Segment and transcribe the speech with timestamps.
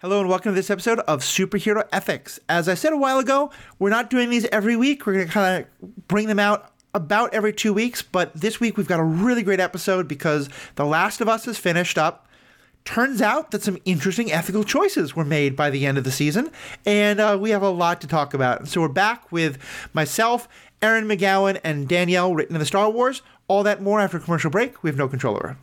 [0.00, 2.38] Hello and welcome to this episode of Superhero Ethics.
[2.50, 5.06] As I said a while ago, we're not doing these every week.
[5.06, 8.76] We're going to kind of bring them out about every two weeks, but this week
[8.76, 12.28] we've got a really great episode because The Last of Us is finished up.
[12.84, 16.50] Turns out that some interesting ethical choices were made by the end of the season,
[16.84, 18.68] and uh, we have a lot to talk about.
[18.68, 19.56] So we're back with
[19.94, 20.46] myself,
[20.82, 23.22] Erin McGowan, and Danielle, written in the Star Wars.
[23.48, 24.82] All that more after commercial break.
[24.82, 25.56] We have no control over.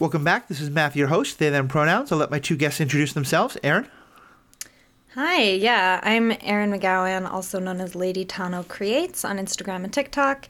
[0.00, 0.48] Welcome back.
[0.48, 1.38] This is Matthew, your host.
[1.38, 2.10] They, them pronouns.
[2.10, 3.58] I'll let my two guests introduce themselves.
[3.62, 3.86] Erin.
[5.14, 10.48] Hi, yeah, I'm Erin McGowan, also known as Lady Tano Creates on Instagram and TikTok.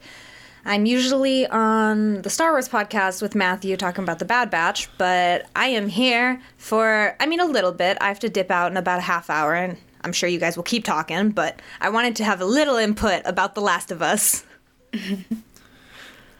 [0.64, 5.48] I'm usually on the Star Wars podcast with Matthew talking about the Bad Batch, but
[5.56, 7.98] I am here for, I mean, a little bit.
[8.00, 10.54] I have to dip out in about a half hour, and I'm sure you guys
[10.54, 14.00] will keep talking, but I wanted to have a little input about The Last of
[14.00, 14.44] Us.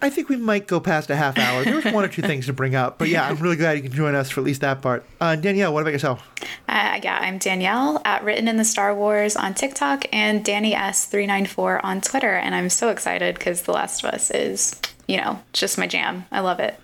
[0.03, 1.63] I think we might go past a half hour.
[1.65, 3.93] There's one or two things to bring up, but yeah, I'm really glad you can
[3.93, 5.05] join us for at least that part.
[5.21, 6.27] Uh, Danielle, what about yourself?
[6.69, 11.81] Uh, yeah, I'm Danielle at Written in the Star Wars on TikTok and Danny S394
[11.85, 12.33] on Twitter.
[12.33, 16.25] And I'm so excited because The Last of Us is, you know, just my jam.
[16.33, 16.79] I love it.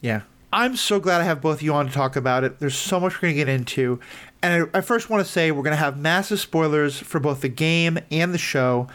[0.00, 0.22] Yeah.
[0.50, 2.58] I'm so glad I have both of you on to talk about it.
[2.58, 4.00] There's so much we're going to get into.
[4.42, 7.42] And I, I first want to say we're going to have massive spoilers for both
[7.42, 8.88] the game and the show.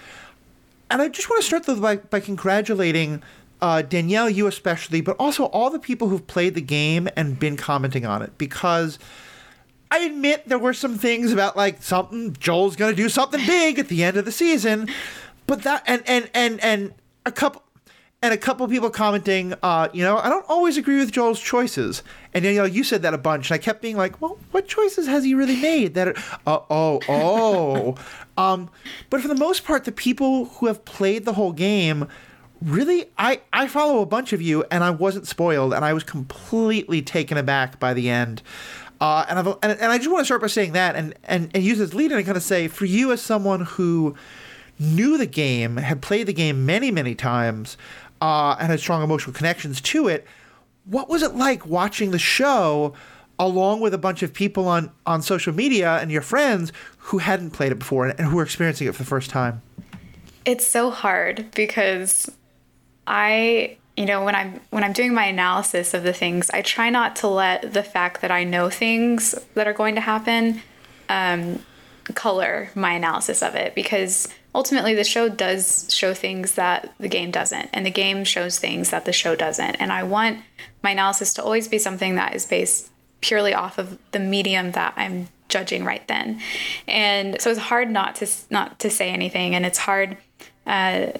[0.93, 3.23] And I just want to start though by, by congratulating
[3.63, 7.57] uh, Danielle, you especially, but also all the people who've played the game and been
[7.57, 8.99] commenting on it because
[9.89, 13.87] I admit there were some things about like something Joel's gonna do something big at
[13.87, 14.87] the end of the season,
[15.47, 16.93] but that and and and and
[17.25, 17.63] a couple
[18.23, 22.03] and a couple people commenting, uh, you know, I don't always agree with Joel's choices.
[22.33, 25.07] And Danielle, you said that a bunch, and I kept being like, well, what choices
[25.07, 25.93] has he really made?
[25.95, 27.95] That, uh, oh, oh.
[28.37, 28.69] um,
[29.09, 32.07] but for the most part, the people who have played the whole game,
[32.61, 36.05] really, I, I follow a bunch of you, and I wasn't spoiled, and I was
[36.05, 38.41] completely taken aback by the end.
[39.01, 41.51] Uh, and, I've, and, and I just want to start by saying that, and, and,
[41.53, 44.15] and use this lead in and kind of say, for you as someone who
[44.79, 47.77] knew the game, had played the game many, many times,
[48.23, 50.25] uh, and had strong emotional connections to it.
[50.85, 52.93] What was it like watching the show
[53.37, 57.51] along with a bunch of people on, on social media and your friends who hadn't
[57.51, 59.61] played it before and, and who were experiencing it for the first time?
[60.45, 62.31] It's so hard because
[63.05, 66.89] I you know when i'm when i'm doing my analysis of the things i try
[66.89, 70.63] not to let the fact that i know things that are going to happen
[71.09, 71.59] um,
[72.15, 77.31] color my analysis of it because ultimately the show does show things that the game
[77.31, 79.75] doesn't and the game shows things that the show doesn't.
[79.75, 80.39] And i want
[80.81, 82.89] my analysis to always be something that is based
[83.21, 86.41] purely off of the medium that i'm judging right then.
[86.87, 90.17] And so it's hard not to not to say anything and it's hard
[90.65, 91.11] uh,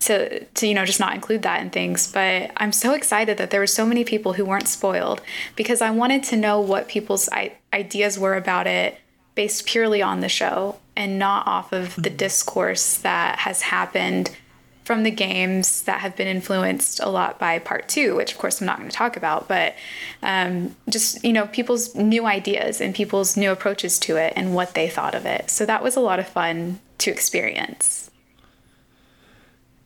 [0.00, 2.10] to to you know just not include that in things.
[2.12, 5.22] But i'm so excited that there were so many people who weren't spoiled
[5.54, 8.98] because i wanted to know what people's I- ideas were about it
[9.36, 14.36] based purely on the show and not off of the discourse that has happened
[14.84, 18.60] from the games that have been influenced a lot by part two, which of course
[18.60, 19.76] I'm not going to talk about, but
[20.22, 24.74] um, just, you know, people's new ideas and people's new approaches to it and what
[24.74, 25.48] they thought of it.
[25.48, 28.10] So that was a lot of fun to experience.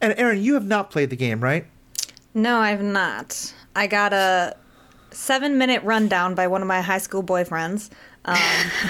[0.00, 1.66] And Erin, you have not played the game, right?
[2.32, 3.52] No, I've not.
[3.76, 4.56] I got a
[5.10, 7.90] seven minute rundown by one of my high school boyfriends,
[8.24, 8.38] um,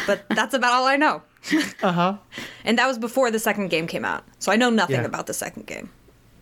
[0.07, 1.23] but that's about all I know.
[1.83, 2.17] Uh huh.
[2.65, 4.25] And that was before the second game came out.
[4.39, 5.05] So I know nothing Yeah.
[5.05, 5.91] about the second game.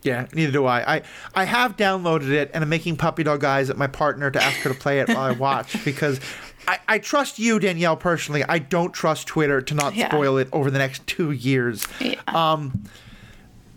[0.03, 0.97] Yeah, neither do I.
[0.97, 1.03] I
[1.35, 4.59] I have downloaded it and I'm making puppy dog eyes at my partner to ask
[4.61, 6.21] her to play it while I watch because
[6.69, 8.45] I, I trust you, Danielle, personally.
[8.45, 10.09] I don't trust Twitter to not Yeah.
[10.09, 11.87] spoil it over the next two years.
[12.01, 12.21] Yeah.
[12.29, 12.85] Um,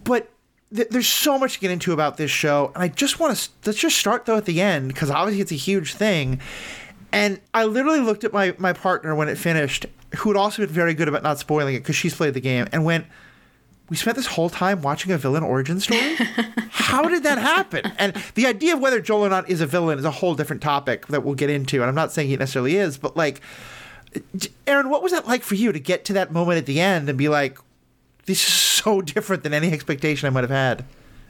[0.04, 0.32] but
[0.76, 3.50] th- there's so much to get into about this show, and I just want to
[3.66, 6.40] let's just start though at the end because obviously it's a huge thing.
[7.12, 9.86] And I literally looked at my my partner when it finished,
[10.18, 12.68] who had also been very good about not spoiling it because she's played the game,
[12.72, 13.06] and went,
[13.90, 16.16] "We spent this whole time watching a villain origin story.
[16.70, 20.00] How did that happen?" And the idea of whether Joel or not is a villain
[20.00, 21.82] is a whole different topic that we'll get into.
[21.82, 23.42] And I'm not saying he necessarily is, but like,
[24.68, 27.10] Erin, what was that like for you to get to that moment at the end
[27.10, 27.58] and be like,
[28.26, 30.86] "This is so different than any expectation I might have had,"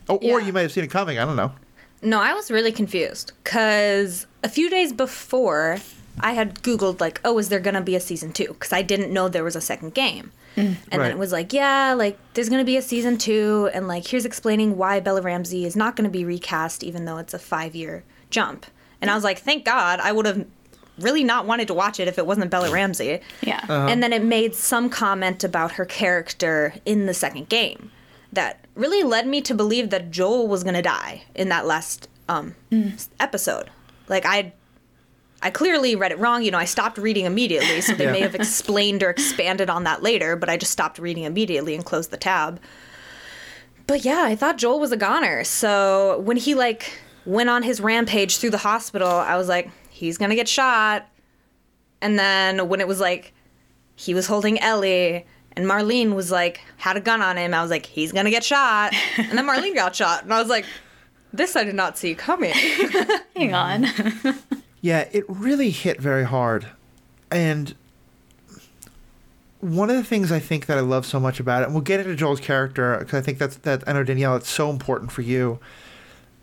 [0.08, 1.18] or, or you might have seen it coming.
[1.18, 1.54] I don't know.
[2.02, 5.80] No, I was really confused because a few days before
[6.20, 8.48] I had Googled, like, oh, is there going to be a season two?
[8.48, 10.32] Because I didn't know there was a second game.
[10.56, 10.78] Mm.
[10.92, 11.08] And Right.
[11.08, 13.70] then it was like, yeah, like, there's going to be a season two.
[13.74, 17.18] And, like, here's explaining why Bella Ramsey is not going to be recast, even though
[17.18, 18.66] it's a five year jump.
[19.02, 20.46] And I was like, thank God, I would have
[21.00, 23.20] really not wanted to watch it if it wasn't Bella Ramsey.
[23.42, 23.60] Yeah.
[23.64, 23.88] Uh-huh.
[23.90, 27.92] And then it made some comment about her character in the second game
[28.32, 32.08] that really led me to believe that Joel was going to die in that last
[32.30, 33.08] um, mm.
[33.20, 33.70] episode.
[34.08, 34.54] Like I
[35.46, 36.42] I clearly read it wrong.
[36.44, 38.12] You know, I stopped reading immediately, so they Yeah.
[38.12, 41.86] may have explained or expanded on that later, but I just stopped reading immediately and
[41.86, 42.60] closed the tab.
[43.88, 45.44] But yeah, I thought Joel was a goner.
[45.44, 50.18] So when he like went on his rampage through the hospital, I was like, he's
[50.18, 51.06] gonna get shot.
[52.02, 53.32] And then when it was like
[53.96, 55.26] he was holding Ellie
[55.56, 58.44] and Marlene was like had a gun on him, I was like, he's gonna get
[58.44, 58.94] shot.
[59.18, 60.66] And then Marlene got shot, and I was like,
[61.32, 62.54] this I did not see coming.
[63.36, 63.86] Hang on.
[64.86, 66.68] Yeah, it really hit very hard.
[67.32, 67.74] And
[69.60, 71.82] one of the things I think that I love so much about it, and we'll
[71.82, 75.12] get into Joel's character because I think that's that I know Danielle, it's so important
[75.12, 75.58] for you.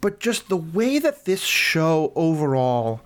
[0.01, 3.03] But just the way that this show overall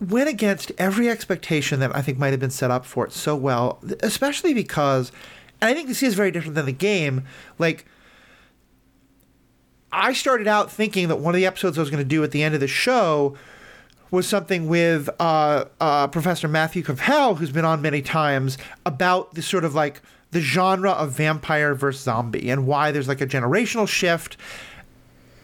[0.00, 3.36] went against every expectation that I think might have been set up for it so
[3.36, 5.12] well, especially because,
[5.60, 7.22] and I think this is very different than the game.
[7.60, 7.86] Like,
[9.92, 12.32] I started out thinking that one of the episodes I was going to do at
[12.32, 13.36] the end of the show
[14.10, 19.42] was something with uh, uh, Professor Matthew Cavell, who's been on many times, about the
[19.42, 23.88] sort of like the genre of vampire versus zombie and why there's like a generational
[23.88, 24.36] shift.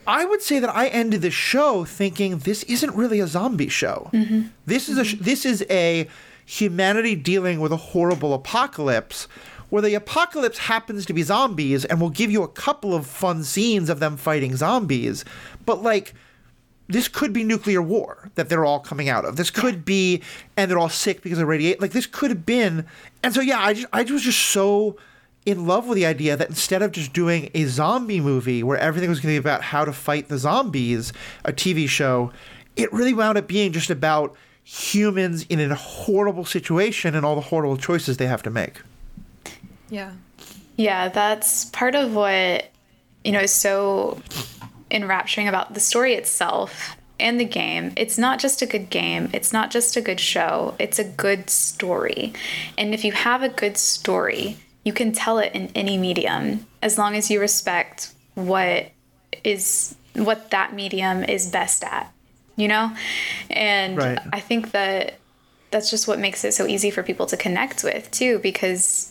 [0.07, 4.11] I would say that I ended the show thinking this isn't really a zombie show.
[4.67, 6.09] This is a this is a
[6.47, 9.29] humanity dealing with a horrible apocalypse
[9.69, 13.45] where the apocalypse happens to be zombies and we'll give you a couple of fun
[13.45, 15.25] scenes of them fighting zombies,
[15.65, 16.12] but like
[16.90, 19.37] this could be nuclear war that they're all coming out of.
[19.37, 20.22] This could be,
[20.56, 21.81] and they're all sick because of radiation.
[21.81, 22.87] Like this could have been,
[23.22, 24.96] and so yeah, I just I was just so
[25.46, 29.08] in love with the idea that instead of just doing a zombie movie where everything
[29.08, 31.12] was going to be about how to fight the zombies,
[31.44, 32.31] a TV show,
[32.76, 37.40] it really wound up being just about humans in a horrible situation and all the
[37.40, 38.81] horrible choices they have to make.
[39.88, 40.12] yeah.
[40.76, 42.70] Yeah, that's part of what,
[43.22, 44.19] you know, so
[44.90, 47.92] enrapturing about the story itself and the game.
[47.96, 51.50] It's not just a good game, it's not just a good show, it's a good
[51.50, 52.32] story.
[52.78, 56.98] And if you have a good story, you can tell it in any medium as
[56.98, 58.90] long as you respect what
[59.44, 62.12] is what that medium is best at,
[62.56, 62.94] you know?
[63.48, 64.19] And Right.
[64.32, 65.14] I think that
[65.70, 69.10] that's just what makes it so easy for people to connect with too because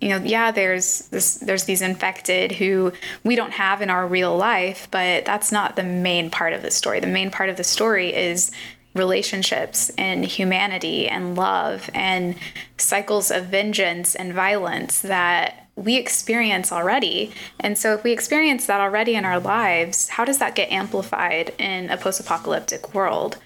[0.00, 2.92] you know yeah there's this there's these infected who
[3.24, 6.70] we don't have in our real life but that's not the main part of the
[6.70, 8.50] story the main part of the story is
[8.94, 12.34] relationships and humanity and love and
[12.76, 17.32] cycles of vengeance and violence that we experience already.
[17.60, 21.54] And so, if we experience that already in our lives, how does that get amplified
[21.58, 23.38] in a post apocalyptic world?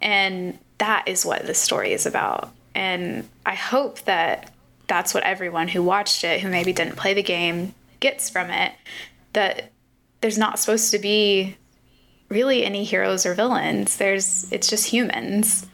[0.00, 2.52] And that is what this story is about.
[2.74, 4.51] And I hope that
[4.86, 8.72] that's what everyone who watched it, who maybe didn't play the game, gets from it.
[9.32, 9.70] That
[10.20, 11.56] there's not supposed to be
[12.28, 13.96] really any heroes or villains.
[13.96, 15.66] There's it's just humans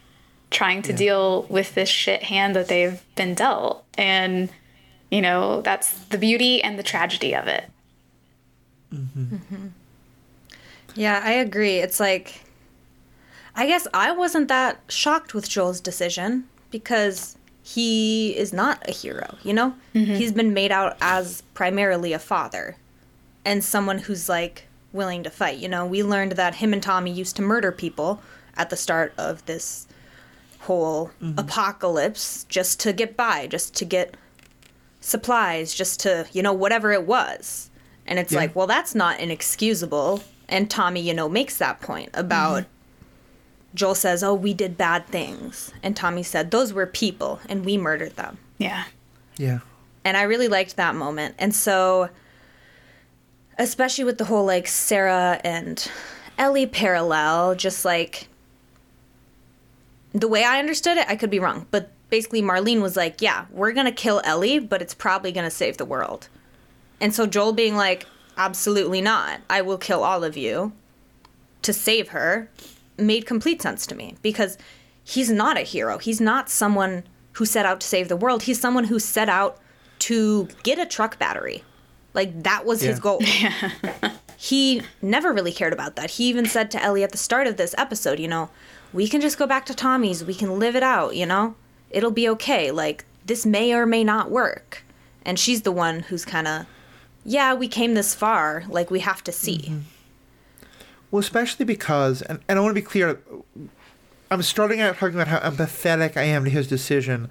[0.51, 3.85] trying to deal with this shit hand that they've been dealt.
[3.97, 4.51] And
[5.11, 7.65] you know, that's the beauty and the tragedy of it.
[8.93, 9.37] Mm-hmm.
[9.37, 9.67] Mm-hmm.
[10.95, 11.77] Yeah, I agree.
[11.77, 12.43] It's like,
[13.55, 17.38] I guess I wasn't that shocked with Joel's decision because
[17.75, 19.75] he is not a hero, you know?
[19.95, 20.15] Mm-hmm.
[20.15, 22.77] He's been made out as primarily a father
[23.45, 25.59] and someone who's like willing to fight.
[25.59, 28.23] You know, we learned that him and Tommy used to murder people
[28.57, 29.87] at the start of this
[30.61, 31.39] whole mm-hmm.
[31.39, 34.17] apocalypse just to get by, just to get
[35.03, 37.69] supplies, just to, you know, whatever it was.
[38.07, 38.39] And it's Yeah.
[38.39, 40.23] like, well, that's not inexcusable.
[40.49, 42.73] And Tommy, you know, makes that point about mm-hmm.
[43.75, 45.73] Joel says, oh, we did bad things.
[45.83, 48.39] And Tommy said, those were people and we murdered them.
[48.59, 48.85] Yeah.
[49.37, 49.61] Yeah.
[50.05, 51.35] And I really liked that moment.
[51.39, 52.09] And so,
[53.59, 55.91] especially with the whole like Sarah and
[56.39, 58.29] Ellie parallel, just like
[60.13, 63.47] the way I understood it, I could be wrong, but basically Marlene was like, yeah,
[63.51, 66.29] we're going to kill Ellie, but it's probably going to save the world.
[67.01, 68.07] And so Joel being like,
[68.37, 69.41] absolutely not.
[69.51, 70.73] I will kill all of you
[71.63, 72.49] to save her
[72.99, 74.59] made complete sense to me because
[75.05, 75.99] he's not a hero.
[75.99, 78.43] He's not someone who set out to save the world.
[78.43, 79.59] He's someone who set out
[80.01, 81.65] to get a truck battery.
[82.15, 83.21] Like that was his goal.
[83.25, 83.71] Yeah.
[84.37, 86.13] he never really cared about that.
[86.13, 88.51] He even said to Ellie at the start of this episode, you know,
[88.93, 90.25] we can just go back to Tommy's.
[90.25, 91.55] We can live it out, you know?
[91.91, 92.71] It'll be okay.
[92.71, 94.83] Like this may or may not work.
[95.25, 96.67] And she's the one who's kind of
[97.25, 98.65] yeah, we came this far.
[98.69, 99.59] Like we have to see.
[99.59, 99.79] Mm-hmm.
[101.11, 103.19] Well, especially because, and, and I want to be clear,
[104.31, 107.31] I'm starting out talking about how empathetic I am to his decision.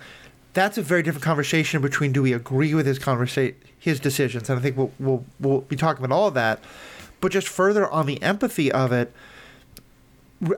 [0.54, 4.58] That's a very different conversation between do we agree with his conversa- his decisions, and
[4.60, 6.60] I think we'll, we'll we'll be talking about all of that.
[7.22, 9.14] But just further on the empathy of it,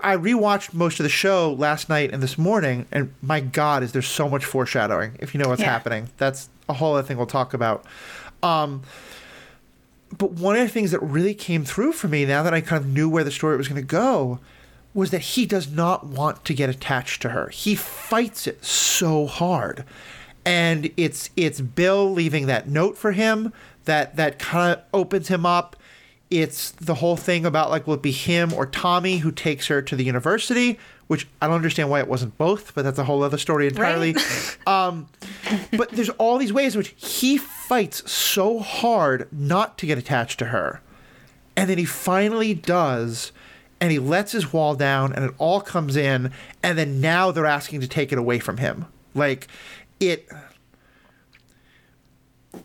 [0.01, 3.91] I rewatched most of the show last night and this morning, and my God, is
[3.91, 5.17] there so much foreshadowing?
[5.19, 5.71] If you know what's Yeah.
[5.71, 7.83] happening, that's a whole other thing we'll talk about.
[8.43, 8.83] Um,
[10.17, 12.83] but one of the things that really came through for me now that I kind
[12.83, 14.39] of knew where the story was going to go
[14.93, 17.49] was that he does not want to get attached to her.
[17.49, 19.85] He fights it so hard.
[20.45, 23.53] And it's it's Bill leaving that note for him
[23.85, 25.75] that that kind of opens him up.
[26.31, 29.81] It's the whole thing about like will it be him or Tommy who takes her
[29.81, 33.23] to the university, which I don't understand why it wasn't both, but that's a whole
[33.23, 34.15] other story entirely.
[34.67, 35.07] um,
[35.75, 40.37] but there's all these ways in which he fights so hard not to get attached
[40.37, 40.83] to her.
[41.57, 43.31] And then he finally does,
[43.81, 47.47] and he lets his wall down, and it all comes in, and then now they're
[47.47, 48.85] asking to take it away from him.
[49.15, 49.47] Like,
[49.99, 50.29] it.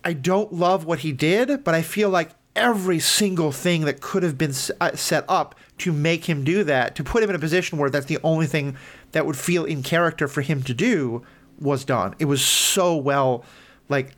[0.04, 4.22] I don't love what he did, but I feel like every single thing that could
[4.22, 7.38] have been uh, set up to make him do that, to put him in a
[7.38, 8.76] position where that's the only thing
[9.12, 11.24] that would feel in character for him to do,
[11.60, 12.14] was done.
[12.18, 13.44] It was so well,
[13.88, 14.12] like,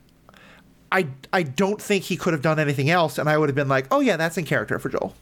[0.93, 3.69] I I don't think he could have done anything else, and I would have been
[3.69, 5.15] like, oh yeah, that's in character for Joel.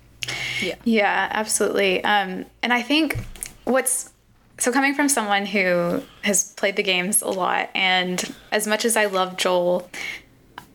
[0.60, 2.02] Yeah, yeah, absolutely.
[2.04, 3.18] Um, and I think
[3.64, 4.12] what's
[4.58, 8.96] so coming from someone who has played the games a lot, and as much as
[8.96, 9.88] I love Joel,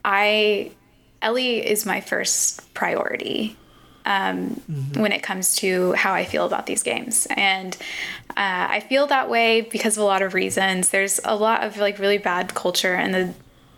[0.04, 0.72] I
[1.22, 3.58] Ellie is my first priority
[4.10, 4.62] um,
[4.96, 7.78] when it comes to how I feel about these games, and
[8.32, 10.90] uh, I feel that way because of a lot of reasons.
[10.90, 13.34] There's a lot of like really bad culture in the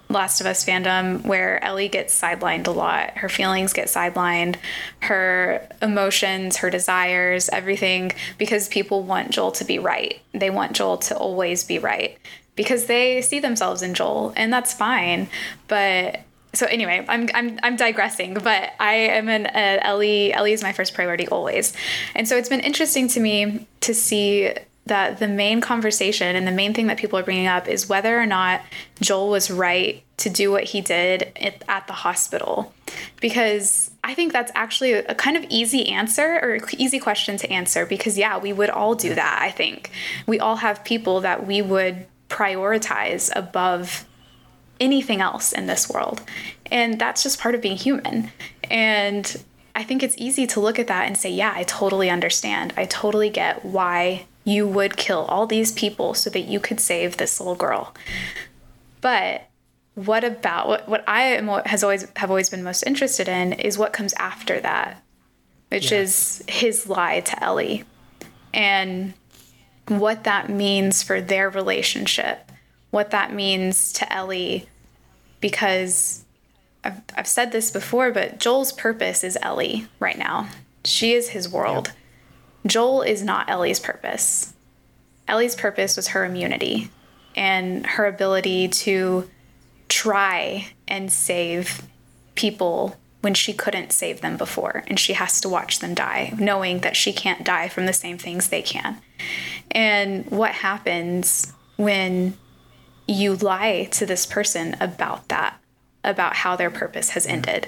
[0.09, 3.17] Last of Us fandom where Ellie gets sidelined a lot.
[3.17, 4.55] Her feelings get sidelined,
[5.01, 10.19] her emotions, her desires, everything, because people want Joel to be right.
[10.33, 12.17] They want Joel to always be right
[12.55, 15.27] because they see themselves in Joel, and that's fine.
[15.67, 16.21] But
[16.53, 20.33] so anyway, I'm I'm I'm digressing, but I am an uh, Ellie.
[20.33, 21.73] Ellie is my first priority always,
[22.15, 24.53] and so it's been interesting to me to see
[24.87, 28.19] that the main conversation and the main thing that people are bringing up is whether
[28.19, 28.61] or not
[28.99, 32.73] Joel was right to do what he did at, at the hospital,
[33.21, 37.85] because I think that's actually a kind of easy answer or easy question to answer.
[37.85, 39.39] Because yeah, we would all do that.
[39.41, 39.91] I think
[40.27, 44.05] we all have people that we would prioritize above
[44.81, 46.21] anything else in this world.
[46.69, 48.31] And that's just part of being human.
[48.69, 49.41] And
[49.75, 52.73] I think it's easy to look at that and say, yeah, I totally understand.
[52.75, 57.17] I totally get why you would kill all these people so that you could save
[57.17, 57.93] this little girl.
[58.99, 59.47] But
[59.95, 63.77] what about what, what I am has always have always been most interested in is
[63.77, 65.03] what comes after that,
[65.69, 65.99] which Yeah.
[65.99, 67.83] is his lie to Ellie.
[68.53, 69.13] And
[69.87, 72.51] what that means for their relationship,
[72.89, 74.67] what that means to Ellie,
[75.41, 76.23] because
[76.83, 80.47] I've, I've said this before, but Joel's purpose is Ellie right now.
[80.85, 81.91] She is his world.
[82.65, 84.53] Joel is not Ellie's purpose.
[85.27, 86.89] Ellie's purpose was her immunity
[87.35, 89.29] and her ability to
[89.87, 91.83] try and save
[92.35, 96.79] people when she couldn't save them before and she has to watch them die knowing
[96.79, 98.97] that she can't die from the same things they can
[99.69, 102.35] and what happens when
[103.11, 105.59] you lie to this person about that
[106.03, 107.67] about how their purpose has ended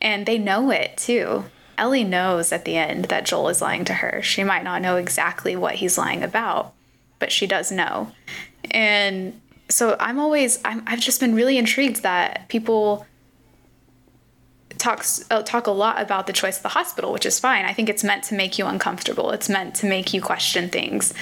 [0.00, 1.44] and they know it too
[1.78, 4.96] ellie knows at the end that joel is lying to her she might not know
[4.96, 6.72] exactly what he's lying about
[7.18, 8.10] but she does know
[8.70, 13.06] and so i'm always I'm, i've just been really intrigued that people
[14.82, 17.64] talks uh, talk a lot about the choice of the hospital, which is fine.
[17.64, 19.30] I think it's meant to make you uncomfortable.
[19.30, 21.14] It's meant to make you question things.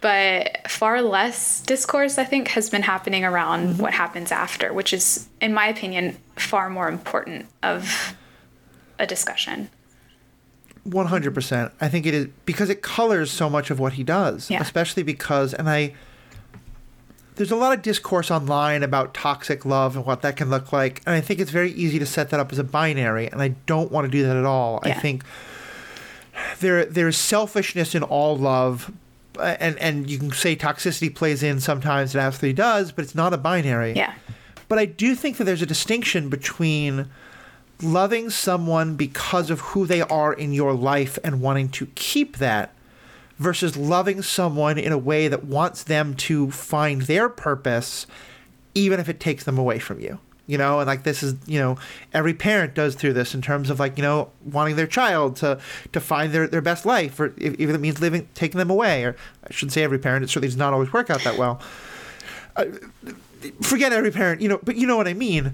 [0.00, 5.28] But far less discourse, I think, has been happening around what happens after, which is,
[5.40, 8.14] in my opinion, far more important of
[8.98, 9.70] a discussion.
[10.84, 11.72] One hundred percent.
[11.80, 14.60] I think it is because it colors so much of what he does, Yeah.
[14.62, 15.94] especially because, and I.
[17.34, 21.02] There's a lot of discourse online about toxic love and what that can look like,
[21.06, 23.48] and I think it's very easy to set that up as a binary, and I
[23.66, 24.80] don't want to do that at all.
[24.82, 25.22] I think
[26.60, 28.90] there there's selfishness in all love,
[29.40, 33.32] and and you can say toxicity plays in sometimes, it absolutely does, but it's not
[33.32, 33.92] a binary.
[33.92, 34.14] Yeah.
[34.68, 37.08] But I do think that there's a distinction between
[37.80, 42.74] loving someone because of who they are in your life and wanting to keep that
[43.38, 48.06] versus loving someone in a way that wants them to find their purpose
[48.74, 50.18] even if it takes them away from you.
[50.48, 51.78] You know, and like this is, you know,
[52.12, 55.60] every parent does through this in terms of like, you know, wanting their child to
[55.92, 59.04] to find their, their best life, or if, if it means living taking them away,
[59.04, 59.14] or
[59.46, 60.24] I shouldn't say every parent.
[60.24, 61.60] It certainly does not always work out that well.
[62.56, 62.64] Uh,
[63.60, 65.52] forget every parent, you know, but you know what I mean.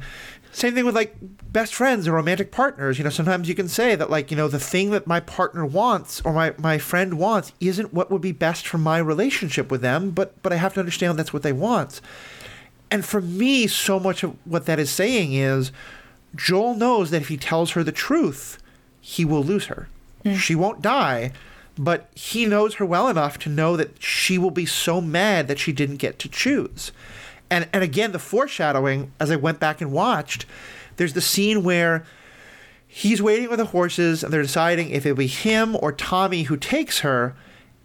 [0.53, 2.97] Same thing with like best friends or romantic partners.
[2.97, 5.67] You know, sometimes you can say that like, you know, the thing that my partner
[5.67, 9.81] wants or my, my friend wants isn't what would be best for my relationship with
[9.81, 12.01] them, but but I have to understand that's what they want.
[12.95, 15.73] And for me, so much of what that is saying is
[16.37, 18.63] Joel knows that if he tells her the truth,
[19.01, 19.89] he will lose her.
[20.25, 20.37] Mm.
[20.37, 21.33] She won't die,
[21.77, 25.59] but he knows her well enough to know that she will be so mad that
[25.59, 26.93] she didn't get to choose.
[27.51, 30.47] And and again, the foreshadowing as I went back and watched,
[30.95, 32.05] there's the scene where
[32.87, 36.57] he's waiting with the horses and they're deciding if it'll be him or Tommy who
[36.57, 37.35] takes her.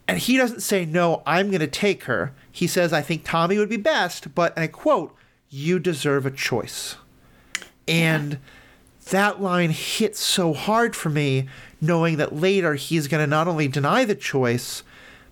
[0.07, 2.31] And he doesn't say, No, I'm going to take her.
[2.59, 5.15] He says, I think Tommy would be best, but, and I quote,
[5.49, 6.97] you deserve a choice.
[7.87, 8.39] And yeah.
[9.11, 11.47] that line hits so hard for me,
[11.79, 14.83] knowing that later he's going to not only deny the choice,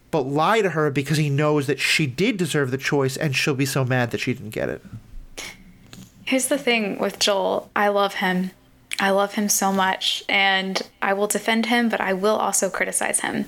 [0.09, 3.53] but lie to her because he knows that she did deserve the choice and she'll
[3.53, 4.81] be so mad that she didn't get it.
[6.23, 8.51] Here's the thing with Joel I love him.
[9.01, 13.19] I love him so much and I will defend him, but I will also criticize
[13.19, 13.47] him.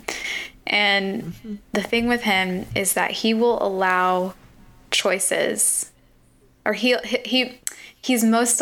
[0.69, 1.55] And mm-hmm.
[1.73, 4.35] the thing with him is that he will allow
[4.91, 5.91] choices
[6.65, 6.95] or he
[7.25, 7.59] he
[7.99, 8.61] he's most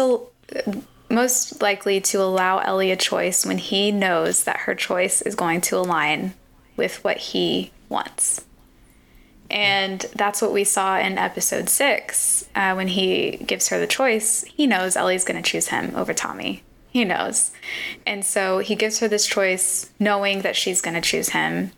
[1.10, 5.62] most likely to allow Ellie a choice when he knows that her choice is going
[5.62, 6.34] to align
[6.76, 8.46] with what he wants.
[9.50, 14.44] And that's what we saw in episode six uh, when he gives her the choice.
[14.44, 16.64] He knows Ellie's going to choose him over Tommy.
[16.90, 17.52] He knows.
[18.06, 21.72] And so he gives her this choice knowing that she's going to choose him.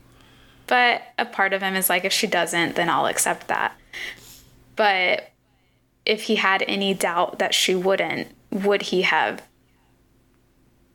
[0.70, 3.76] But a part of him is like, if she doesn't, then I'll accept that.
[4.76, 5.32] But
[6.06, 9.42] if he had any doubt that she wouldn't, would he have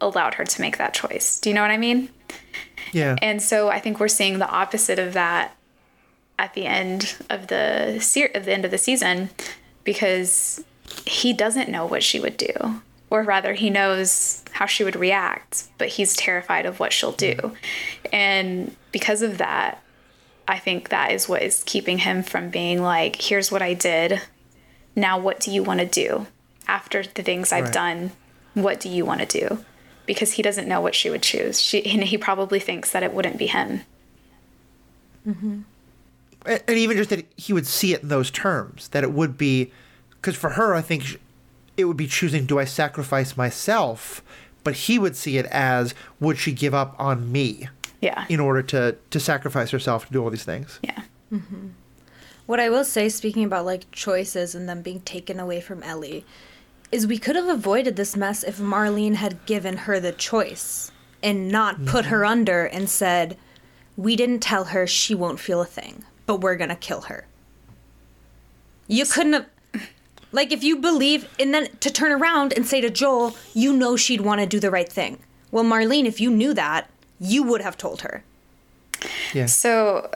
[0.01, 1.41] allowed her to make that choice?
[1.41, 2.09] Do you know what I mean?
[2.93, 3.17] Yeah.
[3.21, 5.57] And so I think we're seeing the opposite of that
[6.39, 9.31] at the end of the se- at the end of the season
[9.83, 10.63] because
[11.05, 12.81] he doesn't know what she would do
[13.15, 17.53] or rather he knows how she would react but he's terrified of what she'll do
[18.13, 19.83] and because of that
[20.49, 24.21] i think that is what is keeping him from being like here's what i did
[24.97, 26.27] now what do you want to do
[26.67, 27.73] after the things i've right.
[27.73, 28.13] done
[28.55, 29.65] what do you want to do
[30.07, 31.61] because he doesn't know what she would choose.
[31.61, 33.83] She and he probably thinks that it wouldn't be him.
[35.27, 35.61] Mm-hmm.
[36.47, 39.73] And even just that he would see it in those terms, that it would be,
[40.11, 41.19] because for her, I think
[41.77, 44.23] it would be choosing: do I sacrifice myself?
[44.63, 47.69] But he would see it as: would she give up on me?
[48.01, 48.27] Yeah.
[48.29, 50.79] In order to to sacrifice herself to do all these things.
[50.83, 51.03] Yeah.
[51.33, 51.69] Mm-hmm.
[52.47, 56.27] What I will say, speaking about like choices and them being taken away from Ellie,
[56.93, 61.49] is we could have avoided this mess if Marlene had given her the choice and
[61.49, 61.87] not mm-hmm.
[61.87, 63.37] put her under and said,
[63.97, 67.27] We didn't tell her she won't feel a thing, but we're gonna kill her.
[68.87, 69.47] You couldn't have.
[70.35, 73.97] Like, if you believe, and then to turn around and say to Joel, you know
[73.97, 75.21] she'd want to do the right thing.
[75.53, 78.25] Well, Marlene, if you knew that, you would have told her.
[79.33, 79.47] Yeah.
[79.47, 80.11] So,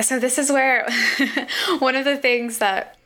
[0.00, 0.88] so this is where
[1.80, 2.96] one of the things that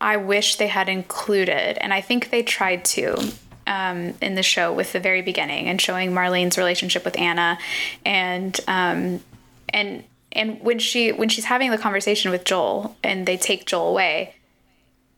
[0.00, 3.30] I wish they had included, and I think they tried to
[3.66, 7.58] um, in the show with the very beginning and showing Marlene's relationship with Anna,
[8.06, 9.20] and um,
[9.68, 13.90] and and when she when she's having the conversation with Joel and they take Joel
[13.90, 14.36] away,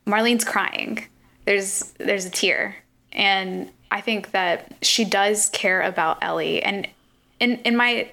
[0.07, 1.07] Marlene's crying.
[1.45, 2.77] There's there's a tear,
[3.13, 6.63] and I think that she does care about Ellie.
[6.63, 6.89] And
[7.41, 8.11] in in my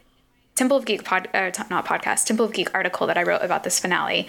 [0.56, 3.64] Temple of Geek pod, uh, not podcast, Temple of Geek article that I wrote about
[3.64, 4.28] this finale,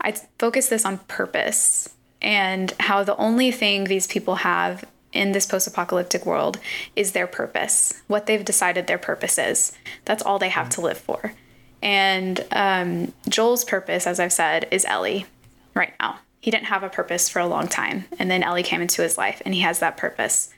[0.00, 1.90] I focus this on purpose
[2.22, 6.58] and how the only thing these people have in this post apocalyptic world
[6.94, 9.72] is their purpose, what they've decided their purpose is.
[10.04, 11.34] That's all they have to live for.
[11.82, 15.26] And um, Joel's purpose, as I've said, is Ellie
[15.74, 16.20] right now.
[16.40, 18.04] He didn't have a purpose for a long time.
[18.18, 20.50] And then Ellie came into his life and he has that purpose.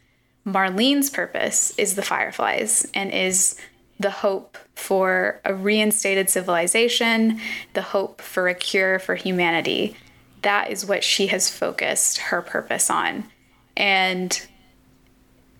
[0.47, 3.57] Marlene's purpose is the Fireflies and is
[4.01, 7.41] the hope for a reinstated civilization,
[7.75, 9.97] the hope for a cure for humanity.
[10.43, 13.25] That is what she has focused her purpose on.
[13.77, 14.47] And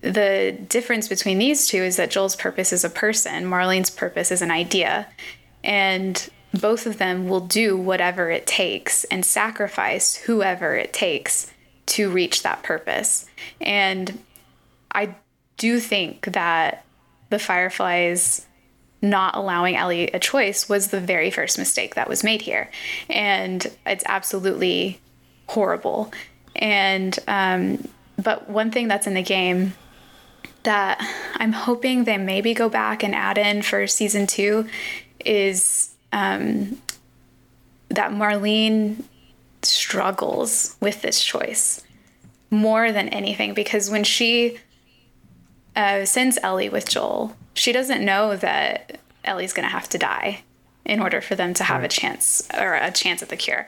[0.01, 4.41] the difference between these two is that Joel's purpose is a person, Marlene's purpose is
[4.41, 5.07] an idea.
[5.63, 11.51] And both of them will do whatever it takes and sacrifice whoever it takes
[11.85, 13.25] to reach that purpose.
[13.61, 14.19] And
[14.91, 15.15] I
[15.57, 16.85] do think that
[17.29, 18.45] the Fireflies
[19.01, 22.69] not allowing Ellie a choice was the very first mistake that was made here.
[23.09, 24.99] And it's absolutely
[25.47, 26.11] horrible.
[26.55, 29.73] And um, but one thing that's in the game
[30.63, 30.99] that
[31.35, 34.67] I'm hoping they maybe go back and add in for season two
[35.23, 36.81] is um,
[37.89, 39.03] that Marlene
[39.61, 41.83] struggles with this choice
[42.49, 44.57] more than anything because when she
[45.75, 50.43] uh, sends Ellie with Joel, she doesn't know that Ellie's going to have to die
[50.85, 53.67] in order for them to have a chance or a chance at the cure.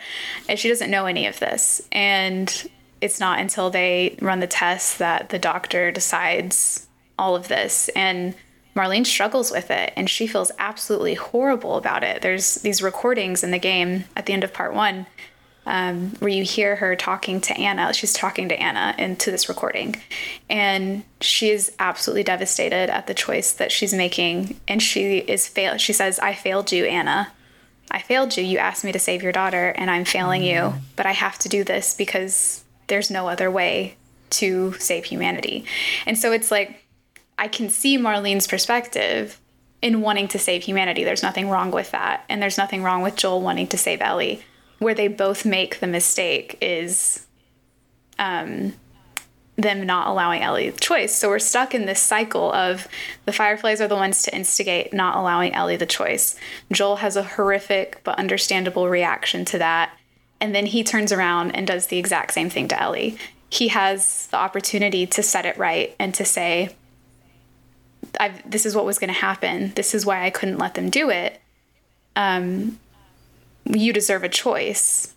[0.50, 1.82] And she doesn't know any of this.
[1.92, 6.88] And it's not until they run the test that the doctor decides
[7.20, 7.90] all of this.
[7.90, 8.34] And
[8.76, 12.22] Marlene struggles with it and she feels absolutely horrible about it.
[12.22, 15.08] There's these recordings in the game at the end of part one
[15.66, 17.94] um, where you hear her talking to Anna.
[17.94, 19.96] She's talking to Anna into this recording.
[20.50, 24.60] And she is absolutely devastated at the choice that she's making.
[24.68, 25.78] And she is fail.
[25.78, 27.32] She says, I failed you, Anna.
[27.92, 28.44] I failed you.
[28.44, 30.74] You asked me to save your daughter, and I'm failing you.
[30.96, 33.98] But I have to do this because there's no other way
[34.32, 35.66] to save humanity.
[36.06, 36.81] And so it's like,
[37.42, 39.42] I can see Marlene's perspective
[39.82, 41.04] in wanting to save humanity.
[41.04, 42.24] There's nothing wrong with that.
[42.30, 44.44] And there's nothing wrong with Joel wanting to save Ellie
[44.78, 47.26] where they both make the mistake is
[48.20, 48.74] um,
[49.56, 51.16] them not allowing Ellie the choice.
[51.16, 52.88] So we're stuck in this cycle of
[53.26, 56.36] the Fireflies are the ones to instigate not allowing Ellie the choice.
[56.72, 59.98] Joel has a horrific but understandable reaction to that.
[60.40, 63.18] And then he turns around and does the exact same thing to Ellie.
[63.50, 66.76] He has the opportunity to set it right and to say,
[68.46, 69.74] this is what was going to happen.
[69.76, 71.40] This is why I couldn't let them do it.
[72.16, 72.80] Um,
[73.66, 75.14] you deserve a choice.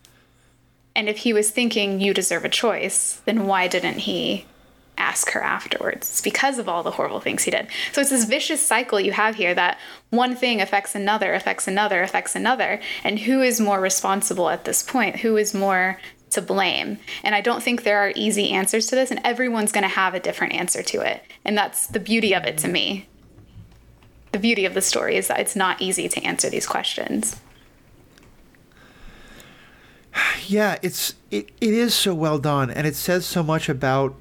[0.96, 4.46] And if he was thinking you deserve a choice, then why didn't he
[4.96, 6.08] ask her afterwards?
[6.08, 7.66] It's because of all the horrible things he did.
[7.92, 9.78] So it's this vicious cycle you have here that
[10.10, 12.80] one thing affects another, affects another, affects another.
[13.02, 15.16] And who is more responsible at this point?
[15.16, 15.98] Who is more
[16.34, 16.98] to blame?
[17.22, 20.14] And I don't think there are easy answers to this, and everyone's going to have
[20.14, 21.22] a different answer to it.
[21.44, 23.08] And that's the beauty of it to me.
[24.32, 27.40] The beauty of the story is that it's not easy to answer these questions
[30.46, 34.14] yeah, it's it, it is so well done, and it says so much about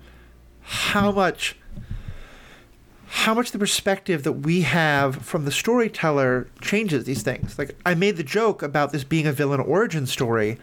[0.62, 1.58] how much
[3.08, 7.60] how much the perspective that we have from the storyteller changes these things.
[7.60, 10.58] Like I made the joke about this being a villain origin story,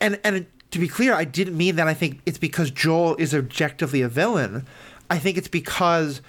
[0.00, 1.88] and and to be clear, I didn't mean that.
[1.88, 4.66] I think it's because Joel is objectively a villain.
[5.10, 6.20] I think it's because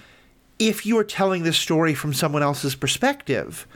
[0.58, 3.66] if you are telling this story from someone else's perspective,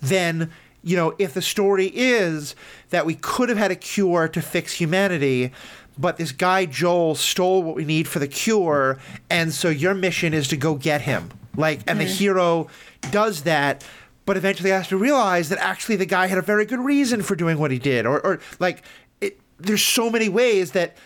[0.00, 0.50] then
[0.84, 2.54] you know, if the story is
[2.90, 5.50] that we could have had a cure to fix humanity,
[5.96, 8.98] but this guy Joel stole what we need for the cure,
[9.30, 11.30] and so your mission is to go get him.
[11.56, 12.00] Like, and mm-hmm.
[12.00, 12.68] the hero
[13.10, 13.86] does that,
[14.26, 17.34] but eventually has to realize that actually the guy had a very good reason for
[17.34, 18.82] doing what he did, or, or like,
[19.58, 20.96] there's so many ways that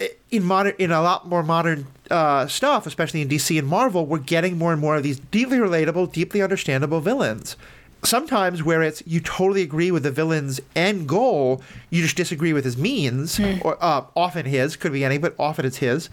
[0.00, 4.06] eh, in modern, in a lot more modern uh, stuff, especially in DC and Marvel,
[4.06, 7.56] we're getting more and more of these deeply relatable, deeply understandable villains.
[8.04, 12.64] Sometimes where it's you totally agree with the villain's end goal, you just disagree with
[12.64, 13.64] his means, mm.
[13.64, 16.08] or uh, often his could be any, but often it's his,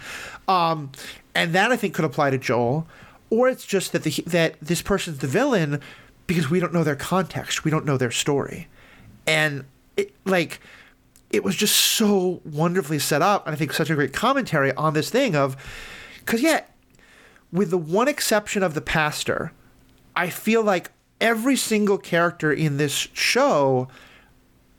[0.48, 0.92] um,
[1.36, 2.88] and that I think could apply to Joel,
[3.30, 5.82] or it's just that the that this person's the villain
[6.26, 8.68] because we don't know their context, we don't know their story,
[9.28, 9.66] and
[9.98, 10.62] it, like
[11.34, 14.94] it was just so wonderfully set up, and I think such a great commentary on
[14.94, 15.58] this thing of
[16.20, 16.62] because yeah,
[17.52, 19.52] with the one exception of the pastor.
[20.16, 23.88] I feel like every single character in this show,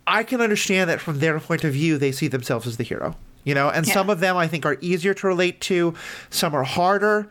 [0.07, 3.17] I can understand that from their point of view, they see themselves as the hero.
[3.43, 3.93] You know, and yeah.
[3.93, 5.95] some of them I think are easier to relate to,
[6.31, 7.31] some are harder.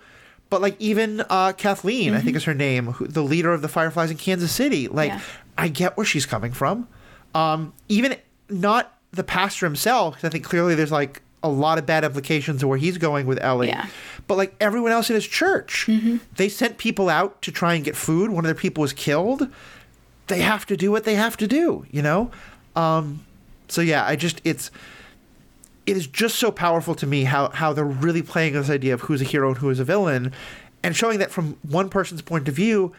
[0.50, 2.16] But like even uh, Kathleen, mm-hmm.
[2.16, 2.38] I think mm-hmm.
[2.38, 4.88] is her name, who, the leader of the Fireflies in Kansas City.
[4.88, 5.22] Like, yeah.
[5.58, 6.88] I get where she's coming from.
[7.34, 8.18] Um, even
[8.50, 12.64] not the pastor himself, because I think clearly there's like a lot of bad implications
[12.64, 13.68] of where he's going with Ellie.
[13.68, 13.88] Yeah.
[14.28, 16.18] But like everyone else in his church, mm-hmm.
[16.36, 18.32] they sent people out to try and get food.
[18.32, 19.48] One of their people was killed.
[20.28, 22.32] They have to do what they have to do, you know?
[22.76, 23.26] Um,
[23.68, 24.72] so yeah, I just it's
[25.86, 29.02] it is just so powerful to me how how they're really playing this idea of
[29.02, 30.32] who's a hero and who is a villain,
[30.82, 32.94] and showing that from one person's point of view,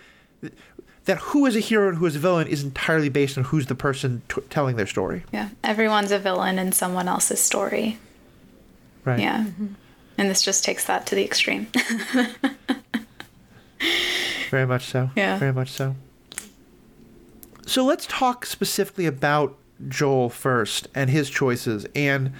[1.05, 3.67] that who is a hero and who is a villain is entirely based on who's
[3.67, 5.25] the person t- telling their story.
[5.33, 7.99] Yeah, everyone's a villain in someone else's story.
[9.05, 9.21] Right.
[9.21, 9.45] Yeah.
[9.45, 9.67] Mm-hmm.
[10.17, 11.67] And this just takes that to the extreme.
[14.51, 15.11] Very much so.
[15.17, 15.39] Yeah.
[15.39, 15.97] Very much so.
[17.67, 19.57] So let's talk specifically about
[19.89, 21.87] Joel first and his choices.
[21.95, 22.33] And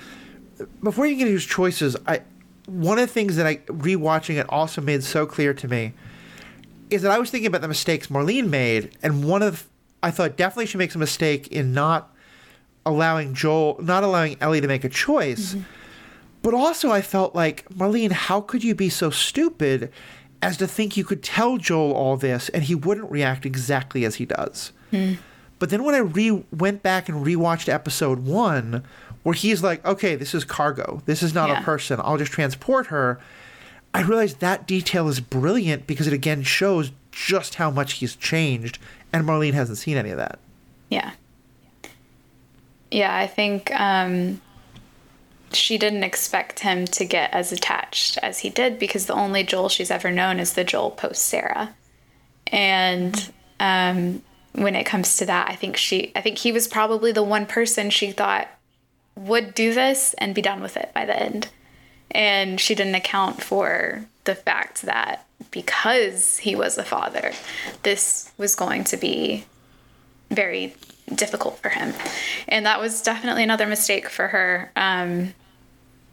[0.83, 2.23] before you get to his choices, I
[2.67, 5.93] one of the things that I rewatching it also made so clear to me
[6.95, 9.69] is that I was thinking about the mistakes Marlene made, and one of
[10.03, 12.15] I thought definitely she makes a mistake in not
[12.87, 15.55] allowing Joel, not allowing Ellie to make a choice.
[15.55, 15.63] Mm-hmm
[16.43, 19.91] But also, I felt like, Marlene, how could you be so stupid
[20.43, 24.17] as to think you could tell Joel all this and he wouldn't react exactly as
[24.17, 24.71] he does?
[25.59, 28.85] But then when I re- went back and rewatched episode one,
[29.23, 31.01] where he's like, okay, this is cargo.
[31.07, 31.61] This is not Yeah.
[31.63, 31.99] a person.
[32.05, 33.19] I'll just transport her.
[33.95, 38.79] I realize that detail is brilliant because it again shows just how much he's changed.
[39.13, 40.41] And Marlene hasn't seen any of that.
[40.91, 41.13] Yeah.
[42.91, 44.41] Yeah, I think um,
[45.53, 49.69] she didn't expect him to get as attached as he did because the only Joel
[49.69, 51.75] she's ever known is the Joel post Sarah.
[52.49, 57.13] And um, when it comes to that, I think she, I think he was probably
[57.13, 58.49] the one person she thought
[59.17, 61.49] would do this and be done with it by the end.
[62.15, 67.33] And she didn't account for the fact that because he was a father,
[67.83, 69.45] this was going to be
[70.31, 70.75] very
[71.15, 71.93] difficult for him.
[72.49, 74.71] And that was definitely another mistake for her.
[74.77, 75.35] Um,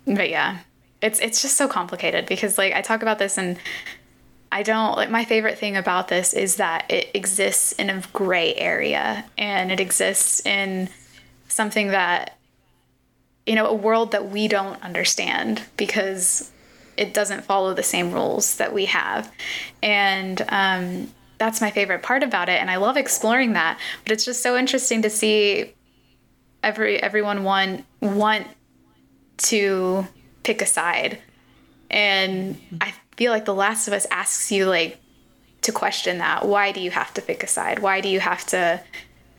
[0.06, 0.60] but yeah,
[1.02, 3.58] it's it's just so complicated because like I talk about this and
[4.52, 8.54] I don't like my favorite thing about this is that it exists in a gray
[8.56, 10.90] area and it exists in
[11.48, 12.38] something that
[13.46, 16.52] you know a world that we don't understand because
[16.98, 19.32] it doesn't follow the same rules that we have.
[19.82, 24.26] And um, that's my favorite part about it and i love exploring that but it's
[24.26, 25.74] just so interesting to see
[26.64, 28.48] every everyone want want
[29.38, 30.08] to
[30.44, 31.20] pick a side.
[31.90, 35.00] And i feel like the last of us asks you like
[35.62, 36.48] to question that.
[36.48, 37.80] Why do you have to pick a side?
[37.80, 38.82] Why do you have to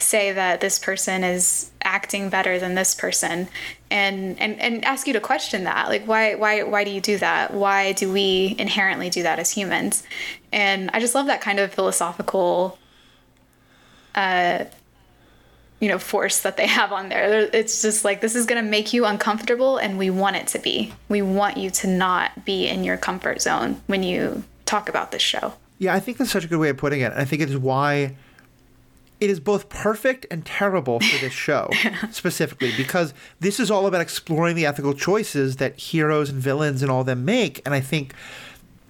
[0.03, 3.49] say that this person is acting better than this person
[3.91, 5.89] and and and ask you to question that.
[5.89, 7.53] Like why why why do you do that?
[7.53, 10.03] Why do we inherently do that as humans?
[10.53, 12.79] And i just love that kind of philosophical
[14.15, 14.65] uh
[15.81, 17.51] you know force that they have on there.
[17.53, 20.59] It's just like this is going to make you uncomfortable and we want it to
[20.61, 20.93] be.
[21.09, 25.23] We want you to not be in your comfort zone when you talk about this
[25.23, 25.55] show.
[25.79, 27.13] Yeah, I think that's such a good way of putting it.
[27.13, 28.15] I think it is why
[29.23, 31.71] it is both perfect and terrible for this show
[32.11, 36.91] specifically because this is all about exploring the ethical choices that heroes and villains and
[36.91, 37.63] all them make.
[37.65, 38.15] And I think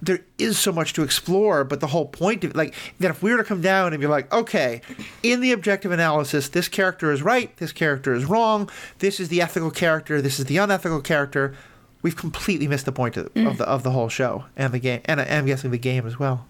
[0.01, 3.29] there is so much to explore, but the whole point of like that if we
[3.29, 4.81] were to come down and be like, okay,
[5.21, 9.39] in the objective analysis, this character is right, this character is wrong, this is the
[9.39, 11.55] ethical character, this is the unethical character,
[12.01, 13.57] we've completely missed the point of, of mm.
[13.57, 16.47] the of the whole show and the game, and I'm guessing the game as well.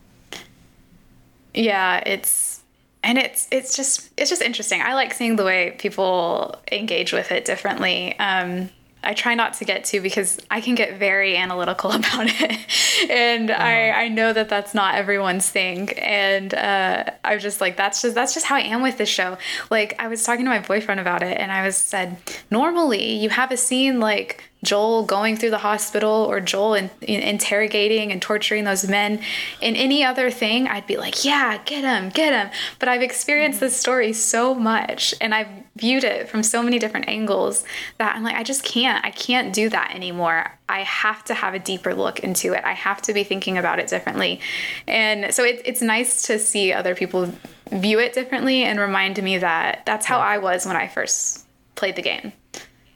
[1.53, 2.62] yeah it's
[3.03, 4.81] and it's it's just it's just interesting.
[4.81, 8.17] I like seeing the way people engage with it differently.
[8.19, 8.69] Um
[9.03, 13.51] I try not to get to because I can get very analytical about it, and
[13.51, 18.15] I I know that that's not everyone's thing, and uh, I'm just like that's just
[18.15, 19.37] that's just how I am with this show.
[19.69, 22.17] Like I was talking to my boyfriend about it, and I was said
[22.49, 27.21] normally you have a scene like Joel going through the hospital or Joel in, in,
[27.21, 29.19] interrogating and torturing those men.
[29.61, 32.51] In any other thing, I'd be like, yeah, get him, get him.
[32.79, 33.65] But I've experienced mm-hmm.
[33.65, 37.65] this story so much and I've viewed it from so many different angles
[37.97, 39.03] that I'm like, I just can't.
[39.05, 40.57] I can't do that anymore.
[40.69, 42.63] I have to have a deeper look into it.
[42.63, 44.39] I have to be thinking about it differently.
[44.87, 47.33] And so it, it's nice to see other people
[47.69, 51.45] view it differently and remind me that that's how I was when I first
[51.75, 52.31] played the game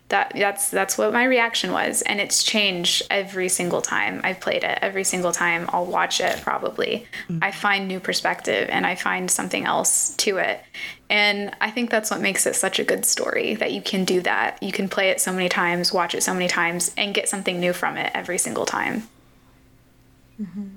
[0.10, 2.02] that that's that's what my reaction was.
[2.04, 4.80] And it's changed every single time i've played it.
[4.82, 7.08] Every single time i'll watch it probably.
[7.30, 7.44] Mm.
[7.44, 10.62] I find new perspective and i find something else to it.
[11.10, 14.22] And i think that's what makes it such a good story that you can do
[14.22, 14.62] that.
[14.64, 17.60] You can play it so many times watch it so many times and get something
[17.60, 19.08] new from it every single time.
[20.42, 20.68] Mm-hmm.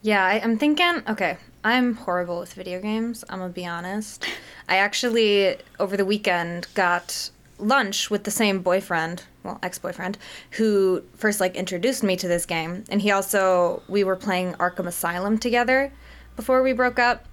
[0.00, 4.24] Yeah, I, I'm thinking, okay, I'm horrible with video games, I'm gonna be honest.
[4.68, 10.18] I actually, over the weekend, got lunch with the same boyfriend, well, ex boyfriend,
[10.52, 12.84] who first, like, introduced me to this game.
[12.88, 15.92] And he also, we were playing Arkham Asylum together
[16.36, 17.26] before we broke up.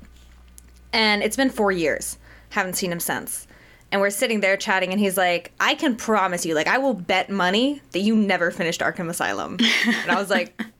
[0.93, 2.17] And it's been four years.
[2.49, 3.47] Haven't seen him since.
[3.91, 6.93] And we're sitting there chatting, and he's like, I can promise you, like, I will
[6.93, 9.57] bet money that you never finished Arkham Asylum.
[9.85, 10.59] And I was like,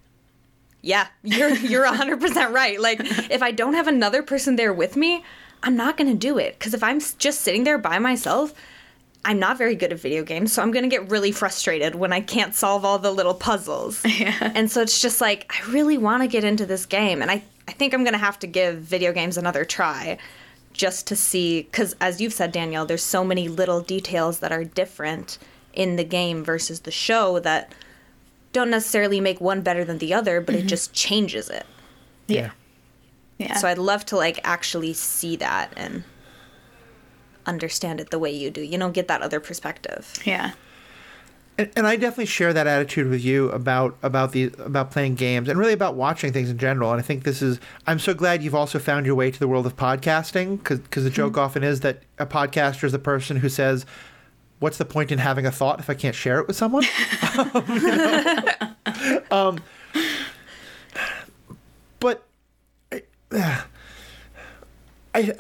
[0.86, 2.80] yeah, you're you're 100% right.
[2.80, 3.00] Like
[3.32, 5.24] if I don't have another person there with me,
[5.64, 8.54] I'm not going to do it cuz if I'm just sitting there by myself,
[9.26, 12.14] I'm not very good at video games, so I'm going to get really frustrated when
[12.14, 14.04] I can't solve all the little puzzles.
[14.16, 14.52] Yeah.
[14.56, 17.44] And so it's just like I really want to get into this game and I
[17.68, 20.18] I think I'm going to have to give video games another try
[20.72, 24.64] just to see cuz as you've said Danielle, there's so many little details that are
[24.64, 25.38] different
[25.74, 27.74] in the game versus the show that
[28.54, 30.68] don't necessarily make one better than the other, but it mm-hmm.
[30.68, 31.66] just changes it.
[32.28, 32.52] Yeah.
[33.38, 36.04] yeah So I'd love to like actually see that and
[37.46, 38.62] understand it the way you do.
[38.62, 40.14] You know, get that other perspective.
[40.26, 40.52] yeah
[41.58, 45.48] And, and I definitely share that attitude with you about about the about playing games
[45.48, 46.92] and really about watching things in general.
[46.92, 49.48] And I think this is I'm so glad you've also found your way to the
[49.48, 51.42] world of podcasting because the joke mm-hmm.
[51.42, 53.86] often is that a podcaster is the person who says,
[54.60, 56.84] "What's the point in having a thought if I can't share it with someone?"
[59.32, 59.60] um,
[62.00, 62.26] but
[62.92, 63.04] I,
[65.14, 65.34] I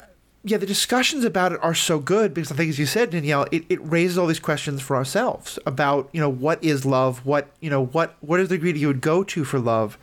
[0.47, 3.47] yeah, the discussions about it are so good because I think, as you said, Danielle,
[3.51, 7.49] it, it raises all these questions for ourselves about you know what is love, what
[7.62, 9.97] you know what what is the degree that you would go to for love.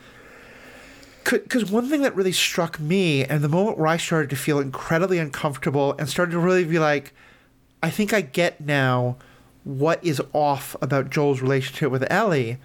[1.24, 4.59] Because one thing that really struck me, and the moment where I started to feel
[4.59, 7.14] incredibly uncomfortable and started to really be like,
[7.81, 9.16] I think I get now
[9.62, 12.59] what is off about Joel's relationship with Ellie,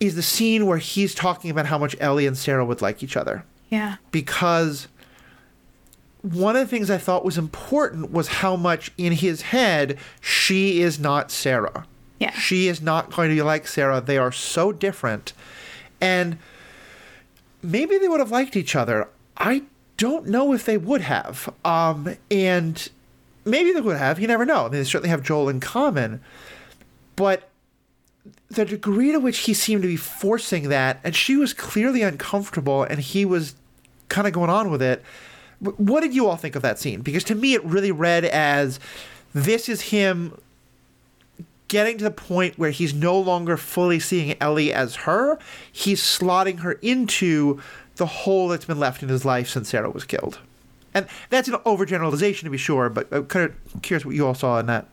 [0.00, 3.16] is the scene where he's talking about how much Ellie and Sarah would like each
[3.16, 3.44] other.
[3.70, 3.98] Yeah.
[4.10, 4.88] Because
[6.22, 10.80] one of the things I thought was important was how much in his head she
[10.80, 11.86] is not Sarah.
[12.20, 12.32] Yeah.
[12.32, 14.00] She is not going to be like Sarah.
[14.00, 15.32] They are so different.
[16.00, 16.38] And
[17.62, 19.08] maybe they would have liked each other.
[19.36, 19.64] I
[19.96, 21.52] don't know if they would have.
[21.64, 22.88] Um, and
[23.44, 24.20] maybe they would have.
[24.20, 24.66] You never know.
[24.66, 26.20] I mean, they certainly have Joel in common.
[27.16, 27.48] But
[28.48, 32.84] the degree to which he seemed to be forcing that, and she was clearly uncomfortable,
[32.84, 33.56] and he was
[34.08, 35.02] kind of going on with it
[35.62, 37.02] what did you all think of that scene?
[37.02, 38.80] Because to me, it really read as
[39.32, 40.38] this is him
[41.68, 45.38] getting to the point where he's no longer fully seeing Ellie as her.
[45.70, 47.62] He's slotting her into
[47.96, 50.38] the hole that's been left in his life since Sarah was killed.
[50.92, 54.34] And that's an overgeneralization to be sure, but I'm kind of curious what you all
[54.34, 54.86] saw in that.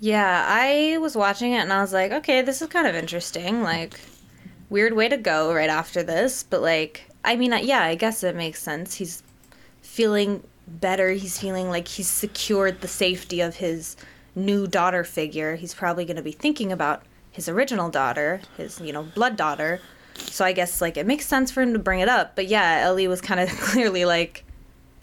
[0.00, 3.62] Yeah, I was watching it and I was like, okay, this is kind of interesting.
[3.62, 4.00] Like,
[4.70, 8.34] weird way to go right after this, but like, I mean, yeah, I guess it
[8.34, 8.94] makes sense.
[8.94, 9.22] He's
[9.82, 11.10] feeling better.
[11.10, 13.96] He's feeling like he's secured the safety of his
[14.34, 15.56] new daughter figure.
[15.56, 19.78] He's probably going to be thinking about his original daughter, his, you know, blood daughter.
[20.14, 22.34] So I guess like it makes sense for him to bring it up.
[22.34, 24.44] But yeah, Ellie was kind of clearly like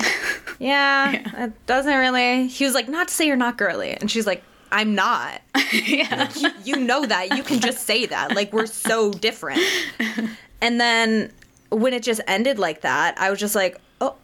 [0.57, 2.47] yeah, yeah, it doesn't really.
[2.47, 3.91] He was like, not to say you're not girly.
[3.91, 5.41] And she's like, I'm not.
[5.71, 6.31] yeah.
[6.35, 7.37] You, you know that.
[7.37, 8.35] You can just say that.
[8.35, 9.61] Like, we're so different.
[10.59, 11.31] And then
[11.69, 14.15] when it just ended like that, I was just like, oh,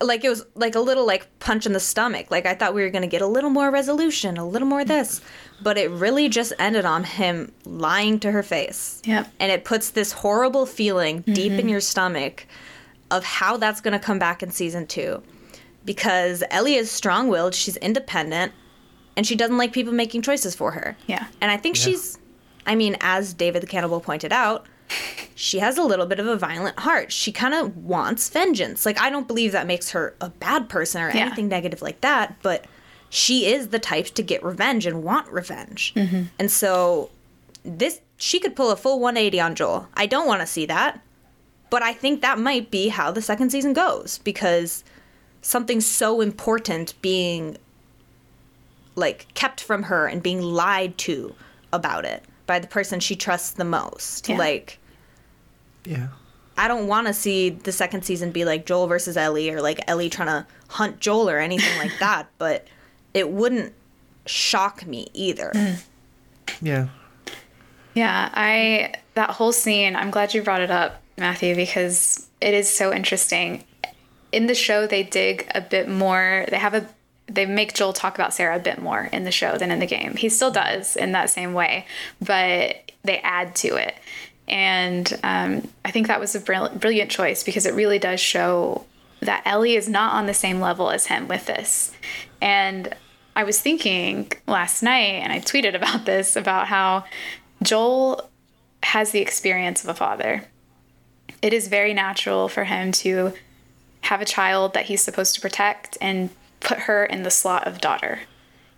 [0.00, 2.30] like it was like a little like punch in the stomach.
[2.30, 5.20] Like I thought we were gonna get a little more resolution, a little more this,
[5.62, 9.00] but it really just ended on him lying to her face.
[9.04, 11.32] Yeah, and it puts this horrible feeling mm-hmm.
[11.32, 11.68] deep in mm-hmm.
[11.68, 12.46] your stomach
[13.10, 15.22] of how that's gonna come back in season two,
[15.84, 18.52] because Ellie is strong-willed, she's independent,
[19.16, 20.96] and she doesn't like people making choices for her.
[21.06, 21.84] Yeah, and I think yeah.
[21.84, 22.18] she's.
[22.64, 24.66] I mean, as David the Cannibal pointed out,
[25.34, 27.12] she has a little bit of a violent heart.
[27.12, 28.86] She kind of wants vengeance.
[28.86, 31.26] Like, I don't believe that makes her a bad person or yeah.
[31.26, 32.66] anything negative like that, but
[33.10, 35.92] she is the type to get revenge and want revenge.
[35.94, 36.22] Mm-hmm.
[36.38, 37.10] And so,
[37.64, 39.88] this, she could pull a full 180 on Joel.
[39.94, 41.00] I don't want to see that,
[41.70, 44.84] but I think that might be how the second season goes because
[45.42, 47.56] something so important being
[48.94, 51.34] like kept from her and being lied to
[51.72, 54.28] about it by the person she trusts the most.
[54.28, 54.38] Yeah.
[54.38, 54.78] Like
[55.84, 56.08] yeah.
[56.56, 59.80] I don't want to see the second season be like Joel versus Ellie or like
[59.88, 62.66] Ellie trying to hunt Joel or anything like that, but
[63.14, 63.72] it wouldn't
[64.26, 65.50] shock me either.
[65.54, 65.84] Mm.
[66.60, 66.88] Yeah.
[67.94, 72.68] Yeah, I that whole scene, I'm glad you brought it up, Matthew, because it is
[72.68, 73.64] so interesting.
[74.30, 76.46] In the show they dig a bit more.
[76.48, 76.88] They have a
[77.26, 79.86] they make Joel talk about Sarah a bit more in the show than in the
[79.86, 80.16] game.
[80.16, 81.86] He still does in that same way,
[82.20, 83.94] but they add to it.
[84.48, 88.84] And um, I think that was a brilliant choice because it really does show
[89.20, 91.92] that Ellie is not on the same level as him with this.
[92.40, 92.94] And
[93.36, 97.04] I was thinking last night, and I tweeted about this about how
[97.62, 98.28] Joel
[98.82, 100.44] has the experience of a father.
[101.40, 103.32] It is very natural for him to
[104.02, 107.80] have a child that he's supposed to protect and put her in the slot of
[107.80, 108.20] daughter.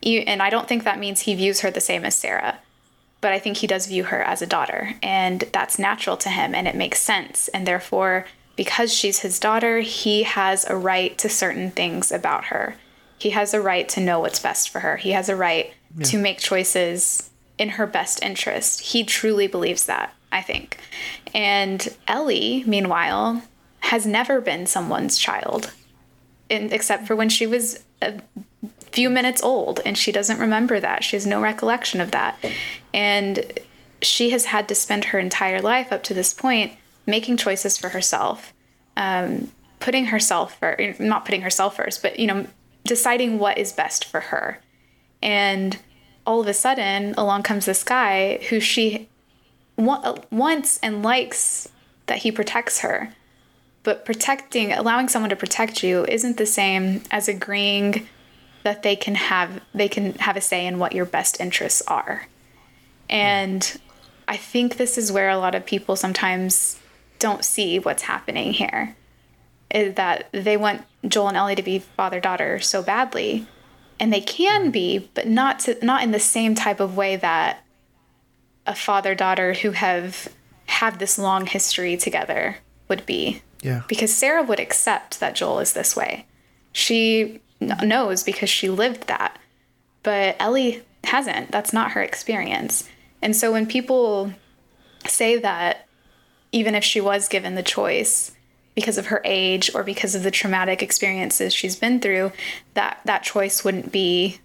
[0.03, 2.59] And I don't think that means he views her the same as Sarah
[3.25, 6.55] but I think he does view her as a daughter, and that's natural to him
[6.55, 7.49] and it makes sense.
[7.49, 12.77] And therefore, because she's his daughter, he has a right to certain things about her.
[13.17, 14.99] He has a right to know what's best for her.
[14.99, 16.05] He has a right yeah.
[16.05, 18.83] to make choices in her best interest.
[18.83, 20.79] He truly believes that, I think.
[21.35, 23.43] And Ellie, meanwhile,
[23.81, 25.73] has never been someone's child,
[26.51, 28.21] in, except for when she was a
[28.93, 31.03] few minutes old and she doesn't remember that.
[31.03, 32.39] She has no recollection of that.
[32.93, 33.53] And
[34.03, 36.73] she has had to spend her entire life up to this point
[37.07, 38.53] making choices for herself,
[38.97, 39.51] um,
[39.81, 42.47] putting herself first, not putting herself first, but, you know,
[42.85, 44.61] deciding what is best for her.
[45.23, 45.79] And
[46.27, 49.09] all of a sudden, along comes this guy who she
[49.77, 51.69] wa- wants and likes
[52.07, 53.13] that he protects her.
[53.83, 58.07] But protecting, allowing someone to protect you isn't the same as agreeing
[58.65, 62.27] that they can have they can have a say in what your best interests are.
[63.09, 63.79] And
[64.27, 66.81] I think this is where a lot of people sometimes
[67.19, 68.97] don't see what's happening here.
[69.71, 73.47] Is that they want Joel and Ellie to be father daughter so badly,
[74.01, 77.65] and they can be, but not to, not in the same type of way that
[78.67, 80.29] a father daughter who have
[80.67, 82.59] had this long history together
[82.89, 83.43] would be.
[83.63, 83.83] Yeah.
[83.89, 86.27] Because Sarah would accept that Joel is this way.
[86.73, 87.41] She
[87.83, 89.39] knows because she lived that.
[90.03, 91.51] But Ellie hasn't.
[91.51, 92.89] That's not her experience.
[93.23, 94.33] And so when people
[95.07, 95.87] say that
[96.53, 98.33] even if she was given the choice
[98.75, 102.33] because of her age or because of the traumatic experiences she's been through,
[102.75, 104.39] that that choice wouldn't be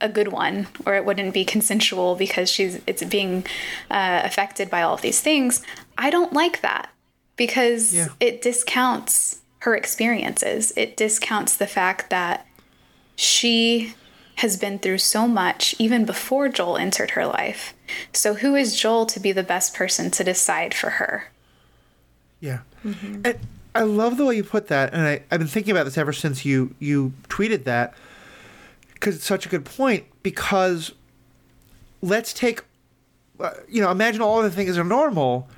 [0.00, 3.44] a good one or it wouldn't be consensual because she's it's being
[3.90, 5.62] uh, affected by all of these things.
[5.96, 6.90] I don't like that
[7.36, 8.08] because Yeah.
[8.20, 10.72] it discounts her experiences.
[10.76, 12.46] It discounts the fact that
[13.16, 13.94] she
[14.36, 17.74] has been through so much even before Joel entered her life.
[18.12, 21.24] So who is Joel to be the best person to decide for her?
[22.40, 22.60] Yeah.
[22.84, 23.36] And
[23.74, 24.94] I love the way you put that.
[24.94, 27.94] And I, I've been thinking about this ever since you, you tweeted that
[28.94, 30.04] because it's such a good point.
[30.22, 30.92] Because
[32.00, 32.62] let's take,
[33.40, 35.48] uh, you know, imagine all the things are normal.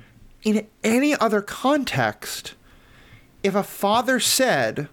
[0.43, 2.55] In any other context,
[3.43, 4.87] if a father said,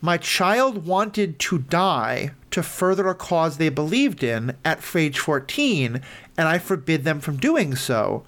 [0.00, 6.00] my child wanted to die to further a cause they believed in at age 14,
[6.36, 8.24] and I forbid them from doing so,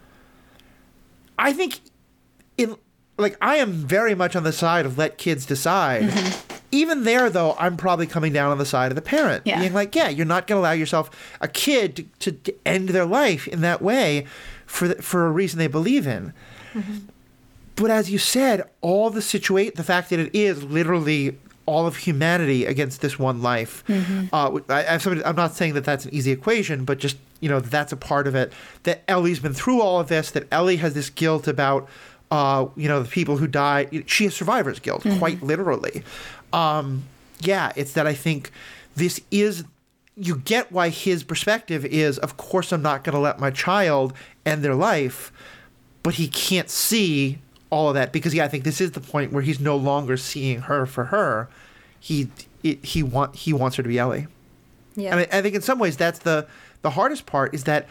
[1.39, 1.81] I think
[2.57, 2.77] in
[3.17, 6.03] like I am very much on the side of let kids decide.
[6.05, 6.57] Mm-hmm.
[6.73, 9.61] Even there, though, I'm probably coming down on the side of the parent, Yeah.
[9.61, 11.11] being like, "Yeah, you're not going to allow yourself
[11.41, 14.27] a kid to, to, to end their life in that way
[14.67, 16.33] for the, for a reason they believe in."
[16.73, 16.99] Mm-hmm.
[17.77, 21.97] But as you said, all the situate the fact that it is literally all of
[21.97, 23.83] humanity against this one life.
[24.33, 27.93] Uh, I, I'm not saying that that's an easy equation, but just you know that's
[27.93, 28.53] a part of it.
[28.85, 30.31] That Ellie's been through all of this.
[30.31, 31.89] That Ellie has this guilt about
[32.31, 34.05] uh, you know the people who died.
[34.07, 36.05] She has survivor's guilt, quite literally.
[36.53, 37.05] Um,
[37.41, 38.51] yeah, it's that I think
[38.95, 39.65] this is.
[40.17, 42.19] You get why his perspective is.
[42.19, 44.13] Of course, I'm not going to let my child
[44.47, 45.33] end their life
[46.05, 47.39] but he can't see
[47.75, 50.17] all of that because yeah, I think this is the point where he's no longer
[50.17, 51.49] seeing her for her.
[52.01, 52.29] He
[52.63, 54.27] it, he want he wants her to be Ellie,
[54.97, 55.11] Yeah.
[55.17, 56.47] and I, I think in some ways that's the
[56.83, 57.89] the hardest part is that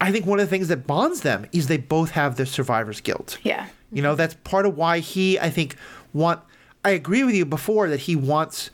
[0.00, 3.00] I think one of the things that bonds them is they both have the survivor's
[3.00, 3.38] guilt.
[3.42, 3.66] Yeah.
[3.92, 5.76] You know, that's part of why he, I think,
[6.12, 6.40] want.
[6.84, 8.70] I agree with you before that he wants.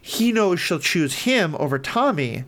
[0.00, 2.44] He knows she'll choose him over Tommy,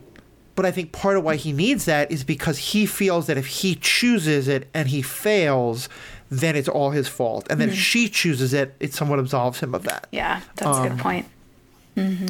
[0.55, 3.45] but I think part of why he needs that is because he feels that if
[3.45, 5.87] he chooses it and he fails,
[6.31, 9.75] then it's all his fault, and then if she chooses it, it somewhat absolves him
[9.75, 10.07] of that.
[10.11, 11.25] Yeah, that's a Um, good point.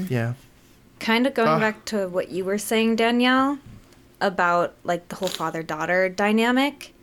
[0.10, 0.34] Yeah.
[1.00, 1.60] kind of going Ah.
[1.60, 3.58] back to what you were saying, Danielle,
[4.20, 6.94] about like the whole father daughter dynamic.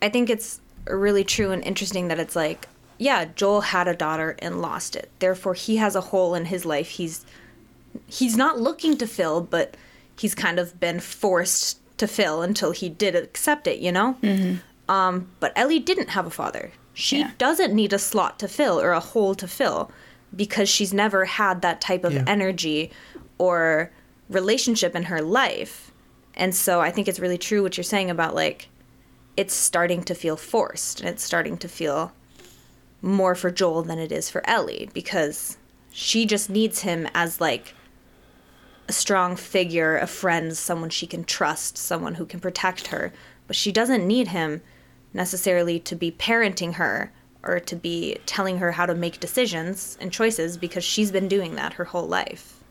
[0.00, 2.68] I think it's really true and interesting that it's like,
[2.98, 5.10] yeah, Joel had a daughter and lost it.
[5.18, 6.88] Therefore, he has a hole in his life.
[6.90, 7.24] He's
[8.06, 9.76] he's not looking to fill, but
[10.18, 13.78] he's kind of been forced to fill until he did accept it.
[13.80, 14.16] You know.
[14.88, 16.72] Um, but Ellie didn't have a father.
[16.94, 17.32] She Yeah.
[17.38, 19.90] doesn't need a slot to fill or a hole to fill
[20.34, 22.24] because she's never had that type of Yeah.
[22.26, 22.90] energy
[23.38, 23.90] or
[24.28, 25.90] relationship in her life.
[26.34, 28.68] And so I think it's really true what you're saying about like
[29.36, 32.12] it's starting to feel forced and it's starting to feel
[33.00, 35.56] more for Joel than it is for Ellie because
[35.92, 37.74] she just needs him as like
[38.88, 43.12] a strong figure, a friend, someone she can trust, someone who can protect her.
[43.46, 44.62] But she doesn't need him
[45.18, 47.12] necessarily to be parenting her
[47.42, 51.56] or to be telling her how to make decisions and choices because she's been doing
[51.56, 52.62] that her whole life.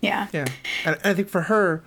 [0.00, 0.28] Yeah.
[0.32, 0.46] Yeah,
[0.84, 1.82] and I think for her,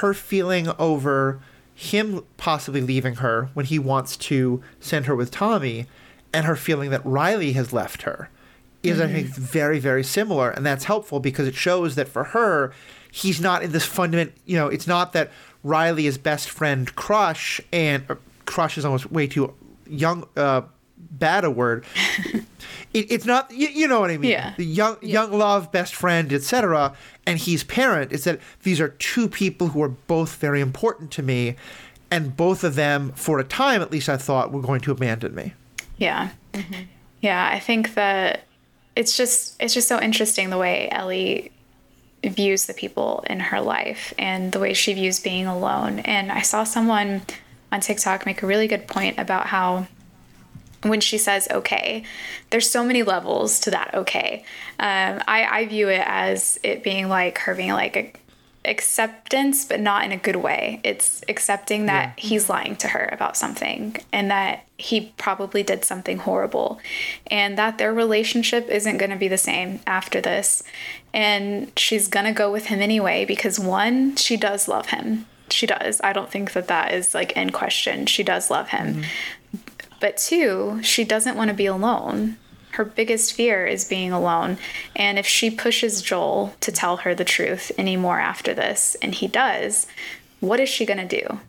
[0.00, 1.40] her feeling over
[1.74, 5.86] him possibly leaving her when he wants to send her with Tommy,
[6.32, 8.28] and her feeling that Riley has left her,
[8.82, 9.42] is I think mm-hmm.
[9.42, 12.72] very very similar, and that's helpful because it shows that for her,
[13.10, 14.32] he's not in this fundament.
[14.44, 15.30] You know, it's not that
[15.62, 18.04] Riley is best friend crush, and
[18.48, 19.54] crush is almost way too
[19.88, 20.26] young.
[20.36, 20.62] Uh,
[21.10, 21.84] bad a word
[22.92, 24.52] it, it's not you, you know what i mean Yeah.
[24.56, 26.92] the young young love best friend etc
[27.24, 31.22] and he's parent it's that these are two people who are both very important to
[31.22, 31.54] me
[32.10, 35.34] and both of them for a time at least i thought were going to abandon
[35.36, 35.54] me
[35.98, 36.30] Yeah.
[37.20, 38.42] Yeah, I think that
[38.96, 41.52] it's just it's just so interesting the way Ellie
[42.24, 46.00] views the people in her life and the way she views being alone.
[46.00, 47.22] And I saw someone
[47.72, 49.86] on TikTok make a really good point about how
[50.82, 52.04] when she says okay,
[52.50, 54.44] there's so many levels to that okay.
[54.78, 58.12] Um, I, I view it as it being like her being like a,
[58.64, 60.80] acceptance, but not in a good way.
[60.84, 62.24] It's accepting that yeah.
[62.28, 66.78] he's lying to her about something and that he probably did something horrible
[67.28, 70.62] and that their relationship isn't going to be the same after this.
[71.12, 75.26] And she's going to go with him anyway because one, she does love him.
[75.50, 76.00] She does.
[76.02, 78.06] I don't think that that is like in question.
[78.06, 78.94] She does love him.
[78.94, 79.58] Mm-hmm.
[80.00, 82.36] But two, she doesn't want to be alone
[82.78, 84.56] her biggest fear is being alone.
[84.94, 89.26] And if she pushes Joel to tell her the truth anymore after this, and he
[89.26, 89.88] does,
[90.38, 91.40] what is she going to do?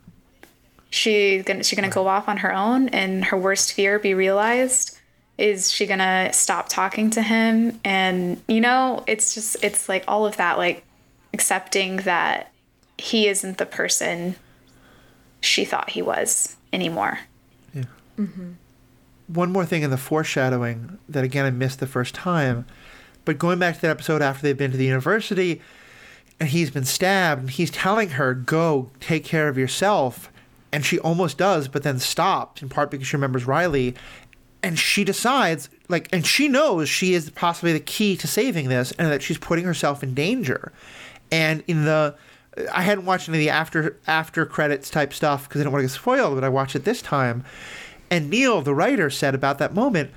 [0.91, 4.97] She gonna she gonna go off on her own and her worst fear be realized?
[5.38, 7.80] Is she gonna stop talking to him?
[7.86, 10.84] And you know, it's just it's like all of that, like
[11.32, 12.49] accepting that
[13.00, 14.36] he isn't the person
[15.41, 17.20] she thought he was anymore.
[17.74, 17.84] Yeah.
[18.18, 18.52] Mm-hmm
[19.30, 22.66] one more thing in the foreshadowing that again I missed the first time,
[23.26, 25.62] but going back to that episode after they've been to the university
[26.39, 30.32] and he's been stabbed and he's telling her, Go take care of yourself.
[30.72, 33.95] And she almost does, but then stops, in part because she remembers Riley.
[34.62, 38.91] And she decides, like, and she knows she is possibly the key to saving this
[38.93, 40.72] and that she's putting herself in danger.
[41.32, 42.16] And in the,
[42.72, 45.84] I hadn't watched any of the after after credits type stuff because I didn't want
[45.84, 47.43] to get spoiled, but I watched it this time.
[48.12, 50.12] And Neil, the writer, said about that moment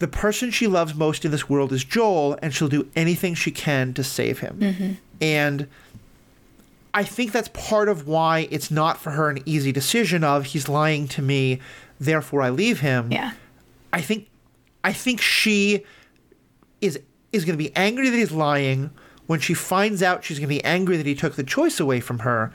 [0.00, 3.50] the person she loves most in this world is Joel, and she'll do anything she
[3.50, 4.58] can to save him.
[4.58, 4.92] Mm-hmm.
[5.20, 5.68] And
[6.94, 10.68] I think that's part of why it's not for her an easy decision of he's
[10.68, 11.60] lying to me,
[12.00, 13.12] therefore I leave him.
[13.12, 13.32] Yeah.
[13.92, 14.28] I think
[14.82, 15.84] I think she
[16.80, 16.98] is
[17.32, 18.90] is going to be angry that he's lying.
[19.30, 22.00] When she finds out, she's going to be angry that he took the choice away
[22.00, 22.52] from her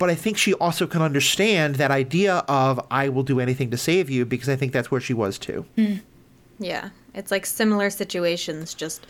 [0.00, 3.76] but I think she also can understand that idea of I will do anything to
[3.76, 5.66] save you because I think that's where she was too.
[5.76, 6.00] Mm.
[6.58, 8.72] Yeah, it's like similar situations.
[8.72, 9.06] Just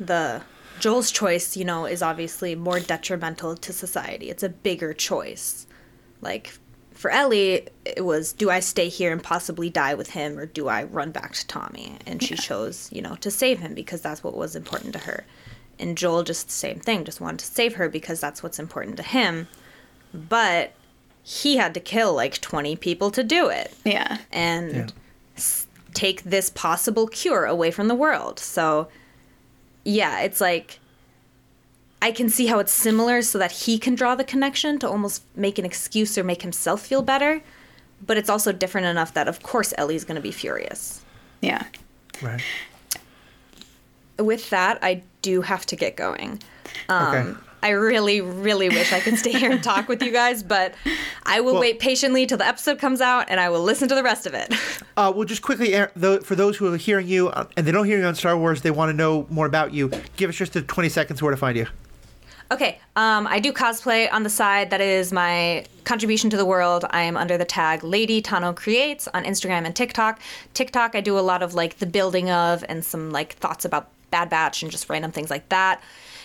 [0.00, 0.42] the
[0.80, 4.28] Joel's choice, you know, is obviously more detrimental to society.
[4.28, 5.68] It's a bigger choice.
[6.20, 6.52] Like
[6.90, 10.66] for Ellie, it was do I stay here and possibly die with him or do
[10.66, 11.96] I run back to Tommy?
[12.06, 12.40] And she yeah.
[12.40, 15.24] chose, you know, to save him because that's what was important to her.
[15.78, 18.96] And Joel just the same thing, just wanted to save her because that's what's important
[18.96, 19.48] to him
[20.12, 20.72] but
[21.22, 23.74] he had to kill like 20 people to do it.
[23.84, 24.18] Yeah.
[24.32, 24.86] And yeah.
[25.36, 28.38] S- take this possible cure away from the world.
[28.38, 28.88] So,
[29.84, 30.78] yeah, it's like
[32.00, 35.22] I can see how it's similar so that he can draw the connection to almost
[35.36, 37.42] make an excuse or make himself feel better.
[38.04, 41.04] But it's also different enough that, of course, Ellie's going to be furious.
[41.40, 41.64] Yeah.
[42.22, 42.40] Right.
[44.18, 46.42] With that, I do have to get going.
[46.88, 47.40] Um, okay.
[47.62, 50.74] I really, really wish I could stay here and talk with you guys, but
[51.24, 53.94] I will well, wait patiently till the episode comes out and I will listen to
[53.94, 54.54] the rest of it.
[54.98, 55.72] Uh, well, just quickly,
[56.24, 58.62] for those who are hearing you uh, and they don't hear you on Star Wars,
[58.62, 59.92] they want to know more about you.
[60.16, 61.68] Give us just a 20 seconds where to find you.
[62.50, 64.70] Okay, um, I do cosplay on the side.
[64.70, 66.84] That is my contribution to the world.
[66.90, 70.20] I am under the tag Lady Tano Creates on Instagram and TikTok.
[70.52, 73.88] TikTok, I do a lot of like the building of and some like thoughts about
[74.10, 75.82] Bad Batch and just random things like that.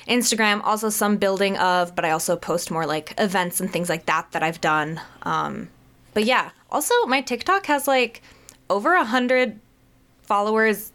[0.08, 4.06] Instagram, also some building of, but I also post more like events and things like
[4.08, 5.00] that that I've done.
[5.24, 5.70] Um,
[6.14, 8.22] but yeah, also my TikTok has like
[8.70, 9.60] over a hundred
[10.24, 10.92] followers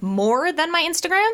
[0.00, 1.30] more than my Instagram.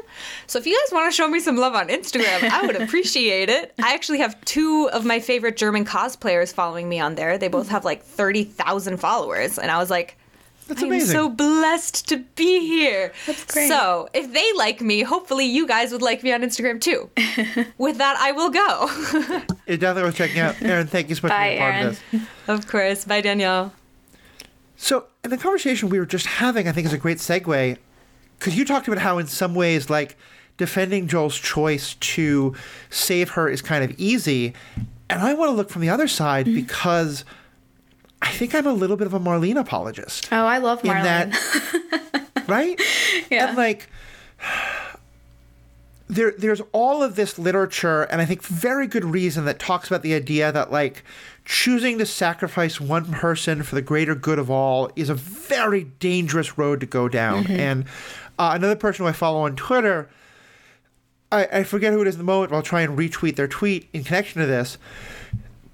[0.47, 3.49] So if you guys want to show me some love on Instagram, I would appreciate
[3.49, 3.73] it.
[3.83, 7.39] I actually have two of my favorite German cosplayers following me on there.
[7.39, 9.59] They both have like 30,000 followers.
[9.59, 10.19] And I was like,
[10.69, 13.13] that's I'm so blessed to be here.
[13.27, 13.69] That's great.
[13.69, 17.11] So, if they like me, hopefully you guys would like me on Instagram too.
[17.79, 18.89] With that, I will go.
[19.67, 20.61] it definitely worth checking out.
[20.63, 22.23] Erin, thank you so much Bye, for being part of this.
[22.49, 23.05] Of course.
[23.05, 23.73] Bye, Danielle.
[24.77, 27.77] So, in the conversation we were just having, I think is a great segue,
[28.39, 30.17] because you talked about how, in some ways, like
[30.59, 32.55] defending Joel's choice to
[32.91, 34.55] save her is kind of easy.
[35.09, 36.57] And I want to look from the other side mm-hmm.
[36.57, 37.25] because
[38.21, 40.29] I think I'm a little bit of a Marlene apologist.
[40.33, 41.33] Oh, I love Marlene.
[41.33, 42.81] That, right?
[43.31, 43.49] Yeah.
[43.49, 43.89] And like
[46.09, 50.03] there there's all of this literature and I think very good reason that talks about
[50.03, 51.05] the idea that like
[51.45, 56.59] choosing to sacrifice one person for the greater good of all is a very dangerous
[56.59, 57.45] road to go down.
[57.45, 57.61] Mm-hmm.
[57.61, 57.85] And
[58.39, 60.11] uh, another person who I follow on Twitter,
[61.33, 63.49] I, I forget who it is in the moment, but I'll try and retweet their
[63.49, 64.77] tweet in connection to this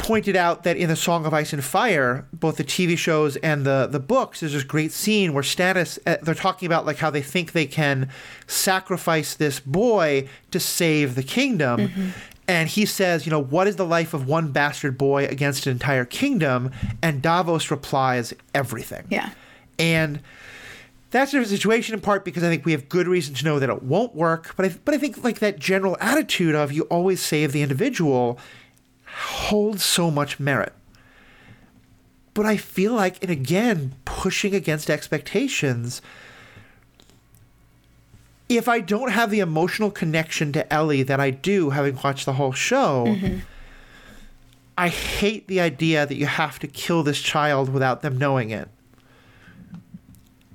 [0.05, 3.65] pointed out that in the Song of Ice and Fire, both the TV shows and
[3.65, 7.09] the the books, there's this great scene where Stannis uh, they're talking about like how
[7.09, 8.11] they think they can
[8.47, 12.13] sacrifice this boy to save the kingdom.
[12.47, 15.73] And he says, you know, what is the life of one bastard boy against an
[15.73, 16.71] entire kingdom?
[17.01, 19.07] And Davos replies, everything.
[19.09, 19.31] Yeah.
[19.79, 20.21] And
[21.11, 23.71] that's a situation in part because I think we have good reason to know that
[23.71, 24.53] it won't work.
[24.57, 28.39] But I, but I think like that general attitude of you always save the individual
[29.15, 30.73] holds so much merit.
[32.35, 36.03] But I feel like, and again, pushing against expectations.
[38.49, 42.35] If I don't have the emotional connection to Ellie that I do having watched the
[42.35, 43.39] whole show, mm-hmm.
[44.77, 48.69] I hate the idea that you have to kill this child without them knowing it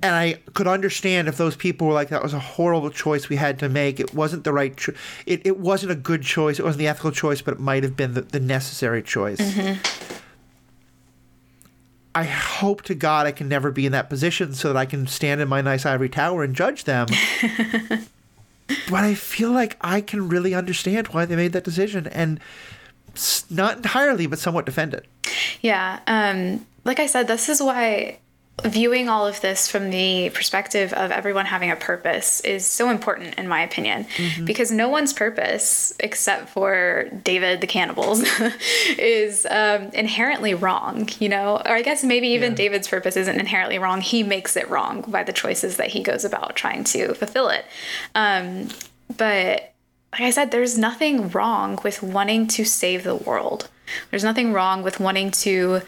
[0.02, 3.36] and I could understand if those people were like, "That was a horrible choice we
[3.36, 4.00] had to make.
[4.00, 4.76] It wasn't the right.
[4.76, 4.94] Cho-
[5.26, 6.58] it it wasn't a good choice.
[6.58, 9.40] It wasn't the ethical choice, but it might have been the, the necessary choice."
[12.12, 15.06] I hope to God I can never be in that position so that I can
[15.06, 17.06] stand in my nice ivory tower and judge them.
[18.66, 22.40] but I feel like I can really understand why they made that decision and
[23.48, 25.06] not entirely, but somewhat defend it.
[25.60, 26.00] Yeah.
[26.08, 28.18] Um, like I said, this is why
[28.64, 33.34] viewing all of this from the perspective of everyone having a purpose is so important,
[33.36, 34.06] in my opinion,
[34.44, 38.22] because no one's purpose, except for David the cannibals,
[38.98, 41.56] is um, inherently wrong, you know?
[41.56, 42.56] Or I guess maybe even Yeah.
[42.56, 44.00] David's purpose isn't inherently wrong.
[44.00, 47.64] He makes it wrong by the choices that he goes about trying to fulfill it.
[48.14, 48.68] Um,
[49.16, 49.72] but
[50.12, 53.68] like I said, there's nothing wrong with wanting to save the world.
[54.10, 55.82] There's nothing wrong with wanting to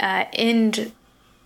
[0.00, 0.92] uh, end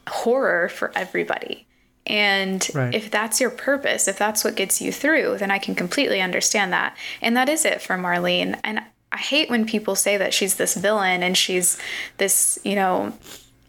[0.09, 1.67] horror for everybody.
[2.07, 2.95] And Right.
[2.95, 6.73] if that's your purpose, if that's what gets you through, then I can completely understand
[6.73, 6.97] that.
[7.21, 8.59] And that is it for Marlene.
[8.63, 8.81] And
[9.11, 11.79] I hate when people say that she's this villain and she's
[12.19, 13.13] this, you know,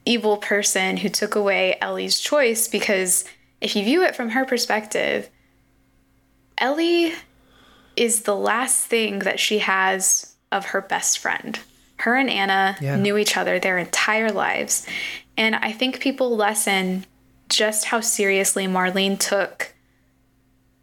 [0.06, 3.26] evil person who took away Ellie's choice because
[3.60, 5.30] if you view it from her perspective,
[6.58, 7.14] Ellie
[7.96, 11.60] is the last thing that she has of her best friend.
[12.00, 12.96] Her and Anna Yeah.
[12.98, 14.86] knew each other their entire lives.
[15.38, 17.06] And I think people lessen
[17.50, 19.74] just how seriously Marlene took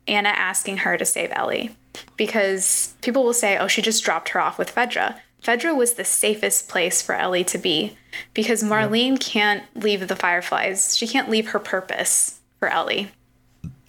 [0.07, 1.77] Anna asking her to save Ellie.
[2.17, 5.17] Because people will say, oh, she just dropped her off with Fedra.
[5.43, 7.97] Fedra was the safest place for Ellie to be
[8.33, 10.97] because Marlene can't leave the Fireflies.
[10.97, 13.11] She can't leave her purpose for Ellie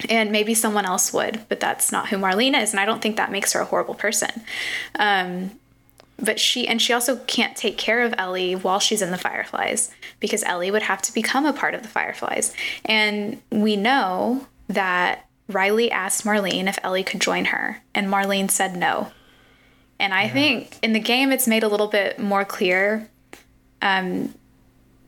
[0.08, 3.16] and maybe someone else would, but that's not who Marlene is, and I don't think
[3.16, 4.42] that makes her a horrible person.
[4.98, 5.58] Um,
[6.18, 9.90] but she and she also can't take care of Ellie while she's in the Fireflies
[10.20, 12.54] because Ellie would have to become a part of the Fireflies,
[12.84, 18.76] and we know that Riley asked Marlene if Ellie could join her, and Marlene said
[18.76, 19.12] no.
[19.98, 23.08] And I think in the game it's made a little bit more clear
[23.80, 24.34] um,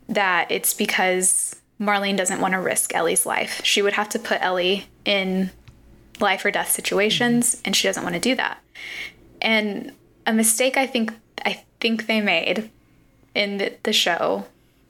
[0.08, 3.60] that it's because Marlene doesn't want to risk Ellie's life.
[3.64, 5.50] She would have to put Ellie in
[6.20, 8.62] life or death situations, and she doesn't want to do that.
[9.40, 9.92] And
[10.28, 11.12] a mistake I think
[11.44, 12.70] I think they made
[13.34, 14.46] in the, the show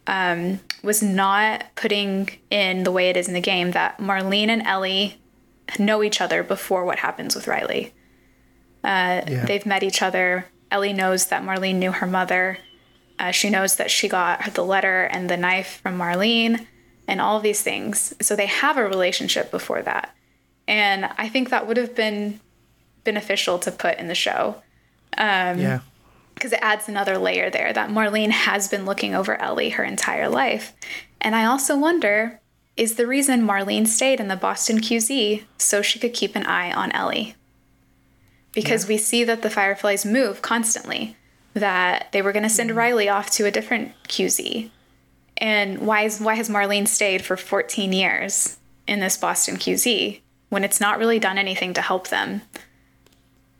[0.07, 4.63] um, was not putting in the way it is in the game that Marlene and
[4.63, 5.19] Ellie
[5.79, 7.95] know each other before what happens with Riley.
[8.83, 9.45] Uh, Yeah.
[9.45, 10.47] They've met each other.
[10.71, 12.59] Ellie knows that Marlene knew her mother.
[13.19, 16.67] Uh, she knows that she got the letter and the knife from Marlene
[17.07, 18.15] and all of these things.
[18.21, 20.15] So they have a relationship before that.
[20.67, 22.41] And I think that would have been
[23.05, 24.63] beneficial to put in the show
[25.17, 25.81] Um, yeah.
[26.35, 30.29] because it adds another layer there that Marlene has been looking over Ellie her entire
[30.29, 30.75] life.
[31.21, 32.41] And I also wonder
[32.79, 36.73] is the reason Marlene stayed in the Boston QZ so she could keep an eye
[36.73, 37.35] on Ellie?
[38.55, 41.17] Because we see that the Fireflies move constantly,
[41.55, 42.79] that they were going to send mm-hmm.
[42.79, 44.71] Riley off to a different QZ.
[45.39, 50.63] And why, is, why has Marlene stayed for 14 years in this Boston QZ when
[50.63, 52.43] it's not really done anything to help them?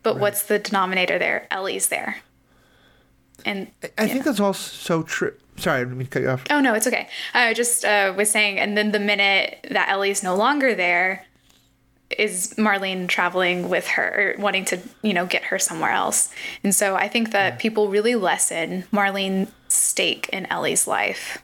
[0.03, 1.47] But what's the denominator there?
[1.51, 2.17] Ellie's there.
[3.45, 5.33] And I think that's all so true.
[5.57, 6.43] Sorry, I didn't mean to cut you off.
[6.49, 7.09] oh no, it's okay.
[7.33, 11.25] I just uh, was saying, and then the minute that Ellie's no longer there,
[12.17, 16.33] is Marlene traveling with her, or wanting to, you know, get her somewhere else.
[16.63, 21.43] And so I think that people really lessen Marlene's stake in Ellie's life.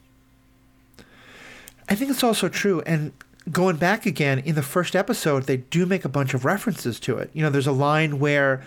[1.87, 2.81] I think it's also true.
[2.81, 3.11] And
[3.51, 7.17] going back again, in the first episode, they do make a bunch of references to
[7.17, 7.29] it.
[7.33, 8.63] You know, there's a line where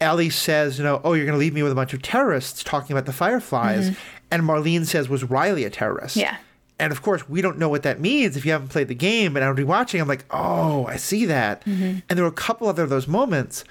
[0.00, 2.62] Ellie says, you know, oh, you're going to leave me with a bunch of terrorists
[2.62, 3.90] talking about the Fireflies.
[3.90, 4.00] Mm-hmm.
[4.30, 6.16] And Marlene says, was Riley a terrorist?
[6.16, 6.36] Yeah.
[6.78, 9.36] And of course, we don't know what that means if you haven't played the game.
[9.36, 11.64] And I'm rewatching, I'm like, oh, I see that.
[11.64, 12.00] Mm-hmm.
[12.08, 13.64] And there were a couple other of those moments.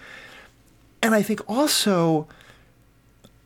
[1.02, 2.28] And I think also,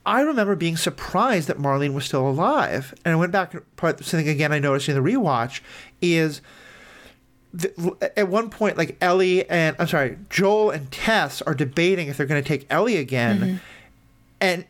[0.05, 2.95] I remember being surprised that Marlene was still alive.
[3.05, 5.59] And I went back, part something again I noticed in the rewatch
[6.01, 6.41] is
[7.53, 12.17] the, at one point, like Ellie and I'm sorry, Joel and Tess are debating if
[12.17, 13.39] they're going to take Ellie again.
[13.39, 13.55] Mm-hmm.
[14.39, 14.65] And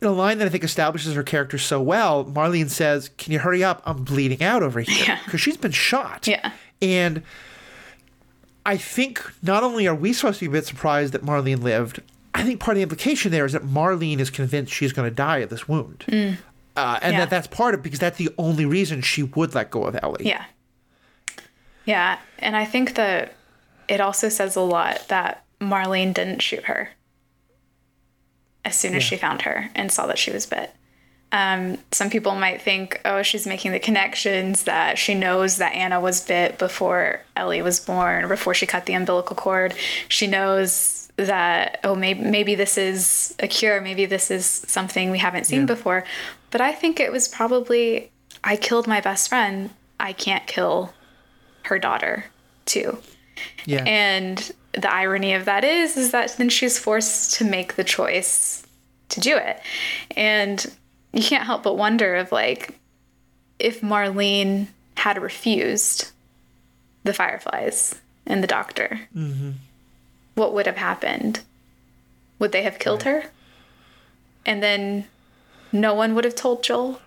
[0.00, 3.38] in a line that I think establishes her character so well, Marlene says, Can you
[3.40, 3.82] hurry up?
[3.86, 5.04] I'm bleeding out over here.
[5.06, 5.18] Yeah.
[5.24, 6.26] Because she's been shot.
[6.26, 6.52] Yeah.
[6.82, 7.22] And
[8.64, 12.00] I think not only are we supposed to be a bit surprised that Marlene lived,
[12.34, 15.14] I think part of the implication there is that Marlene is convinced she's going to
[15.14, 16.04] die of this wound.
[16.08, 16.36] Uh, and
[16.76, 17.12] Mm.
[17.12, 17.18] Yeah.
[17.20, 20.26] that that's part of because that's the only reason she would let go of Ellie.
[20.28, 20.44] Yeah.
[21.86, 22.18] Yeah.
[22.38, 23.32] And I think that
[23.88, 26.90] it also says a lot that Marlene didn't shoot her
[28.64, 29.08] as soon as Yeah.
[29.10, 30.72] she found her and saw that she was bit.
[31.32, 36.00] Um, some people might think, oh, she's making the connections that she knows that Anna
[36.00, 39.74] was bit before Ellie was born, before she cut the umbilical cord.
[40.08, 45.18] She knows that, oh, maybe, maybe this is a cure, maybe this is something we
[45.18, 45.66] haven't seen Yeah.
[45.66, 46.04] before.
[46.50, 48.10] But I think it was probably,
[48.44, 49.70] I killed my best friend.
[49.98, 50.92] I can't kill
[51.66, 52.24] her daughter,
[52.64, 52.98] too.
[53.64, 53.84] Yeah.
[53.84, 58.66] And the irony of that is, is that then she's forced to make the choice
[59.10, 59.60] to do it.
[60.16, 60.64] And
[61.12, 62.78] you can't help but wonder of like,
[63.58, 66.12] if Marlene had refused
[67.04, 67.94] the fireflies
[68.26, 69.52] and the doctor, mm-hmm.
[70.34, 71.40] what would have happened?
[72.38, 73.24] Would they have killed her?
[74.44, 75.06] And then
[75.72, 77.00] no one would have told Joel?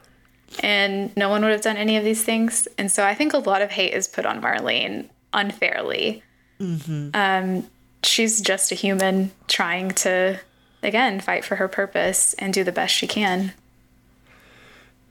[0.62, 2.68] And no one would have done any of these things.
[2.78, 6.24] And so I think a lot of hate is put on Marlene unfairly.
[6.60, 7.10] Mm-hmm.
[7.14, 7.68] Um,
[8.04, 10.39] she's just a human trying to,
[10.84, 13.54] again, fight for her purpose and do the best she can.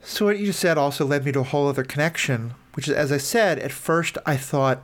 [0.01, 2.93] So what you just said also led me to a whole other connection, which is,
[2.93, 4.83] as I said, at first I thought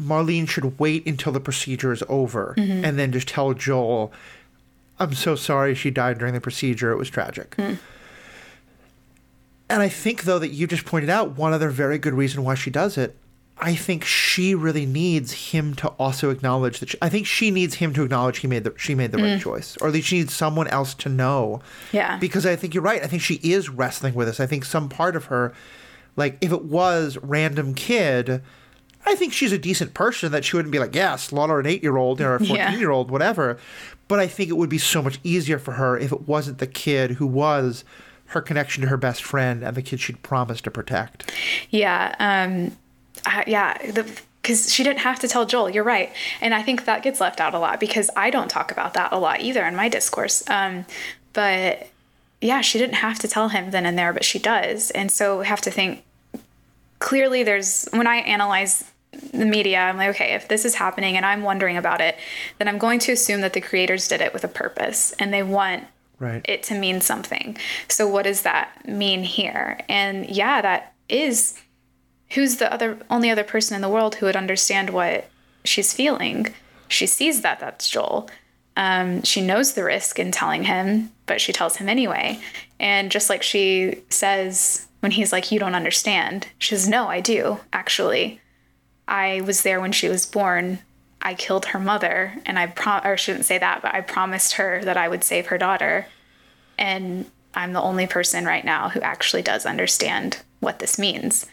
[0.00, 2.84] Marlene should wait until the procedure is over mm-hmm.
[2.84, 4.12] and then just tell Joel,
[4.98, 6.90] I'm so sorry she died during the procedure.
[6.92, 7.56] It was tragic.
[7.56, 7.78] Mm.
[9.68, 12.54] And I think, though, that you just pointed out one other very good reason why
[12.54, 13.16] she does it.
[13.58, 16.90] I think she really needs him to also acknowledge that.
[16.90, 19.38] She, I think she needs him to acknowledge he made the she made the right
[19.38, 19.40] mm.
[19.40, 21.62] choice, or at least she needs someone else to know.
[21.90, 22.18] Yeah.
[22.18, 23.02] Because I think you're right.
[23.02, 24.40] I think she is wrestling with this.
[24.40, 25.54] I think some part of her,
[26.16, 28.42] like if it was random kid,
[29.06, 31.82] I think she's a decent person that she wouldn't be like, yeah, slaughter an eight
[31.82, 32.66] year old or a Yeah.
[32.66, 33.58] fourteen year old, whatever.
[34.06, 36.66] But I think it would be so much easier for her if it wasn't the
[36.66, 37.84] kid who was
[38.28, 41.32] her connection to her best friend and the kid she'd promised to protect.
[41.70, 42.14] Yeah.
[42.18, 42.76] Um,
[43.46, 43.76] yeah.
[44.42, 45.70] Because she didn't have to tell Joel.
[45.70, 46.12] You're right.
[46.40, 49.12] And I think that gets left out a lot because I don't talk about that
[49.12, 50.48] a lot either in my discourse.
[50.48, 50.86] Um,
[51.32, 51.88] but
[52.40, 54.90] yeah, she didn't have to tell him then and there, but she does.
[54.90, 56.04] And so we have to think
[56.98, 58.84] clearly there's, when I analyze
[59.32, 62.16] the media, I'm like, okay, if this is happening and I'm wondering about it,
[62.58, 65.42] then I'm going to assume that the creators did it with a purpose and they
[65.42, 65.84] want
[66.18, 66.42] Right.
[66.48, 67.58] it to mean something.
[67.88, 69.78] So what does that mean here?
[69.88, 71.60] And yeah, that is
[72.30, 75.28] who's the other only other person in the world who would understand what
[75.64, 76.46] she's feeling.
[76.88, 78.30] She sees that that's Joel.
[78.76, 82.40] Um, she knows the risk in telling him, but she tells him anyway.
[82.78, 87.20] And just like she says when he's like, "You don't understand," she says, "No, I
[87.20, 88.40] do actually.
[89.08, 90.80] I was there when she was born."
[91.22, 94.82] I killed her mother, and I prom or shouldn't say that, but I promised her
[94.84, 96.06] that I would save her daughter.
[96.78, 101.46] And I'm the only person right now who actually does understand what this means.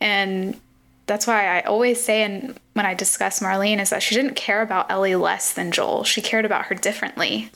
[0.00, 0.58] And
[1.06, 4.62] that's why I always say, and when I discuss Marlene, is that she didn't care
[4.62, 6.04] about Ellie less than Joel.
[6.04, 7.50] She cared about her differently,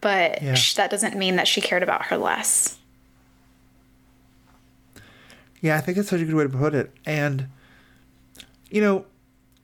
[0.00, 0.54] but Yeah.
[0.54, 2.76] sh- that doesn't mean that she cared about her less.
[5.60, 6.92] Yeah, I think that's such a good way to put it.
[7.06, 7.46] And,
[8.70, 9.06] you know,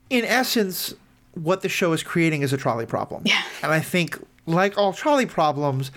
[0.09, 0.95] in essence,
[1.33, 3.23] what the show is creating is a trolley problem.
[3.25, 3.41] Yeah.
[3.63, 5.91] And I think, like all trolley problems,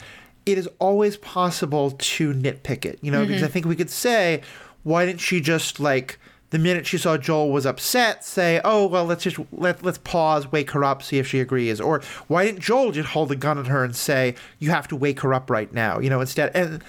[0.46, 3.46] it is always possible to nitpick it, you know, because mm-hmm.
[3.46, 4.42] I think we could say,
[4.82, 6.18] why didn't she just, like,
[6.50, 10.52] the minute she saw Joel was upset, say, "Oh well, let's just let let's pause,
[10.52, 13.58] wake her up, see if she agrees." Or why didn't Joel just hold the gun
[13.58, 15.98] at her and say, "You have to wake her up right now"?
[15.98, 16.52] You know, instead.
[16.54, 16.84] And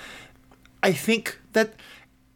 [0.84, 1.74] I think that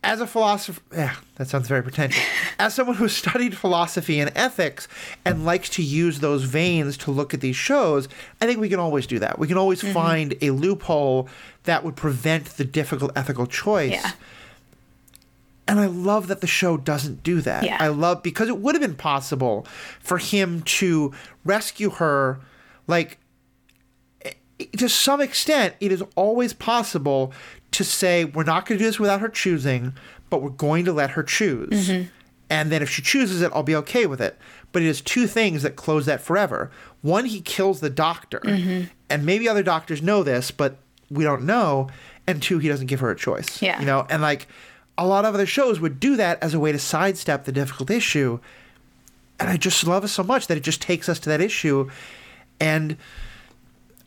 [0.03, 2.23] as a philosopher, yeah, that sounds very pretentious.
[2.59, 4.87] as someone who studied philosophy and ethics
[5.25, 8.07] and likes to use those veins to look at these shows,
[8.39, 9.39] I think we can always do that.
[9.39, 9.93] We can always mm-hmm.
[9.93, 11.27] find a loophole
[11.63, 13.91] that would prevent the difficult ethical choice.
[13.91, 14.11] Yeah.
[15.67, 17.63] And I love that the show doesn't do that.
[17.63, 17.77] Yeah.
[17.79, 19.67] I love because it would have been possible
[19.99, 22.39] for him to rescue her
[22.87, 23.19] like
[24.23, 24.31] eh,
[24.77, 27.33] to some extent, it is always possible
[27.71, 29.93] to say, we're not going to do this without her choosing,
[30.29, 31.89] but we're going to let her choose.
[31.89, 32.09] Mm-hmm.
[32.49, 34.37] And then if she chooses it, I'll be okay with it.
[34.71, 36.71] But it is two things that close that forever.
[37.01, 38.39] One, he kills the doctor.
[38.39, 38.85] Mm-hmm.
[39.09, 40.77] And maybe other doctors know this, but
[41.09, 41.89] we don't know,
[42.27, 43.61] and two, he doesn't give her a choice.
[43.61, 43.79] Yeah.
[43.79, 44.47] You know, and like
[44.97, 47.89] a lot of other shows would do that as a way to sidestep the difficult
[47.89, 48.39] issue.
[49.39, 51.89] And I just love it so much that it just takes us to that issue.
[52.59, 52.97] And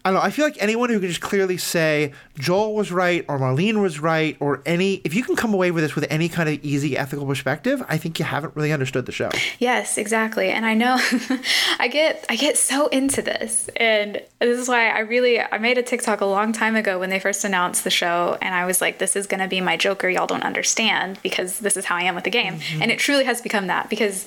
[0.05, 0.25] I don't know.
[0.25, 4.01] I feel like anyone who can just clearly say Joel was right or Marlene was
[4.01, 6.99] right or any, if you can come away with this with any kind of easy
[6.99, 9.31] ethical perspective, I think you haven't really understood the show.
[9.61, 10.51] Yes, exactly.
[10.51, 10.99] And I know
[11.79, 13.71] I get I get so into this.
[13.77, 17.11] And this is why I really I made a TikTok a long time ago when
[17.11, 19.77] they first announced the show and I was like this is going to be my
[19.77, 22.55] Joker y'all don't understand because this is how I am with the game.
[22.59, 22.83] Mm-hmm.
[22.83, 24.27] And it truly has become that because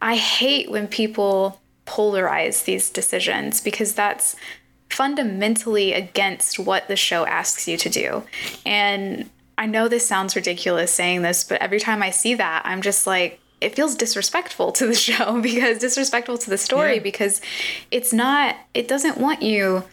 [0.00, 4.36] I hate when people polarize these decisions because that's
[4.90, 8.22] fundamentally against what the show asks you to do.
[8.66, 12.82] And I know this sounds ridiculous saying this, but every time I see that, I'm
[12.82, 17.02] just like, it feels disrespectful to the show because disrespectful to the story Yeah.
[17.02, 17.40] because
[17.90, 19.84] it's not, it doesn't want you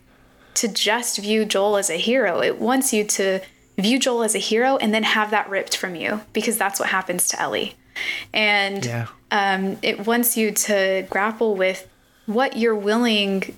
[0.56, 2.42] to just view Joel as a hero.
[2.42, 3.42] It wants you to
[3.78, 6.90] view Joel as a hero and then have that ripped from you because that's what
[6.90, 7.76] happens to Ellie.
[8.34, 9.08] And Yeah.
[9.32, 11.88] um, it wants you to grapple with
[12.26, 13.56] what you're willing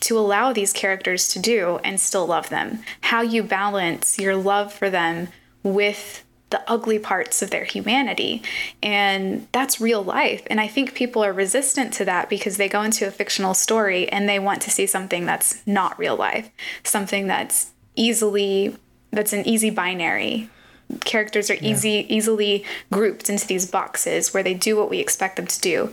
[0.00, 2.82] to allow these characters to do and still love them.
[3.02, 5.28] How you balance your love for them
[5.62, 8.42] with the ugly parts of their humanity.
[8.82, 10.42] And that's real life.
[10.46, 14.08] And I think people are resistant to that because they go into a fictional story
[14.08, 16.50] and they want to see something that's not real life,
[16.84, 18.76] something that's easily
[19.10, 20.50] that's an easy binary
[21.04, 25.46] characters are easy easily grouped into these boxes where they do what we expect them
[25.46, 25.92] to do.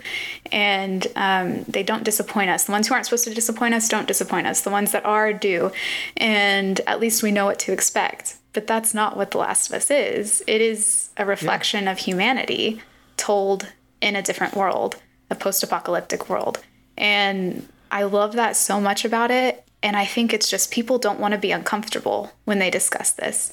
[0.51, 2.65] And um, they don't disappoint us.
[2.65, 4.61] The ones who aren't supposed to disappoint us don't disappoint us.
[4.61, 5.71] The ones that are do.
[6.17, 8.37] And at least we know what to expect.
[8.53, 10.43] But that's not what the last of us is.
[10.45, 12.81] It is a reflection of humanity
[13.17, 13.67] told
[13.99, 14.97] in a different world
[15.29, 16.59] a post-apocalyptic world.
[16.97, 19.65] And i love that so much about it.
[19.81, 23.51] And i think it's just people don't want to be uncomfortable when they discuss this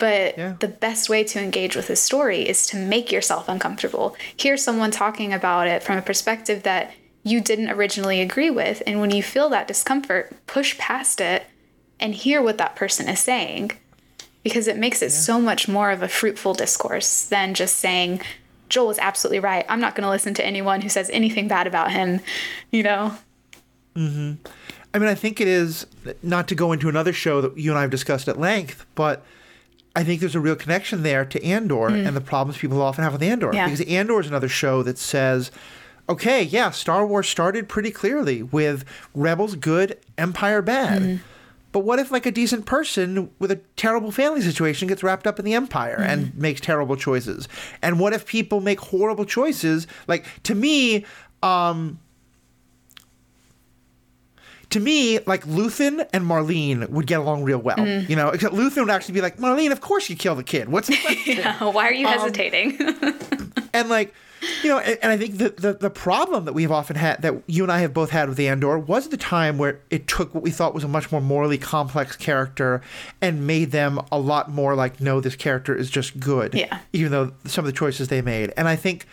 [0.00, 0.54] but Yeah.
[0.58, 4.16] the best way to engage with a story is to make yourself uncomfortable.
[4.36, 6.92] Hear someone talking about it from a perspective that
[7.22, 8.82] you didn't originally agree with.
[8.86, 11.44] And when you feel that discomfort, push past it
[12.00, 13.72] and hear what that person is saying.
[14.42, 18.22] Because it makes it so much more of a fruitful discourse than just saying,
[18.70, 19.66] Joel is absolutely right.
[19.68, 22.20] I'm not going to listen to anyone who says anything bad about him,
[22.70, 23.18] you know?
[23.94, 24.34] Hmm.
[24.94, 25.86] I mean, I think it is
[26.22, 29.22] not to go into another show that you and I have discussed at length, but
[29.96, 32.06] I think there's a real connection there to Andor hmm.
[32.06, 33.50] and the problems people often have with Andor.
[33.52, 33.66] Yeah.
[33.66, 35.50] Because Andor is another show that says,
[36.08, 38.84] okay, yeah, Star Wars started pretty clearly with
[39.14, 41.02] Rebels good, Empire bad.
[41.02, 41.16] Hmm.
[41.72, 45.38] But what if, like, a decent person with a terrible family situation gets wrapped up
[45.38, 46.02] in the Empire hmm.
[46.02, 47.48] and makes terrible choices?
[47.82, 49.86] And what if people make horrible choices?
[50.06, 51.04] Like, to me,
[51.42, 51.98] um,
[54.70, 57.76] to me, like Luthen and Marlene would get along real well.
[57.76, 58.08] Mm.
[58.08, 60.68] You know, except Luthen would actually be like, Marlene, of course you kill the kid.
[60.68, 61.44] What's the question?
[61.74, 62.78] Why are you um, hesitating?
[63.74, 64.14] and like,
[64.62, 67.42] you know, and, and I think the, the the problem that we've often had that
[67.46, 70.42] you and I have both had with Andor was the time where it took what
[70.42, 72.80] we thought was a much more morally complex character
[73.20, 76.54] and made them a lot more like, no, this character is just good.
[76.54, 76.78] Yeah.
[76.92, 78.52] Even though some of the choices they made.
[78.56, 79.06] And I think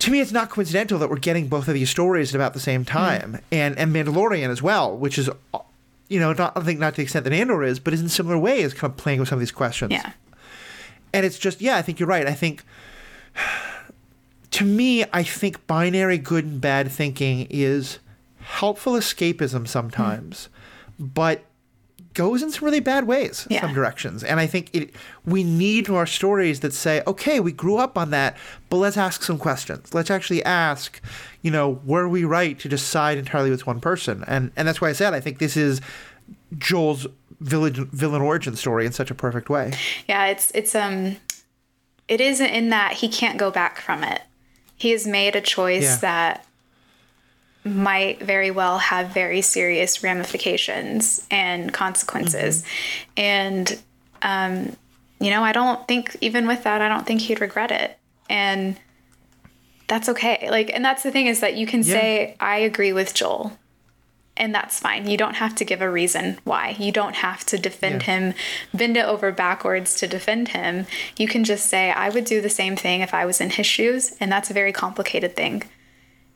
[0.00, 2.60] to me, it's not coincidental that we're getting both of these stories at about the
[2.60, 2.92] same hmm.
[2.92, 5.28] time, and and Mandalorian as well, which is,
[6.08, 8.08] you know, not I think not to the extent that Andor is, but is in
[8.08, 9.92] similar ways, kind of playing with some of these questions.
[9.92, 10.12] yeah.
[11.12, 12.26] And it's just, yeah, I think you're right.
[12.26, 12.64] I think,
[14.50, 17.98] to me, I think binary good and bad thinking is
[18.40, 19.66] helpful escapism hmm.
[19.66, 20.48] sometimes,
[20.98, 21.44] but
[22.14, 23.60] goes in some really bad ways, Yeah.
[23.60, 24.24] some directions.
[24.24, 24.94] And I think it,
[25.24, 28.36] we need more stories that say, okay, we grew up on that,
[28.70, 29.94] but let's ask some questions.
[29.94, 31.00] Let's actually ask,
[31.42, 34.24] you know, were we right to decide entirely with one person?
[34.26, 35.80] And and that's why I said I think this is
[36.56, 37.06] Joel's
[37.40, 39.72] villain villain origin story in such a perfect way.
[40.08, 41.16] Yeah, it's it's um
[42.08, 44.22] it is in that he can't go back from it.
[44.76, 45.96] He has made a choice Yeah.
[45.96, 46.44] that
[47.68, 52.64] might very well have very serious ramifications and consequences.
[53.16, 53.78] And
[54.22, 54.76] um
[55.20, 57.98] you know, I don't think even with that, I don't think he'd regret it.
[58.30, 58.76] And
[59.88, 60.48] that's okay.
[60.50, 61.94] Like and that's the thing is that you can Yeah.
[61.94, 63.58] say I agree with Joel
[64.36, 65.08] and that's fine.
[65.10, 66.76] You don't have to give a reason why.
[66.78, 68.06] You don't have to defend Yeah.
[68.18, 68.34] him,
[68.72, 70.86] bend it over backwards to defend him.
[71.16, 73.66] You can just say, I would do the same thing if I was in his
[73.66, 75.64] shoes, and that's a very complicated thing.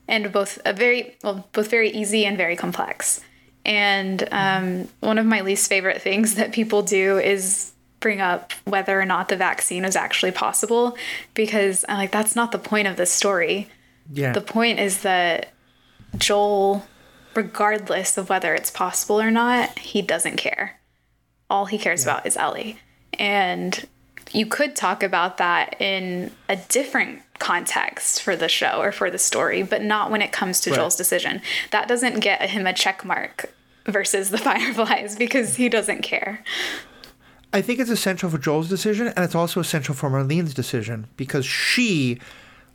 [0.08, 3.20] And both a very well, both very easy and very complex.
[3.64, 9.00] And um, one of my least favorite things that people do is bring up whether
[9.00, 10.96] or not the vaccine is actually possible,
[11.34, 13.68] because I'm like, that's not the point of this story.
[14.12, 14.32] Yeah.
[14.32, 15.52] The point is that
[16.18, 16.84] Joel,
[17.36, 20.80] regardless of whether it's possible or not, he doesn't care.
[21.48, 22.78] all he cares about is Ellie.
[23.18, 23.86] And
[24.32, 29.18] you could talk about that in a different context for the show or for the
[29.18, 30.76] story, but not when it comes to Right.
[30.76, 31.42] Joel's decision.
[31.70, 33.52] That doesn't get him a check mark
[33.86, 36.42] versus the Fireflies because he doesn't care.
[37.52, 41.44] I think it's essential for Joel's decision, and it's also essential for Marlene's decision because
[41.44, 42.18] she,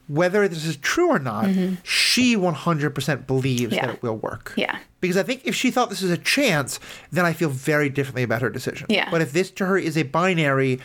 [0.07, 1.49] whether this is true or not,
[1.83, 3.73] she 100% believes Mm-hmm.
[3.73, 3.85] Yeah.
[3.87, 4.53] that it will work.
[4.55, 4.77] Yeah.
[5.01, 6.79] Because I think if she thought this is a chance,
[7.11, 8.85] then I feel very differently about her decision.
[8.89, 9.09] Yeah.
[9.09, 10.79] But if this to her is a binary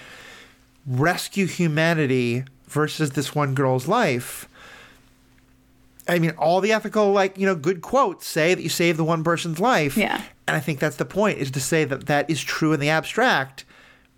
[0.86, 4.48] rescue humanity versus this one girl's life,
[6.08, 9.04] I mean, all the ethical, like, you know, good quotes say that you save the
[9.04, 9.96] one person's life.
[9.96, 10.20] Yeah.
[10.48, 12.88] And I think that's the point, is to say that that is true in the
[12.88, 13.64] abstract.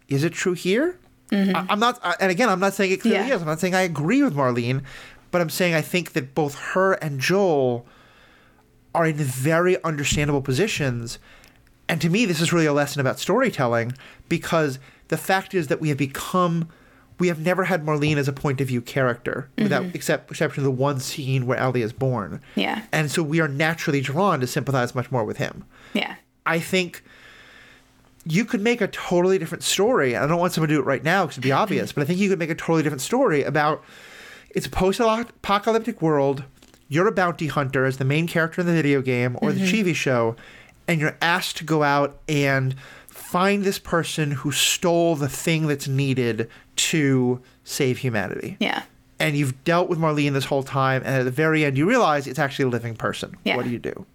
[0.09, 0.99] Is it true here?
[1.31, 3.29] I, I'm not, I- and again, I'm not saying it clearly Mm-hmm.
[3.29, 3.35] Yeah.
[3.35, 3.43] is.
[3.43, 4.83] I'm not saying I agree with Marlene,
[5.31, 7.85] but I'm saying I think that both her and Joel
[8.95, 11.19] are in very understandable positions.
[11.89, 13.93] And to me, this is really a lesson about storytelling
[14.29, 16.69] because the fact is that we have become,
[17.19, 19.95] we have never had Marlene as a point of view character, without mm-hmm.
[19.95, 22.41] except exception of the one scene where Ellie is born.
[22.55, 22.83] Yeah.
[22.93, 25.65] And so we are naturally drawn to sympathize much more with him.
[25.93, 26.17] Yeah.
[26.47, 27.03] I think
[28.27, 30.17] you could make a totally different story.
[30.17, 32.07] I don't want someone to do it right now because it'd be obvious, but I
[32.07, 33.85] think you could make a totally different story about
[34.51, 36.45] it's a post apocalyptic world.
[36.89, 39.89] You're a bounty hunter as the main character in the video game or the mm-hmm.
[39.89, 40.37] TV show,
[40.87, 42.75] and you're asked to go out and
[43.35, 48.57] find this person who stole the thing that's needed to save humanity.
[48.61, 48.85] Yeah.
[49.19, 52.29] And you've dealt with Marlene this whole time, and at the very end, you realize
[52.29, 53.37] it's actually a living person.
[53.43, 53.57] Yeah.
[53.57, 54.07] What do you do?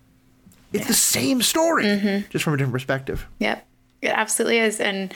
[0.72, 2.30] It's the same story, mm-hmm.
[2.30, 3.28] just from a different perspective.
[3.40, 3.68] Yep.
[4.02, 4.80] It absolutely is.
[4.80, 5.14] And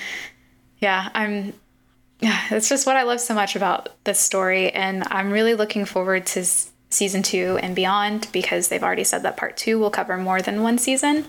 [0.79, 1.53] yeah, I'm
[2.19, 5.85] yeah, it's just what I love so much about this story and I'm really looking
[5.85, 6.45] forward to
[6.89, 10.61] season 2 and beyond because they've already said that part 2 will cover more than
[10.61, 11.25] one season.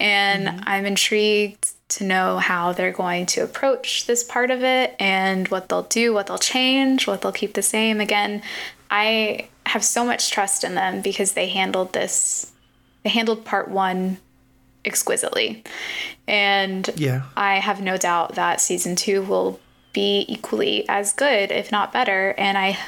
[0.00, 0.60] And mm-hmm.
[0.64, 5.68] I'm intrigued to know how they're going to approach this part of it and what
[5.68, 8.00] they'll do, what they'll change, what they'll keep the same.
[8.00, 8.42] Again,
[8.90, 12.52] I have so much trust in them because they handled this
[13.02, 14.18] they handled part 1
[14.84, 15.62] exquisitely.
[16.26, 17.22] And Yeah.
[17.36, 19.60] I have no doubt that season two will
[19.92, 22.34] be equally as good, if not better.
[22.36, 22.78] And I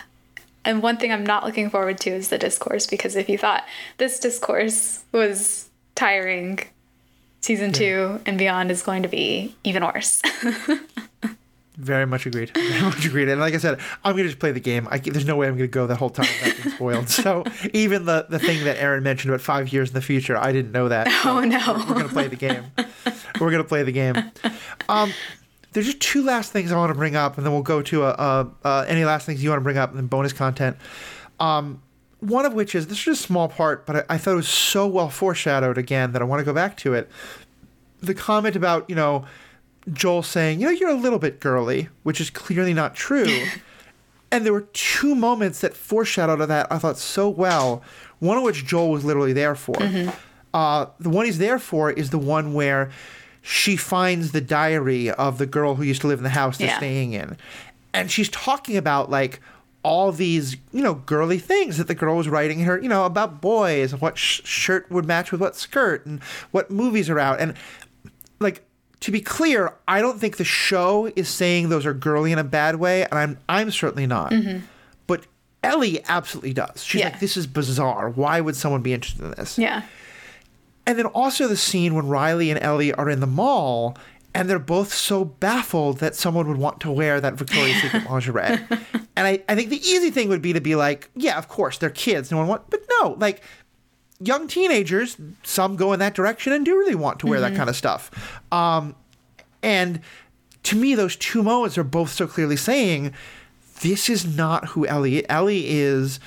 [0.64, 3.64] and one thing I'm not looking forward to is the discourse because if you thought
[3.96, 6.61] this discourse was tiring,
[7.41, 10.22] season two and beyond is going to be even worse.
[11.76, 12.51] Very much agreed.
[12.57, 13.28] Very much agreed.
[13.28, 14.89] And like I said, I'm gonna just play the game.
[14.91, 17.09] I, there's no way I'm gonna go the whole time without being spoiled.
[17.09, 20.51] So even the the thing that Erin mentioned about five years in the future, I
[20.51, 21.07] didn't know that.
[21.22, 21.59] So Oh, no.
[21.68, 22.64] We're, we're gonna play the game.
[23.41, 24.16] We're gonna play the game.
[24.89, 25.12] Um,
[25.72, 28.03] there's just two last things I want to bring up, and then we'll go to
[28.07, 30.76] a, a, uh any last things you want to bring up, and then bonus content.
[31.39, 31.80] Um,
[32.21, 34.49] one of which is this is a small part, but I, I thought it was
[34.49, 37.09] so well foreshadowed again that I want to go back to it.
[38.01, 39.25] The comment about you know
[39.93, 43.45] Joel saying, you know, you're a little bit girly, which is clearly not true.
[44.33, 47.83] and there were two moments that foreshadowed that I thought so well.
[48.19, 49.77] One of which Joel was literally there for.
[50.53, 52.91] Uh, the one he's there for is the one where
[53.43, 56.66] she finds the diary of the girl who used to live in the house they're
[56.69, 56.77] Yeah.
[56.79, 57.37] staying in.
[57.95, 59.41] And she's talking about like
[59.89, 63.41] all these, you know, girly things that the girl was writing her, you know, about
[63.41, 67.41] boys and what sh- shirt would match with what skirt and what movies are out.
[67.41, 67.55] And
[68.39, 68.62] like
[69.01, 72.45] to be clear, I don't think the show is saying those are girly in a
[72.45, 74.30] bad way, and I'm I'm certainly not.
[74.32, 74.64] Mm-hmm.
[75.07, 75.26] But
[75.62, 76.84] Ellie absolutely does.
[76.84, 77.09] She's Yeah.
[77.11, 78.11] like, "This is bizarre.
[78.11, 79.82] Why would someone be interested in this?" yeah.
[80.86, 83.97] And then also the scene when Riley and Ellie are in the mall,
[84.39, 88.59] and they're both so baffled that someone would want to wear that Victoria's Secret lingerie.
[89.16, 91.76] And I, I think the easy thing would be to be like, "Yeah, of course,
[91.78, 92.30] they're kids.
[92.30, 93.43] No one want." But no, like
[94.20, 97.68] young teenagers, some go in that direction and do really want to wear that kind
[97.68, 98.41] of stuff.
[98.53, 98.95] Um,
[99.61, 100.01] and
[100.62, 103.12] to me, those two moments are both so clearly saying
[103.80, 105.28] this is not who Ellie.
[105.28, 106.20] Ellie is.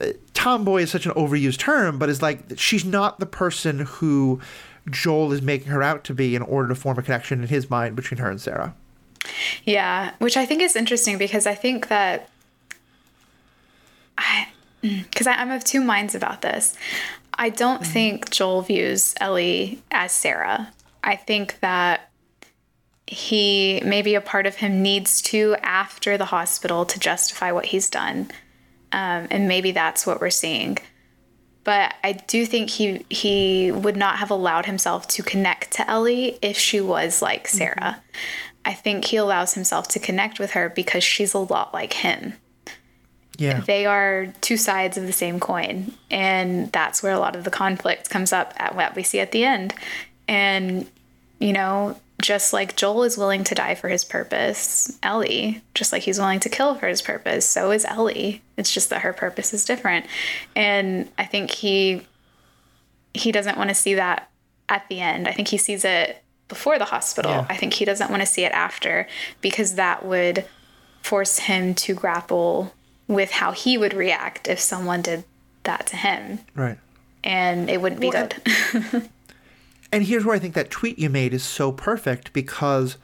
[0.00, 4.38] uh, Tomboy is such an overused term, but is like she's not the person who
[4.90, 7.70] Joel is making her out to be in order to form a connection in his
[7.70, 8.74] mind between her and Sarah.
[9.64, 12.28] Yeah, which I think is interesting because I think that
[14.16, 14.48] I
[14.80, 16.76] because I'm of two minds about this.
[17.34, 20.72] I don't think Joel views Ellie as Sarah.
[21.04, 22.10] I think that
[23.06, 27.88] he maybe a part of him needs to after the hospital to justify what he's
[27.88, 28.30] done,
[28.92, 30.78] um, and maybe that's what we're seeing.
[31.68, 36.38] But I do think he he would not have allowed himself to connect to Ellie
[36.40, 37.58] if she was like mm-hmm.
[37.58, 38.02] Sarah.
[38.64, 42.32] I think he allows himself to connect with her because she's a lot like him.
[43.36, 43.60] Yeah.
[43.60, 47.50] They are two sides of the same coin, and that's where a lot of the
[47.50, 49.74] conflict comes up at what we see at the end.
[50.26, 50.88] And
[51.38, 56.02] you know, just like Joel is willing to die for his purpose, Ellie, just like
[56.02, 58.42] he's willing to kill for his purpose, so is Ellie.
[58.56, 60.06] It's just that her purpose is different.
[60.56, 62.02] And I think he
[63.14, 64.28] he doesn't want to see that
[64.68, 65.26] at the end.
[65.28, 67.30] I think he sees it before the hospital.
[67.30, 67.46] Yeah.
[67.48, 69.06] I think he doesn't want to see it after
[69.40, 70.44] because that would
[71.02, 72.74] force him to grapple
[73.06, 75.24] with how he would react if someone did
[75.64, 76.40] that to him.
[76.54, 76.78] Right.
[77.24, 78.28] And it wouldn't be Well,
[78.82, 79.08] good.
[79.92, 82.98] And here's where I think that tweet you made is so perfect because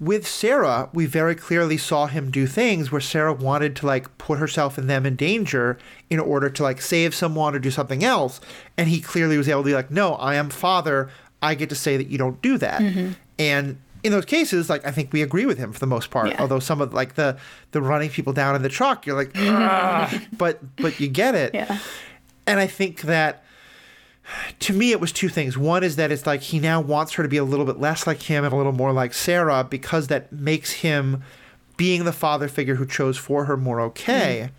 [0.00, 4.38] with Sarah, we very clearly saw him do things where Sarah wanted to like put
[4.38, 5.78] herself and them in danger
[6.08, 8.40] in order to like save someone or do something else.
[8.78, 11.10] And he clearly was able to be like, no, I am father.
[11.42, 12.80] I get to say that you don't do that.
[12.80, 13.12] Mm-hmm.
[13.38, 16.28] And in those cases, like I think we agree with him for the most part.
[16.28, 16.40] Yeah.
[16.40, 17.38] Although some of like the
[17.72, 19.34] the running people down in the truck, you're like,
[20.38, 21.54] but but you get it.
[21.54, 21.78] yeah.
[22.46, 23.44] And I think that
[24.60, 25.56] to me, it was two things.
[25.56, 28.06] One is that it's like he now wants her to be a little bit less
[28.06, 31.22] like him and a little more like Sarah because that makes him
[31.76, 34.50] being the father figure who chose for her more okay.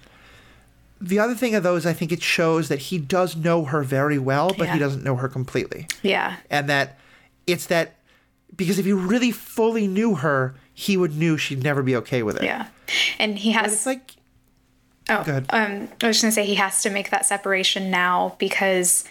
[0.99, 4.19] The other thing of those, I think it shows that he does know her very
[4.19, 5.87] well, but he doesn't know her completely.
[6.03, 6.37] Yeah.
[6.49, 6.99] And that
[7.47, 7.95] it's that
[8.55, 12.37] because if he really fully knew her, he would knew she'd never be okay with
[12.37, 12.43] it.
[12.43, 12.67] Yeah.
[13.17, 14.15] And he But has it's like
[15.09, 19.03] Oh, um, I was just gonna say he has to make that separation now because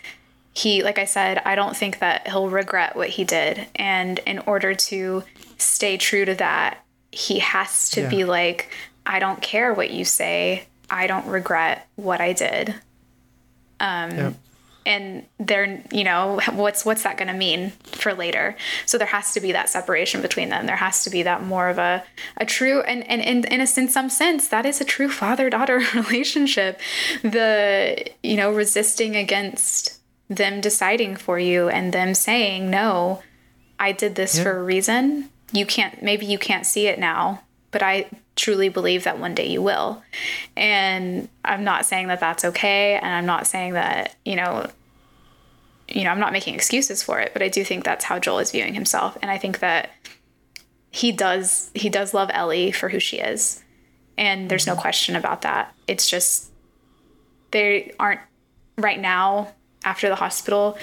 [0.53, 4.41] he, like I said, I don't think that he'll regret what he did, and in
[4.41, 5.23] order to
[5.59, 8.09] stay true to that, he has to Yeah.
[8.09, 8.69] be like,
[9.07, 12.75] I don't care what you say, I don't regret what I did,
[13.79, 14.33] um, yeah.
[14.87, 18.57] and they're, you know, what's what's that gonna mean for later?
[18.87, 20.67] So there has to be that separation between them.
[20.67, 22.03] There has to be that more of a
[22.37, 25.49] a true and and, and in a in some sense that is a true father
[25.49, 26.81] daughter relationship.
[27.23, 30.00] The you know resisting against
[30.31, 33.23] them deciding for you and them saying no,
[33.79, 34.45] I did this Yeah.
[34.45, 35.29] for a reason.
[35.53, 39.49] You can't maybe you can't see it now, but I truly believe that one day
[39.49, 40.03] you will.
[40.57, 44.71] And I'm not saying that that's okay and I'm not saying that, you know,
[45.89, 48.39] you know, I'm not making excuses for it, but I do think that's how Joel
[48.39, 49.91] is viewing himself and I think that
[50.93, 53.63] he does he does love Ellie for who she is.
[54.17, 54.83] And there's no mm-hmm.
[54.83, 55.75] question about that.
[55.89, 56.53] It's just
[57.51, 58.21] they aren't
[58.79, 59.53] right now
[59.85, 60.77] after the hospital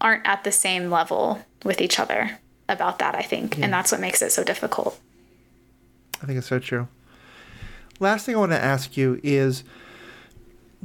[0.00, 3.58] aren't at the same level with each other about that, I think.
[3.58, 4.98] And that's what makes it so difficult.
[6.22, 6.88] I think it's so true.
[8.00, 9.64] Last thing I want to ask you is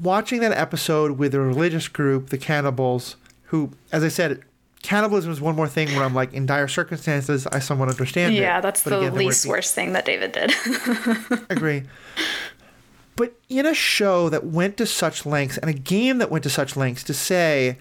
[0.02, 4.43] watching that episode with the religious group, the cannibals, who, as I said,
[4.84, 8.39] cannibalism is one more thing where I'm like, in dire circumstances, I somewhat understand it.
[8.39, 10.52] Yeah, that's But the again, least worst thing that David did.
[11.50, 11.84] agree.
[13.18, 16.49] But in a show that went to such lengths and a game that went to
[16.49, 17.78] such lengths to say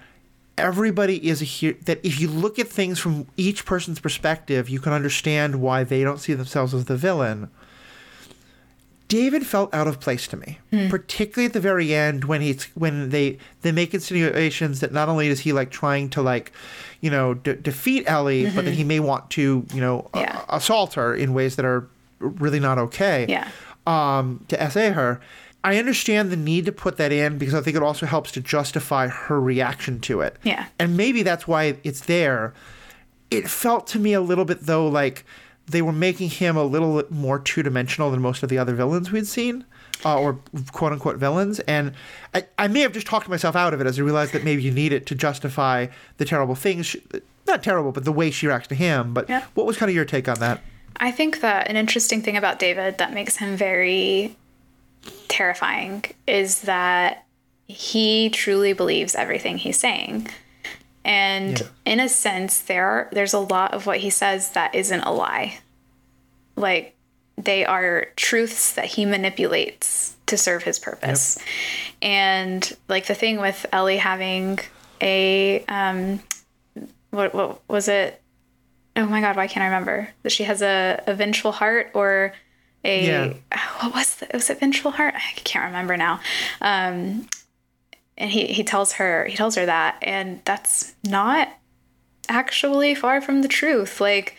[0.59, 4.81] everybody is a hero, that if you look at things from each person's perspective, you
[4.81, 7.51] can understand why they don't see themselves as the villain.
[9.09, 10.89] David felt out of place to me, hmm.
[10.89, 15.29] particularly at the very end when he's when they they make insinuations that not only
[15.29, 16.51] is he like trying to like,
[17.03, 18.73] you know, de- defeat Ellie, but that mm-hmm.
[18.73, 21.87] he may want to you know a- assault her in ways that are
[22.19, 23.49] really not okay yeah.
[23.87, 25.21] Um, to essay her.
[25.65, 28.41] I understand the need to put that in because I think it also helps to
[28.41, 30.37] justify her reaction to it.
[30.45, 30.67] Yeah.
[30.79, 32.55] And maybe that's why it's there.
[33.31, 35.25] It felt to me a little bit though like
[35.67, 39.11] they were making him a little more two dimensional than most of the other villains
[39.11, 39.65] we'd seen,
[40.05, 40.39] uh, or
[40.71, 41.59] quote unquote villains.
[41.61, 41.93] And
[42.33, 44.63] I, I may have just talked myself out of it as I realized that maybe
[44.63, 46.87] you need it to justify the terrible things.
[46.87, 47.03] She,
[47.49, 49.13] not terrible, but the way she reacts to him.
[49.13, 49.43] But Yeah.
[49.55, 50.61] what was kind of your take on that?
[50.99, 54.37] I think that an interesting thing about David that makes him very
[55.29, 57.25] terrifying is that
[57.69, 60.29] he truly believes everything he's saying.
[61.05, 61.67] And Yeah.
[61.85, 65.59] in a sense, there there's a lot of what he says that isn't a lie.
[66.57, 66.95] Like
[67.37, 71.39] they are truths that he manipulates to serve his purpose.
[72.03, 74.59] And like the thing with Ellie having
[75.01, 76.21] a um
[77.11, 78.21] what what was it?
[78.97, 80.09] Oh my god, why can't I remember?
[80.23, 82.33] That she has a, a vengeful heart or
[82.85, 83.35] a Yeah.
[83.81, 85.15] what was the, was it vengeful heart?
[85.15, 86.21] I can't remember now.
[86.61, 87.29] Um
[88.19, 91.49] and he, he tells her he tells her that and that's not
[92.29, 94.01] actually far from the truth.
[94.01, 94.37] Like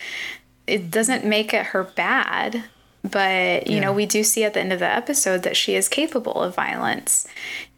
[0.66, 2.64] it doesn't make it her bad,
[3.02, 5.88] but you know, we do see at the end of the episode that she is
[5.88, 7.26] capable of violence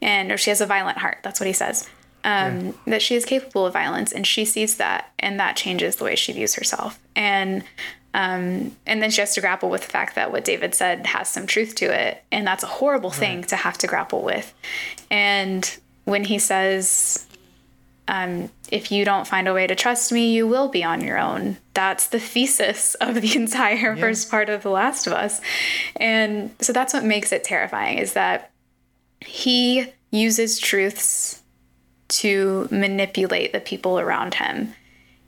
[0.01, 1.19] and or she has a violent heart.
[1.23, 1.87] That's what he says.
[2.23, 6.03] Um, that she is capable of violence and she sees that and that changes the
[6.03, 6.99] way she views herself.
[7.15, 7.63] And
[8.13, 11.29] um, and then she has to grapple with the fact that what David said has
[11.29, 14.53] some truth to it, and that's a horrible thing to have to grapple with.
[15.09, 17.25] And when he says,
[18.07, 21.17] um, if you don't find a way to trust me, you will be on your
[21.17, 21.57] own.
[21.73, 23.95] That's the thesis of the entire yeah.
[23.95, 25.39] first part of The Last of Us.
[25.95, 28.51] And so that's what makes it terrifying is that
[29.21, 31.40] he uses truths
[32.11, 34.73] to manipulate the people around him.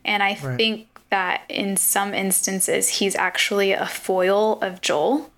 [0.05, 0.57] And I right.
[0.57, 5.31] think that in some instances, he's actually a foil of Joel.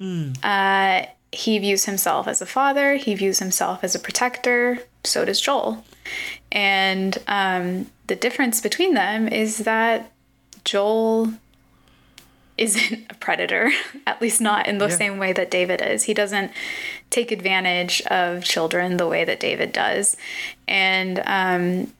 [0.00, 0.36] Mm.
[0.42, 5.40] Uh, he views himself as a father, he views himself as a protector, so does
[5.40, 5.84] Joel.
[6.50, 10.10] And um, the difference between them is that
[10.64, 11.34] Joel
[12.60, 13.72] isn't a predator,
[14.06, 14.96] at least not in the yeah.
[14.96, 16.04] same way that David is.
[16.04, 16.52] He doesn't
[17.08, 20.16] take advantage of children the way that David does.
[20.68, 21.92] And, um,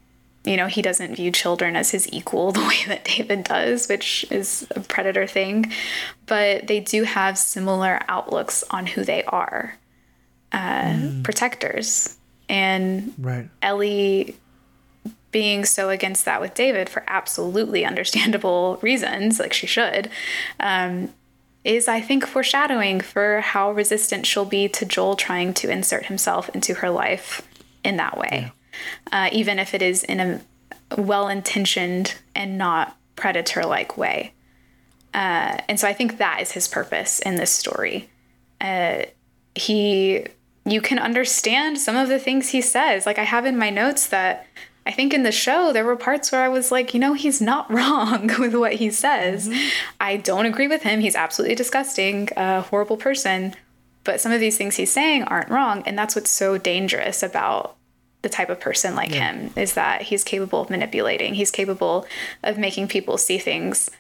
[0.45, 4.25] you know, he doesn't view children as his equal the way that David does, which
[4.31, 5.73] is a predator thing.
[6.27, 9.79] But they do have similar outlooks on who they are
[10.53, 11.25] uh, mm.
[11.25, 12.17] protectors.
[12.49, 13.49] And right.
[13.63, 14.37] Ellie
[15.33, 20.11] being so against that with David for absolutely understandable reasons, like she should,
[20.59, 21.13] um,
[21.65, 26.49] is I think foreshadowing for how resistant she'll be to Joel trying to insert himself
[26.51, 27.47] into her life
[27.85, 28.53] in that way,
[29.13, 29.27] yeah.
[29.27, 30.41] uh, even if it is in a
[30.97, 34.33] well intentioned and not predator like way.
[35.13, 38.09] Uh, and so I think that is his purpose in this story.
[38.61, 39.03] Uh,
[39.55, 40.25] he,
[40.65, 43.07] you can understand some of the things he says.
[43.07, 44.47] Like I have in my notes that
[44.87, 47.41] I think in the show, there were parts where I was like, you know, he's
[47.41, 49.49] not wrong with what he says.
[49.49, 49.69] Mm-hmm.
[50.01, 51.01] I don't agree with him.
[51.01, 53.55] He's absolutely disgusting, a horrible person.
[54.05, 55.83] But some of these things he's saying aren't wrong.
[55.85, 57.77] And that's what's so dangerous about
[58.23, 59.33] the type of person like yeah.
[59.33, 62.07] him is that he's capable of manipulating, he's capable
[62.43, 63.91] of making people see things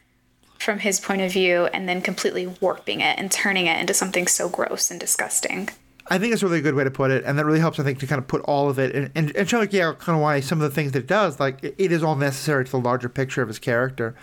[0.59, 4.27] from his point of view and then completely warping it and turning it into something
[4.27, 5.70] so gross and disgusting.
[6.11, 7.78] I think it's a really good way to put it, and that really helps.
[7.78, 9.95] I think to kind of put all of it and, and, and show like yeah,
[9.97, 12.65] kind of why some of the things that it does, like it, is all necessary
[12.65, 14.16] to the larger picture of his character.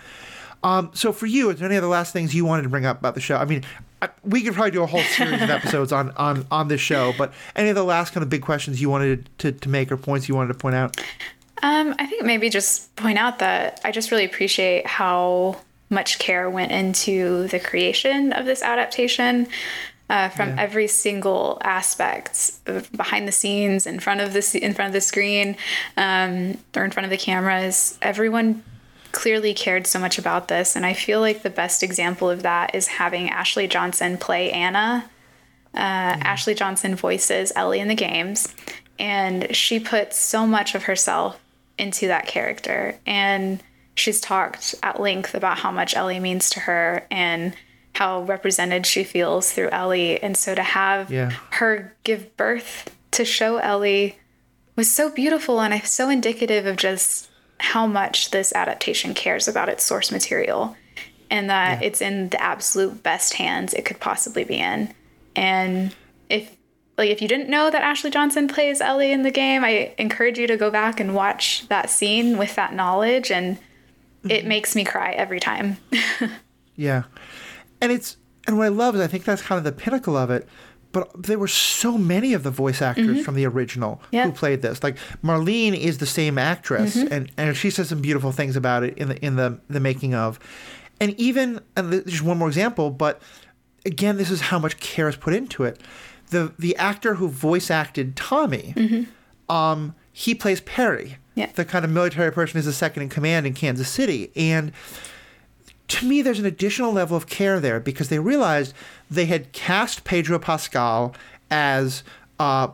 [0.62, 2.98] Um, so for you, is there any other last things you wanted to bring up
[2.98, 3.36] about the show?
[3.36, 3.64] I mean,
[4.02, 7.14] I, we could probably do a whole series of episodes on, on on this show,
[7.16, 9.96] but any of the last kind of big questions you wanted to, to make or
[9.96, 10.96] points you wanted to point out?
[11.62, 15.60] Um, I think maybe just point out that I just really appreciate how
[15.90, 19.48] much care went into the creation of this adaptation
[20.10, 20.56] uh, from yeah.
[20.58, 22.52] every single aspect
[22.96, 25.56] behind the scenes in front of the in front of the screen
[25.96, 28.62] um, or in front of the cameras everyone
[29.12, 32.74] clearly cared so much about this and i feel like the best example of that
[32.74, 35.04] is having ashley johnson play anna
[35.74, 36.18] uh, yeah.
[36.22, 38.54] ashley johnson voices ellie in the games
[38.98, 41.38] and she puts so much of herself
[41.78, 43.62] into that character and
[43.94, 47.54] she's talked at length about how much ellie means to her and
[47.98, 50.22] how represented she feels through Ellie.
[50.22, 51.32] And so to have yeah.
[51.50, 54.16] her give birth to show Ellie
[54.76, 59.82] was so beautiful and so indicative of just how much this adaptation cares about its
[59.82, 60.76] source material
[61.28, 61.88] and that yeah.
[61.88, 64.94] it's in the absolute best hands it could possibly be in.
[65.34, 65.92] And
[66.28, 66.56] if
[66.96, 70.38] like if you didn't know that Ashley Johnson plays Ellie in the game, I encourage
[70.38, 73.58] you to go back and watch that scene with that knowledge and
[74.22, 74.48] it mm-hmm.
[74.48, 75.78] makes me cry every time.
[76.76, 77.02] yeah
[77.80, 80.30] and it's and what I love is I think that's kind of the pinnacle of
[80.30, 80.48] it.
[80.90, 83.20] But there were so many of the voice actors mm-hmm.
[83.20, 84.24] from the original yep.
[84.24, 84.82] who played this.
[84.82, 87.12] Like Marlene is the same actress, mm-hmm.
[87.12, 90.14] and, and she says some beautiful things about it in the in the the making
[90.14, 90.38] of.
[90.98, 93.20] And even and just one more example, but
[93.84, 95.80] again, this is how much care is put into it.
[96.30, 99.54] The the actor who voice acted Tommy, mm-hmm.
[99.54, 101.50] um, he plays Perry, yeah.
[101.54, 104.72] the kind of military person who's the second in command in Kansas City, and
[105.88, 108.74] to me, there's an additional level of care there because they realized
[109.10, 111.14] they had cast Pedro Pascal
[111.50, 112.02] as
[112.38, 112.68] uh,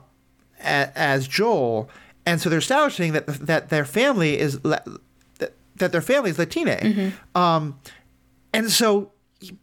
[0.61, 1.89] a, as Joel,
[2.27, 4.87] and so they're establishing that that their family is that,
[5.77, 7.41] that their family is Latina, mm-hmm.
[7.41, 7.79] um,
[8.53, 9.13] and so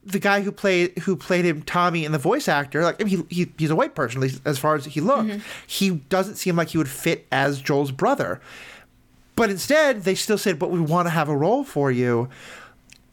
[0.04, 3.26] the guy who played who played him Tommy and the voice actor like I mean,
[3.30, 5.40] he, he he's a white person at least as far as he looked mm-hmm.
[5.66, 8.40] he doesn't seem like he would fit as Joel's brother.
[9.36, 12.30] But instead they still said but we want to have a role for you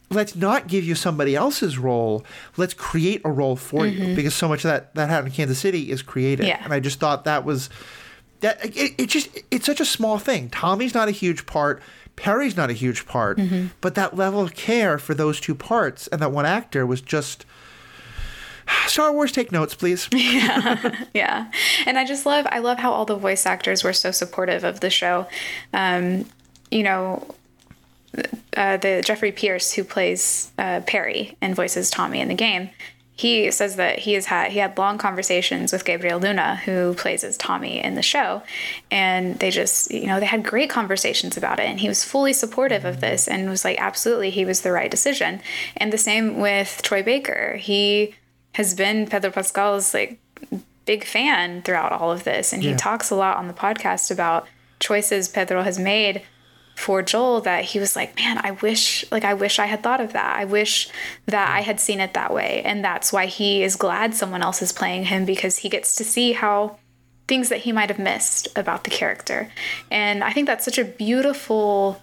[0.09, 2.25] let's not give you somebody else's role.
[2.57, 4.09] Let's create a role for mm-hmm.
[4.09, 6.47] you because so much of that that happened in Kansas City is created.
[6.47, 6.61] Yeah.
[6.63, 7.69] And I just thought that was
[8.41, 10.49] that it, it just it's such a small thing.
[10.49, 11.81] Tommy's not a huge part.
[12.15, 13.67] Perry's not a huge part, mm-hmm.
[13.79, 17.45] but that level of care for those two parts and that one actor was just
[18.87, 20.07] Star Wars, take notes, please.
[20.13, 21.51] yeah, yeah.
[21.85, 24.79] And I just love, I love how all the voice actors were so supportive of
[24.79, 25.27] the show.
[25.73, 26.25] Um,
[26.71, 27.25] you know,
[28.57, 32.69] uh, the Jeffrey Pierce who plays uh, Perry and voices Tommy in the game,
[33.15, 37.23] he says that he has had he had long conversations with Gabriel Luna, who plays
[37.25, 38.41] as Tommy in the show,
[38.89, 42.31] and they just you know they had great conversations about it, and he was fully
[42.31, 45.41] supportive of this and was like absolutely he was the right decision.
[45.77, 48.15] And the same with Troy Baker, he
[48.53, 50.17] has been Pedro Pascal's like
[50.85, 52.77] big fan throughout all of this, and he Yeah.
[52.77, 54.47] talks a lot on the podcast about
[54.79, 56.21] choices Pedro has made
[56.79, 59.99] for Joel that he was like, man, I wish, like, I wish I had thought
[59.99, 60.37] of that.
[60.37, 60.87] I wish
[61.25, 62.61] that I had seen it that way.
[62.63, 66.05] And that's why he is glad someone else is playing him because he gets to
[66.05, 66.77] see how
[67.27, 69.51] things that he might have missed about the character.
[69.91, 72.01] And I think that's such a beautiful,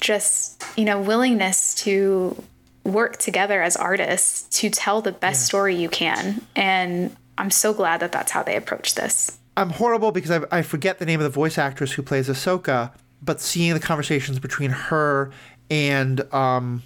[0.00, 2.42] just, you know, willingness to
[2.84, 6.40] work together as artists to tell the best story you can.
[6.56, 9.38] And I'm so glad that that's how they approach this.
[9.54, 12.92] I'm horrible because I, I forget the name of the voice actress who plays Ahsoka,
[13.22, 15.30] but seeing the conversations between her
[15.70, 16.82] and um,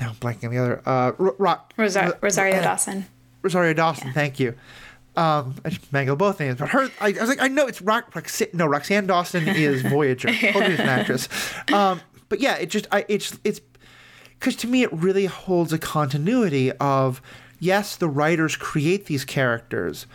[0.00, 3.06] now I'm blanking on the other uh, Ro- Ro- Rosa- Rosario uh, Dawson.
[3.42, 4.12] Rosario Dawson.
[4.12, 4.54] Thank you.
[5.16, 6.88] Um, I just mangled both names, but her.
[7.00, 8.12] I, I was like, I know it's Rock.
[8.14, 10.28] Rox- no, Roxann Dawson is Voyager.
[10.32, 11.28] Totally different actress.
[11.72, 13.60] Um, but yeah, it just I it's it's
[14.38, 17.20] because to me it really holds a continuity of
[17.58, 20.06] yes, the writers create these characters,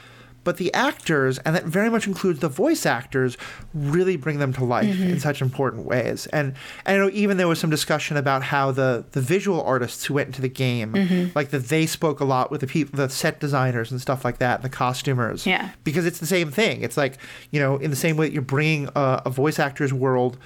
[0.46, 3.38] but the actors, and that very much includes the voice actors,
[3.74, 6.28] really bring them to life in such important ways.
[6.28, 6.54] And,
[6.86, 10.14] and I know even there was some discussion about how the the visual artists who
[10.14, 13.42] went into the game, like that they spoke a lot with the people, the set
[13.42, 15.46] designers and stuff like that, and the costumers.
[15.46, 15.72] Yeah.
[15.84, 16.82] Because it's the same thing.
[16.82, 17.18] It's like
[17.52, 20.38] you know, in the same way that you're bringing a, a voice actor's world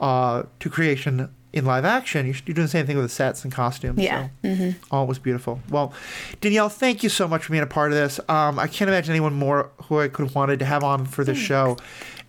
[0.00, 3.52] uh, to creation in live action, you're, doing the same thing with the sets and
[3.52, 4.00] costumes.
[4.00, 4.28] Yeah.
[4.42, 5.60] So all was beautiful.
[5.70, 5.94] Well,
[6.40, 8.18] Danielle, thank you so much for being a part of this.
[8.28, 11.22] Um, I can't imagine anyone more who I could have wanted to have on for
[11.22, 11.76] this show.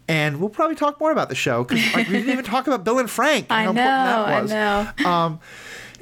[0.08, 2.84] And we'll probably talk more about the show because like, we didn't even talk about
[2.84, 3.48] Bill and Frank.
[3.50, 5.04] And I how know, important I that was.
[5.04, 5.10] know.
[5.10, 5.40] Um,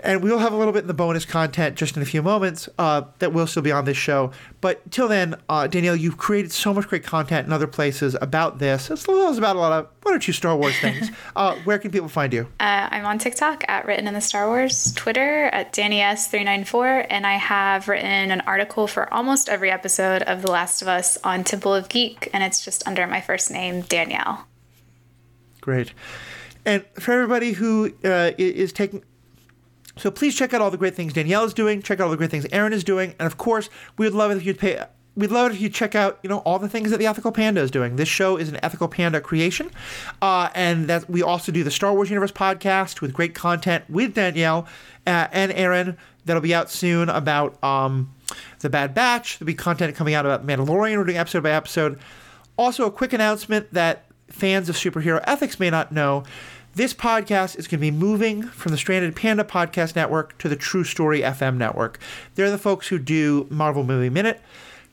[0.03, 2.67] and we'll have a little bit in the bonus content just in a few moments
[2.77, 4.31] uh, that will still be on this show.
[4.61, 8.59] But till then, uh, Danielle, you've created so much great content in other places about
[8.59, 11.09] this, as well as about a lot of one or two Star Wars things.
[11.35, 12.43] uh, where can people find you?
[12.59, 17.38] Uh, I'm on TikTok at Written in the Star Wars, Twitter at danies394, and I
[17.38, 21.73] have written an article for almost every episode of The Last of Us on Temple
[21.73, 24.45] of Geek, and it's just under my first name, Danielle.
[25.61, 25.93] Great.
[26.65, 29.03] And for everybody who uh, is taking.
[29.95, 31.82] So please check out all the great things Danielle is doing.
[31.82, 34.32] Check out all the great things Erin is doing, and of course, we would love
[34.32, 34.84] it if you'd pay.
[35.15, 37.32] We'd love it if you check out, you know, all the things that the Ethical
[37.32, 37.98] Panda is doing.
[37.98, 39.70] This show is an Ethical Panda creation,
[40.24, 44.15] uh, and that we also do the Star Wars Universe podcast with great content with
[44.15, 44.68] Danielle
[45.06, 45.98] uh, and Erin.
[46.26, 48.15] That'll be out soon about um,
[48.61, 49.38] the Bad Batch.
[49.38, 50.98] There'll be content coming out about Mandalorian.
[50.98, 51.99] We're doing episode by episode.
[52.57, 56.24] Also, a quick announcement that fans of superhero ethics may not know.
[56.76, 60.58] This podcast is going to be moving from the Stranded Panda Podcast Network to the
[60.58, 62.00] TruStory FM network.
[62.34, 64.41] They're the folks who do Marvel Movie Minute.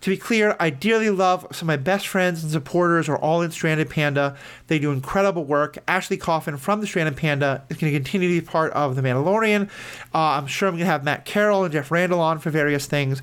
[0.02, 3.40] To be clear, I dearly love some of my best friends and supporters are all
[3.40, 4.36] in Stranded Panda.
[4.66, 5.78] They do incredible work.
[5.88, 9.00] Ashley Coffin from the Stranded Panda is going to continue to be part of The
[9.00, 9.70] Mandalorian.
[10.14, 12.84] Uh, I'm sure I'm going to have Matt Carroll and Jeff Randall on for various
[12.84, 13.22] things.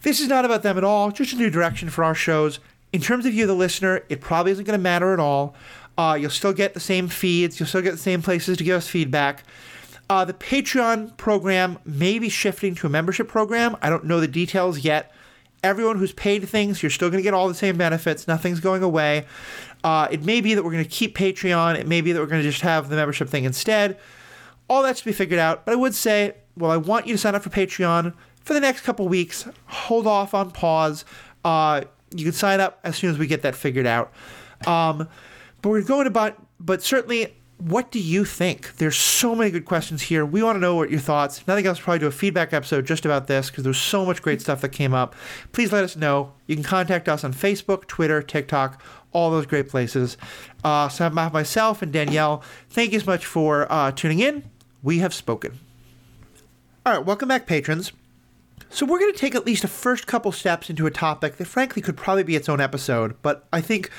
[0.00, 2.58] This is not about them at all, just a new direction for our shows.
[2.92, 5.54] In terms of you, the listener, it probably isn't going to matter at all.
[5.98, 8.76] Uh, you'll still get the same feeds, you'll still get the same places to give
[8.76, 9.44] us feedback.
[10.08, 13.76] Uh, the Patreon program may be shifting to a membership program.
[13.80, 15.12] I don't know the details yet.
[15.62, 18.26] Everyone who's paid things, you're still going to get all the same benefits.
[18.26, 19.26] Nothing's going away.
[19.84, 21.78] Uh, it may be that we're going to keep Patreon.
[21.78, 23.98] It may be that we're going to just have the membership thing instead.
[24.68, 25.64] All that's to be figured out.
[25.64, 28.12] But I would say, well, I want you to sign up for Patreon
[28.42, 29.46] for the next couple weeks.
[29.66, 31.04] Hold off on pause.
[31.44, 31.82] Uh,
[32.14, 34.12] you can sign up as soon as we get that figured out.
[34.66, 35.08] Um,
[35.62, 38.76] but we're going about, but certainly, what do you think?
[38.76, 40.26] There's so many good questions here.
[40.26, 41.46] We want to know what your thoughts.
[41.46, 44.40] Nothing else, probably do a feedback episode just about this because there's so much great
[44.40, 45.14] stuff that came up.
[45.52, 46.32] Please let us know.
[46.48, 48.82] You can contact us on Facebook, Twitter, TikTok,
[49.12, 50.16] all those great places.
[50.64, 54.50] Uh, so, myself and Danielle, thank you so much for uh, tuning in.
[54.82, 55.60] We have spoken.
[56.84, 57.92] All right, welcome back, patrons.
[58.70, 61.44] So we're going to take at least a first couple steps into a topic that,
[61.44, 63.14] frankly, could probably be its own episode.
[63.22, 63.90] But I think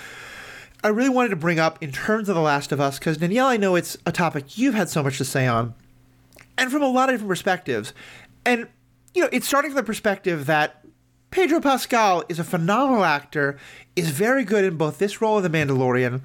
[0.84, 3.48] I really wanted to bring up in terms of The Last of Us because Danielle,
[3.48, 5.74] I know it's a topic you've had so much to say on,
[6.58, 7.94] and from a lot of different perspectives.
[8.46, 8.68] And
[9.14, 10.84] you know, it's starting from the perspective that
[11.32, 13.58] Pedro Pascal is a phenomenal actor,
[13.96, 16.22] is very good in both this role of the Mandalorian,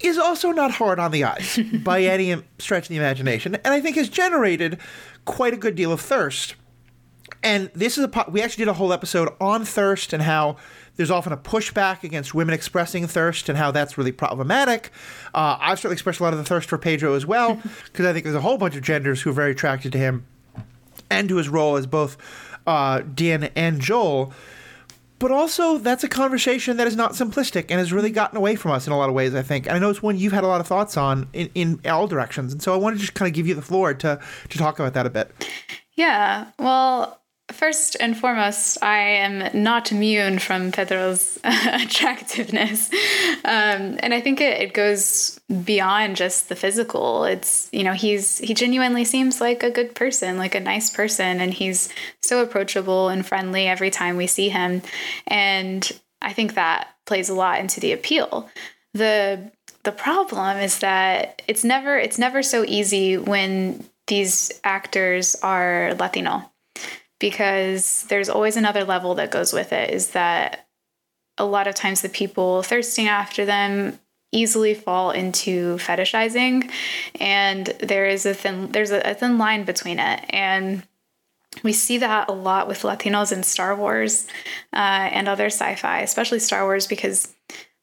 [0.00, 3.80] is also not hard on the eyes by any stretch of the imagination, and I
[3.80, 4.78] think has generated
[5.26, 6.54] quite a good deal of thirst.
[7.42, 10.56] And this is a po- we actually did a whole episode on thirst and how
[10.96, 14.90] there's often a pushback against women expressing thirst and how that's really problematic.
[15.34, 17.54] Uh, I've certainly expressed a lot of the thirst for Pedro as well
[17.84, 20.26] because I think there's a whole bunch of genders who are very attracted to him
[21.10, 22.16] and to his role as both
[22.66, 24.32] uh, Din and Joel.
[25.18, 28.72] But also, that's a conversation that is not simplistic and has really gotten away from
[28.72, 29.66] us in a lot of ways, I think.
[29.66, 32.06] And I know it's one you've had a lot of thoughts on in, in all
[32.06, 32.52] directions.
[32.52, 34.78] And so I want to just kind of give you the floor to, to talk
[34.78, 35.30] about that a bit.
[35.94, 36.50] Yeah.
[36.58, 37.18] Well,
[37.52, 42.90] First and foremost, I am not immune from Pedro's attractiveness.
[43.44, 47.24] Um, and I think it, it goes beyond just the physical.
[47.24, 51.40] It's, you know, he's, he genuinely seems like a good person, like a nice person.
[51.40, 51.88] And he's
[52.20, 54.82] so approachable and friendly every time we see him.
[55.28, 55.88] And
[56.20, 58.50] I think that plays a lot into the appeal.
[58.92, 59.52] The,
[59.84, 66.50] the problem is that it's never, it's never so easy when these actors are Latino
[67.18, 70.68] because there's always another level that goes with it is that
[71.38, 73.98] a lot of times the people thirsting after them
[74.32, 76.70] easily fall into fetishizing
[77.20, 80.82] and there is a thin there's a, thin line between it and
[81.62, 84.26] we see that a lot with Latinos in Star Wars
[84.72, 87.34] uh, and other sci-fi, especially Star Wars, because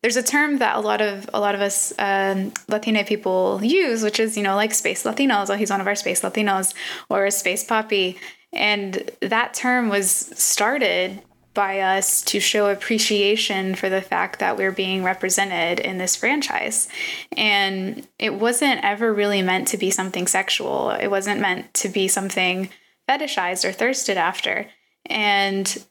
[0.01, 4.03] there's a term that a lot of a lot of us um, Latina people use,
[4.03, 5.49] which is you know like space Latinos.
[5.49, 6.73] Oh, he's one of our space Latinos,
[7.09, 8.17] or space papi,
[8.53, 11.21] and that term was started
[11.53, 16.87] by us to show appreciation for the fact that we're being represented in this franchise.
[17.35, 22.07] And it wasn't ever really meant to be something sexual, it wasn't meant to be
[22.07, 22.69] something
[23.07, 24.67] fetishized or thirsted after.
[25.05, 25.85] And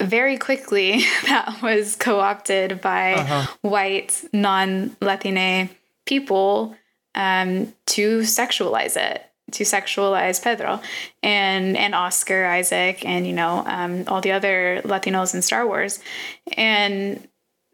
[0.00, 3.46] very quickly, that was co opted by uh-huh.
[3.62, 5.70] white, non Latine
[6.06, 6.76] people
[7.14, 9.22] um, to sexualize it
[9.52, 10.80] to sexualize Pedro
[11.22, 16.00] and and Oscar Isaac and you know um, all the other Latinos in Star Wars,
[16.56, 17.26] and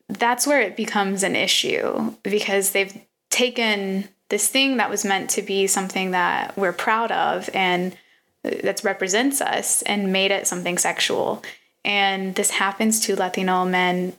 [0.08, 5.42] that's where it becomes an issue because they've taken this thing that was meant to
[5.42, 7.96] be something that we're proud of and
[8.42, 11.42] that represents us and made it something sexual.
[11.84, 14.14] And this happens to Latino men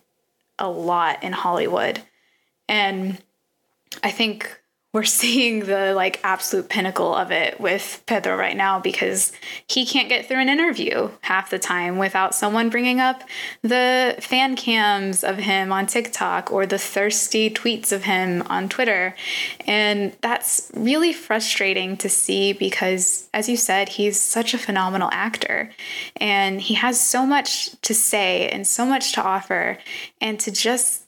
[0.60, 2.02] a lot in Hollywood.
[2.68, 3.18] And
[4.03, 4.61] I think
[4.93, 9.31] we're seeing the like absolute pinnacle of it with Pedro right now because
[9.68, 13.23] he can't get through an interview half the time without someone bringing up
[13.61, 19.15] the fan cams of him on TikTok or the thirsty tweets of him on Twitter.
[19.65, 25.72] And that's really frustrating to see because, as you said, he's such a phenomenal actor
[26.18, 29.77] and he has so much to say and so much to offer.
[30.19, 31.07] And to just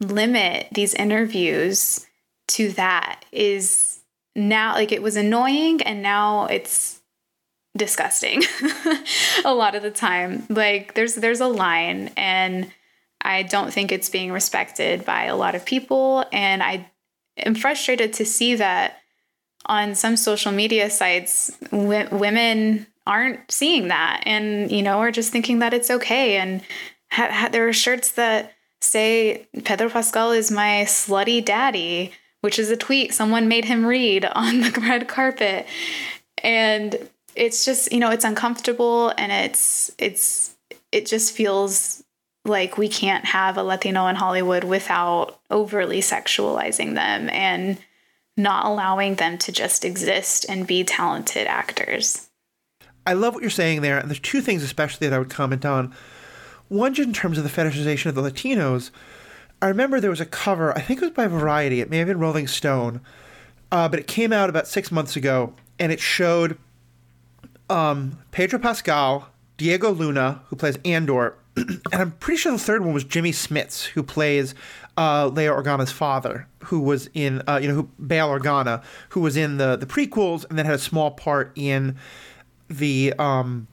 [0.00, 2.03] limit these interviews
[2.48, 4.00] to that is
[4.36, 7.00] now like it was annoying and now it's
[7.76, 8.42] disgusting
[9.44, 10.46] a lot of the time.
[10.48, 12.70] Like there's there's a line and
[13.20, 16.24] i don't think it's being respected by a lot of people.
[16.32, 16.90] And i
[17.36, 18.98] am frustrated to see that
[19.66, 25.32] on some social media sites w- women aren't seeing that and you know are just
[25.32, 26.36] thinking that it's okay.
[26.36, 26.62] And
[27.10, 32.12] ha- ha- there are shirts that say pedro pascal is my slutty daddy
[32.44, 35.66] which is a tweet someone made him read on the red carpet.
[36.42, 40.54] And it's just, you know, it's uncomfortable and it's it's
[40.92, 42.04] it just feels
[42.44, 47.78] like we can't have a Latino in Hollywood without overly sexualizing them and
[48.36, 52.28] not allowing them to just exist and be talented actors.
[53.06, 53.98] I love what you're saying there.
[53.98, 55.94] And there's two things, especially, that I would comment on.
[56.68, 58.90] One, just in terms of the fetishization of the Latinos,
[59.64, 62.06] I remember there was a cover, I think it was by Variety, it may have
[62.06, 63.00] been Rolling Stone,
[63.72, 66.58] uh, but it came out about six months ago, and it showed
[67.70, 72.92] um, Pedro Pascal, Diego Luna, who plays Andor, and I'm pretty sure the third one
[72.92, 74.54] was Jimmy Smits, who plays
[74.98, 79.34] uh, Leia Organa's father, who was in, uh, you know, who, Bail Organa, who was
[79.34, 81.96] in the the prequels, and then had a small part in
[82.68, 83.66] the um,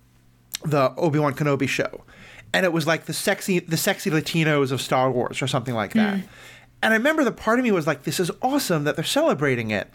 [0.63, 2.05] the Obi Wan Kenobi show
[2.53, 5.93] and it was like the sexy the sexy Latinos of Star Wars or something like
[5.93, 6.17] that.
[6.17, 6.23] Mm.
[6.83, 9.69] And I remember the part of me was like, this is awesome that they're celebrating
[9.69, 9.87] it.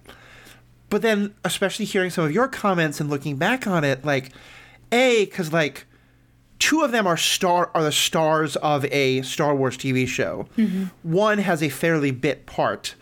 [0.88, 4.30] But then, especially hearing some of your comments and looking back on it, like,
[4.92, 5.84] a because like
[6.58, 10.46] two of them are star are the stars of a Star Wars TV show.
[10.56, 10.84] Mm-hmm.
[11.02, 12.94] One has a fairly bit part,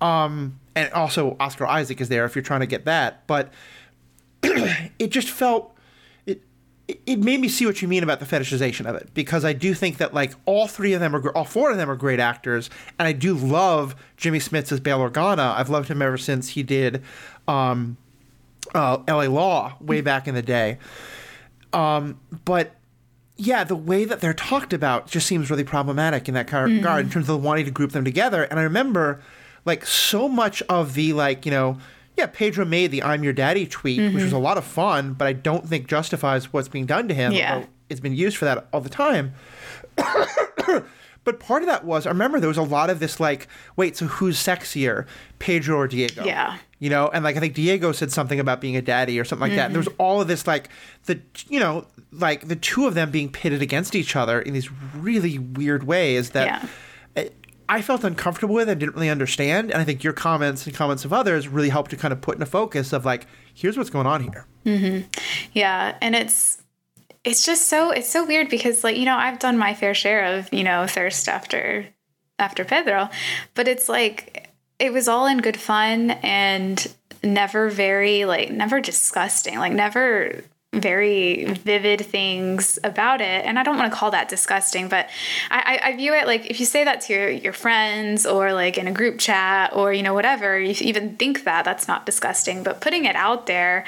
[0.00, 3.26] um, and also Oscar Isaac is there if you're trying to get that.
[3.26, 3.52] But
[4.42, 5.75] it just felt
[6.88, 9.74] it made me see what you mean about the fetishization of it because I do
[9.74, 12.70] think that like all three of them are all four of them are great actors
[12.98, 15.54] and I do love Jimmy Smits as Bail Organa.
[15.56, 17.02] I've loved him ever since he did
[17.48, 17.96] um,
[18.74, 19.28] uh, L.A.
[19.28, 20.78] Law way back in the day.
[21.72, 22.76] Um, but
[23.36, 26.98] yeah, the way that they're talked about just seems really problematic in that regard mm-hmm.
[26.98, 28.44] in terms of wanting to group them together.
[28.44, 29.20] And I remember
[29.64, 31.78] like so much of the like you know
[32.16, 35.26] yeah, Pedro made the "I'm your daddy" tweet, which was a lot of fun, but
[35.26, 37.32] I don't think justifies what's being done to him.
[37.32, 37.64] Yeah.
[37.88, 39.34] It's been used for that all the time.
[41.24, 43.96] but part of that was, I remember there was a lot of this like, wait,
[43.96, 45.06] so who's sexier,
[45.38, 46.24] Pedro or Diego?
[46.24, 46.58] Yeah.
[46.78, 49.48] You know, and like I think Diego said something about being a daddy or something
[49.48, 49.66] like that.
[49.66, 50.02] And there was Mm-hmm.
[50.02, 50.68] all of this like
[51.06, 54.70] the you know like the two of them being pitted against each other in these
[54.94, 56.68] really weird ways that Yeah.
[57.68, 59.70] I- felt uncomfortable with and didn't really understand.
[59.70, 62.36] And I think your comments and comments of others really helped to kind of put
[62.36, 64.46] in a focus of like, here's what's going on here.
[64.64, 65.08] Mm-hmm.
[65.52, 66.62] Yeah, and it's
[67.24, 70.36] it's just so it's so weird because like you know I've done my fair share
[70.36, 71.86] of you know thirst after
[72.38, 73.08] after Pedro,
[73.54, 79.58] but it's like it was all in good fun and never very like never disgusting
[79.58, 80.42] like never
[80.80, 85.08] very vivid things about it and i don't want to call that disgusting but
[85.50, 88.78] I, I view it like if you say that to your, your friends or like
[88.78, 92.62] in a group chat or you know whatever you even think that that's not disgusting
[92.62, 93.84] but putting it out there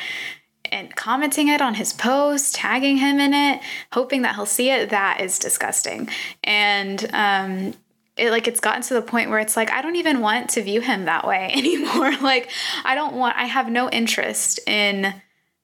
[0.71, 3.63] and commenting it on his post, tagging him in it,
[3.93, 6.09] hoping that he'll see it, that is disgusting.
[6.45, 7.75] And um
[8.17, 10.63] it like it's gotten to the point where it's like I don't even want to
[10.63, 12.17] view him that way anymore.
[12.21, 12.51] like
[12.85, 15.15] I don't want I have no interest in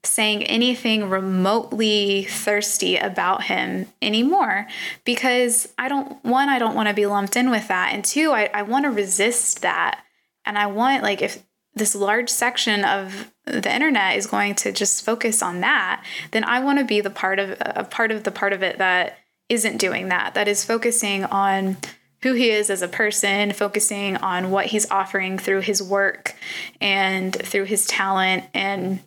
[0.06, 4.66] saying anything remotely thirsty about him anymore
[5.04, 7.92] because I don't one, I don't want to be lumped in with that.
[7.92, 10.02] And two, I, I want to resist that.
[10.44, 11.42] And I want like if
[11.74, 16.60] this large section of the internet is going to just focus on that, then I
[16.60, 19.18] want to be the part of a part of the part of it that
[19.48, 21.76] isn't doing that, that is focusing on
[22.24, 26.34] who he is as a person, focusing on what he's offering through his work
[26.80, 28.44] and through his talent.
[28.54, 29.00] And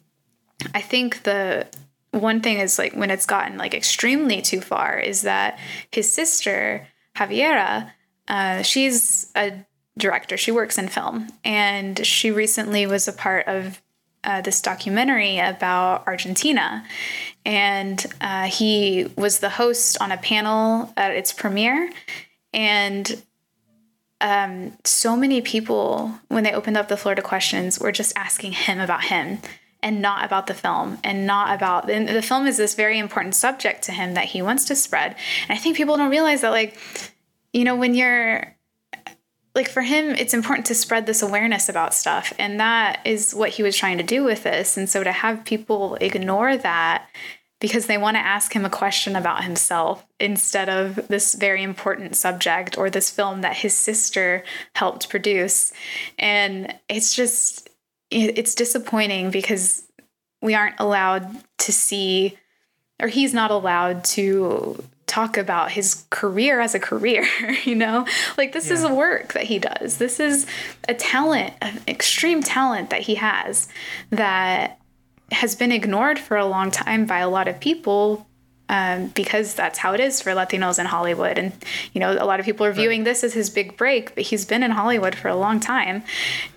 [0.73, 1.67] I think the
[2.11, 5.59] one thing is like when it's gotten like extremely too far is that
[5.91, 7.91] his sister, Javiera,
[8.27, 9.65] uh, she's a
[9.97, 10.37] director.
[10.37, 13.81] She works in film, and she recently was a part of
[14.23, 16.85] uh, this documentary about Argentina.
[17.45, 21.89] And uh, he was the host on a panel at its premiere.
[22.53, 23.23] And
[24.19, 28.51] um, so many people, when they opened up the floor to questions, were just asking
[28.51, 29.39] him about him
[29.87, 33.33] and not about the film and not about and the film is this very important
[33.33, 35.15] subject to him that he wants to spread.
[35.47, 36.77] And I think people don't realize that, like,
[37.53, 38.53] you know, when you're
[39.55, 43.49] like for him it's important to spread this awareness about stuff and that is what
[43.49, 47.07] he was trying to do with this and so to have people ignore that
[47.59, 52.15] because they want to ask him a question about himself instead of this very important
[52.15, 54.43] subject or this film that his sister
[54.75, 55.73] helped produce
[56.19, 57.66] and it's just
[58.09, 59.83] it's disappointing because
[60.41, 61.27] we aren't allowed
[61.59, 62.37] to see
[62.99, 67.25] or he's not allowed to talk about his career as a career,
[67.63, 68.05] you know?
[68.37, 69.97] Like this is a work that he does.
[69.97, 70.45] This is
[70.87, 73.67] a talent, an extreme talent that he has
[74.09, 74.79] that
[75.31, 78.27] has been ignored for a long time by a lot of people
[78.69, 81.37] um, because that's how it is for Latinos in Hollywood.
[81.37, 81.53] And,
[81.93, 84.45] you know, a lot of people are viewing this as his big break, but he's
[84.45, 86.03] been in Hollywood for a long time.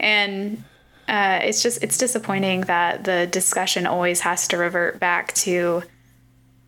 [0.00, 0.64] And
[1.10, 5.82] uh, it's just, it's disappointing that the discussion always has to revert back to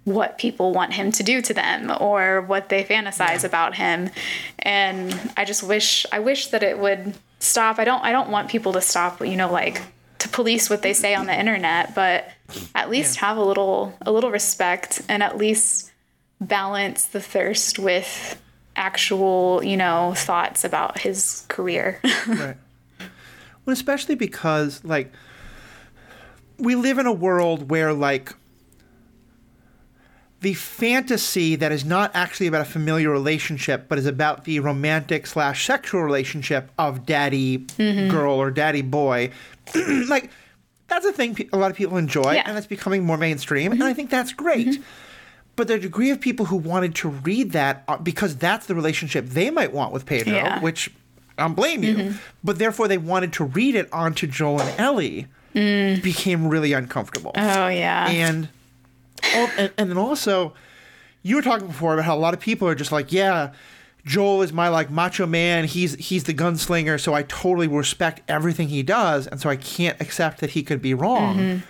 [0.05, 4.11] what people want him to do to them or what they fantasize about him.
[4.59, 7.79] And i just wish i wish that it would stop.
[7.79, 9.81] I don't i don't want people to stop you know like
[10.19, 12.29] to police what they say on the internet but
[12.75, 15.93] at least have a little a little respect and at least
[16.41, 18.41] balance the thirst with
[18.75, 22.01] actual you know thoughts about his career.
[22.27, 22.57] Right.
[23.65, 25.13] Well, especially because like
[26.59, 28.35] we live in a world where like
[30.43, 35.27] the fantasy that is not actually about a familiar relationship, but is about the romantic
[35.27, 38.11] slash sexual relationship of daddy mm-hmm.
[38.11, 39.31] girl or daddy boy,
[40.09, 40.31] like
[40.89, 42.43] that's a thing a lot of people enjoy, Yeah.
[42.45, 43.97] and it's becoming more mainstream, and I mm-hmm.
[43.97, 44.67] think that's great.
[44.67, 44.83] Mm-hmm.
[45.55, 49.27] But the degree of people who wanted to read that uh, because that's the relationship
[49.27, 50.61] they might want with Pedro, Yeah.
[50.61, 50.91] which
[51.39, 52.17] I don't blame you, mm-hmm.
[52.45, 56.03] but therefore they wanted to read it onto Joel and Ellie, mm.
[56.03, 57.33] became really uncomfortable.
[57.35, 58.49] oh yeah And,
[59.59, 60.53] and and then also,
[61.23, 63.53] you were talking before about how a lot of people are just like, yeah,
[64.05, 65.65] Joel is my like macho man.
[65.65, 70.01] He's he's the gunslinger, so I totally respect everything he does, and so I can't
[70.01, 71.37] accept that he could be wrong.
[71.37, 71.67] Mm-hmm.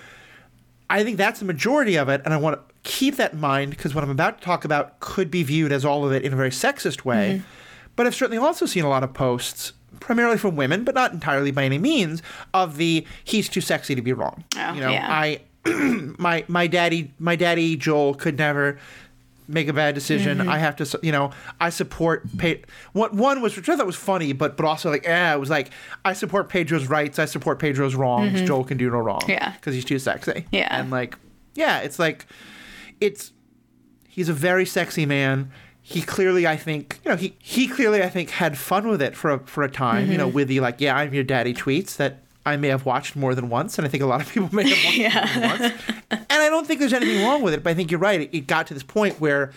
[0.89, 3.70] I think that's the majority of it, and I want to keep that in mind
[3.70, 6.32] because what I'm about to talk about could be viewed as all of it in
[6.32, 7.36] a very sexist way.
[7.36, 7.61] Mm-hmm.
[7.97, 11.51] But I've certainly also seen a lot of posts, primarily from women, but not entirely
[11.51, 12.23] by any means,
[12.55, 15.09] of the "he's too sexy to be wrong." Oh, you know, yeah.
[15.10, 15.40] I
[16.19, 18.78] my my daddy my daddy Joel could never
[19.48, 20.39] make a bad decision.
[20.39, 20.48] Mm-hmm.
[20.48, 22.24] I have to, you know, I support.
[22.39, 22.62] Pe-
[22.93, 25.51] what one was, which I thought was funny, but but also like, eh, it was
[25.51, 25.70] like
[26.05, 27.19] I support Pedro's rights.
[27.19, 28.43] I support Pedro's wrongs.
[28.43, 29.20] Joel can do no wrong.
[29.20, 29.32] Mm-hmm.
[29.32, 29.52] Yeah.
[29.52, 30.47] because he's too sexy.
[30.51, 30.69] Yeah.
[30.70, 31.16] and like,
[31.55, 32.27] yeah, it's like,
[33.01, 33.32] it's
[34.09, 35.51] he's a very sexy man.
[35.85, 39.17] He clearly, I think, you know, he he clearly, I think, had fun with it
[39.17, 40.11] for a for a time.
[40.11, 40.35] You know, Mm-hmm.
[40.37, 43.49] with the like, yeah, I'm your daddy tweets that I may have watched more than
[43.49, 45.39] once, and I think a lot of people may have watched Yeah.
[45.49, 45.83] more than once.
[46.31, 48.21] And I don't think there's anything wrong with it, but I think you're right.
[48.21, 49.53] It, it got to this point where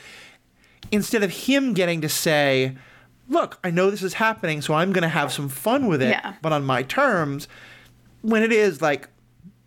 [0.92, 2.76] instead of him getting to say,
[3.30, 6.10] "Look, I know this is happening, so I'm going to have some fun with it,
[6.10, 6.34] Yeah.
[6.42, 7.48] but on my terms,"
[8.22, 9.10] when it is like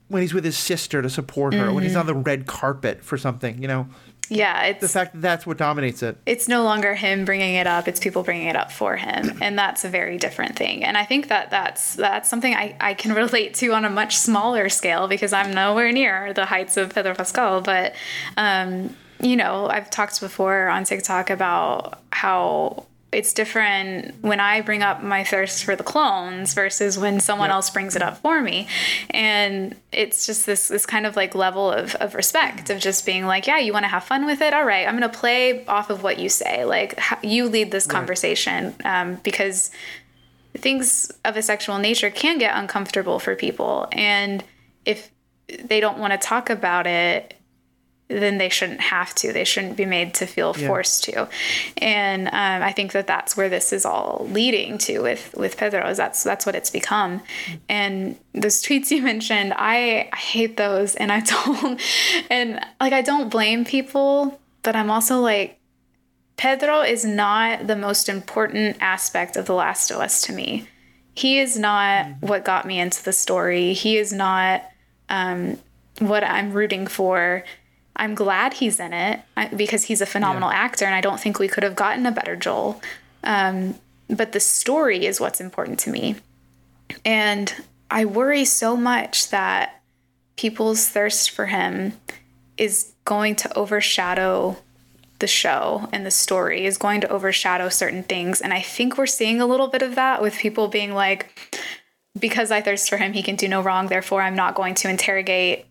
[0.08, 2.00] when he's with his sister to support her, when he's Mm-hmm.
[2.00, 3.86] on the red carpet for something, you know,
[4.30, 6.16] Yeah, it's the fact that that's what dominates it.
[6.26, 9.58] it's no longer him bringing it up it's people bringing it up for him and
[9.58, 13.12] that's a very different thing and i think that that's that's something i, I can
[13.24, 17.14] relate to on a much smaller scale because i'm nowhere near the heights of pedro
[17.14, 17.94] pascal but
[18.36, 24.82] um, you know i've talked before on tiktok about how it's different when I bring
[24.82, 27.54] up my thirst for the clones versus when someone Yep.
[27.54, 28.68] else brings it up for me.
[29.08, 33.24] And it's just this this kind of like level of, of respect of just being
[33.24, 34.52] like, yeah, you want to have fun with it?
[34.52, 36.66] All right, I'm going to play off of what you say.
[36.66, 39.70] Like, you lead this conversation um, because
[40.54, 43.88] things of a sexual nature can get uncomfortable for people.
[43.92, 44.44] And
[44.84, 45.10] if
[45.64, 47.37] they don't want to talk about it,
[48.08, 49.32] then they shouldn't have to.
[49.32, 50.66] They shouldn't be made to feel Yeah.
[50.66, 51.28] forced to.
[51.76, 55.86] And um, I think that that's where this is all leading to with with Pedro.
[55.88, 57.22] Is that's that's what it's become.
[57.68, 61.80] And those tweets you mentioned, I, I hate those, and I don't,
[62.30, 65.56] and like I don't blame people, but I'm also like.
[66.38, 70.68] Pedro is not the most important aspect of The Last of Us to me.
[71.12, 73.72] He is not what got me into the story.
[73.72, 74.62] He is not
[75.08, 75.58] um,
[75.98, 77.42] what I'm rooting for.
[77.98, 79.20] I'm glad he's in it
[79.56, 82.36] because he's a phenomenal actor, and I don't think we could have gotten a better
[82.36, 82.80] Joel.
[83.24, 83.74] Um,
[84.08, 86.16] but the story is what's important to me.
[87.04, 87.52] And
[87.90, 89.82] I worry so much that
[90.36, 91.94] people's thirst for him
[92.56, 94.56] is going to overshadow
[95.18, 98.40] the show and the story is going to overshadow certain things.
[98.40, 101.58] And I think we're seeing a little bit of that with people being like,
[102.18, 103.88] because I thirst for him, he can do no wrong.
[103.88, 105.66] Therefore, I'm not going to interrogate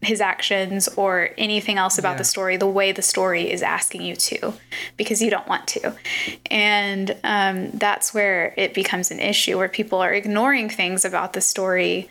[0.00, 2.18] his actions or anything else about Yeah.
[2.18, 4.52] the story the way the story is asking you to
[4.96, 5.92] because you don't want to
[6.50, 11.40] and um, that's where it becomes an issue where people are ignoring things about the
[11.40, 12.08] story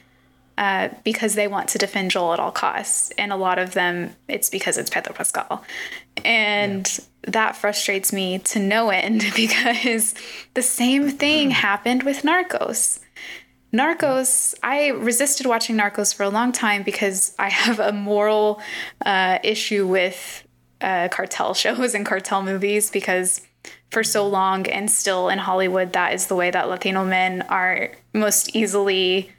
[0.57, 3.11] uh, because they want to defend Joel at all costs.
[3.19, 5.64] And a lot of them, it's because it's Pedro Pascal.
[6.26, 10.15] And that frustrates me to no end because
[10.55, 12.99] the same thing happened with Narcos.
[13.78, 18.60] Narcos, I resisted watching Narcos for a long time because I have a moral
[19.06, 20.44] uh, issue with
[20.82, 23.41] uh, cartel shows and cartel movies because
[23.91, 27.91] for so long and still in Hollywood, that is the way that Latino men are
[28.14, 29.32] most easily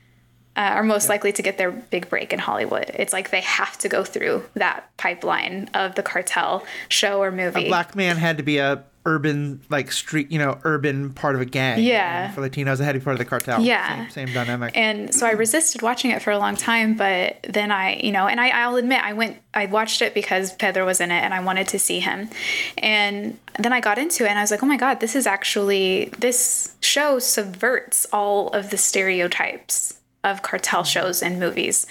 [0.56, 2.90] uh, are most likely to get their big break in Hollywood.
[2.94, 7.66] It's like they have to go through that pipeline of the cartel show or movie.
[7.66, 11.40] A black man had to be a urban like street, you know, urban part of
[11.40, 11.82] a gang.
[11.82, 12.26] Yeah.
[12.26, 13.62] And for Latinos, it had to be part of the cartel.
[13.62, 14.06] Yeah.
[14.08, 14.76] Same, same dynamic.
[14.76, 18.26] And so I resisted watching it for a long time, but then I, you know,
[18.26, 21.32] and I, I'll admit I went, I watched it because Pedro was in it and
[21.32, 22.28] I wanted to see him.
[22.76, 25.26] And then I got into it and I was like, oh my God, this is
[25.26, 31.86] actually, this show subverts all of the stereotypes of cartel shows and movies.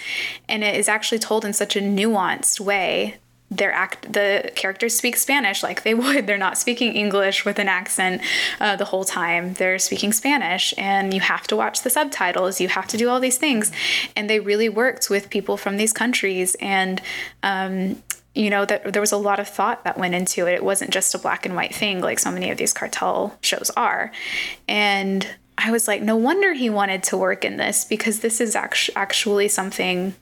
[0.47, 3.17] And it is actually told in such a nuanced way
[3.49, 6.27] their act the characters speak spanish like they would.
[6.27, 8.21] They're not speaking english with an accent
[8.59, 9.53] uh, the whole time.
[9.53, 12.59] They're speaking spanish and you have to watch the subtitles.
[12.59, 13.71] You have to do all these things.
[14.15, 16.55] And they really worked with people from these countries.
[16.59, 17.01] And
[17.43, 18.01] um,
[18.35, 20.53] you know that there was a lot of thought that went into it.
[20.53, 23.71] It wasn't just a black and white thing like so many of these cartel shows
[23.71, 24.11] are.
[24.67, 25.27] And
[25.59, 28.91] i was like no wonder he wanted to work in this because this is actu-
[28.95, 30.13] actually something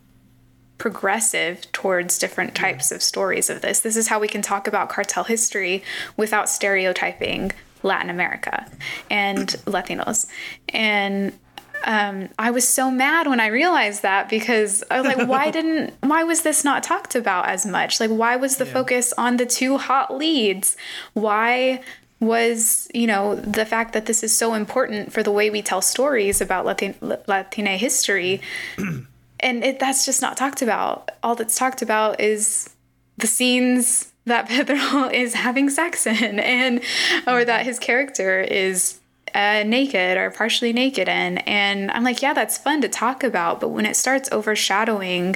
[0.78, 3.80] progressive towards different types of stories of this.
[3.80, 5.84] This is how we can talk about cartel history
[6.18, 7.52] without stereotyping
[7.84, 8.70] Latin America
[9.10, 10.28] and Latinos.
[10.70, 11.38] And
[11.86, 15.94] um, I was so mad when I realized that because I was like, why didn't,
[16.02, 18.00] why was this not talked about as much?
[18.00, 20.76] Like, why was the focus on the two hot leads?
[21.14, 21.82] Why
[22.20, 25.82] was, you know, the fact that this is so important for the way we tell
[25.82, 26.96] stories about Latin,
[27.28, 28.42] Latina history?
[29.46, 31.12] and it, that's just not talked about.
[31.22, 32.72] All that's talked about is
[33.18, 36.82] the scenes that Pedro is having sex in, and
[37.28, 39.00] or that his character is
[39.36, 41.38] uh, naked or partially naked in.
[41.40, 45.36] And I'm like, yeah, that's fun to talk about, but when it starts overshadowing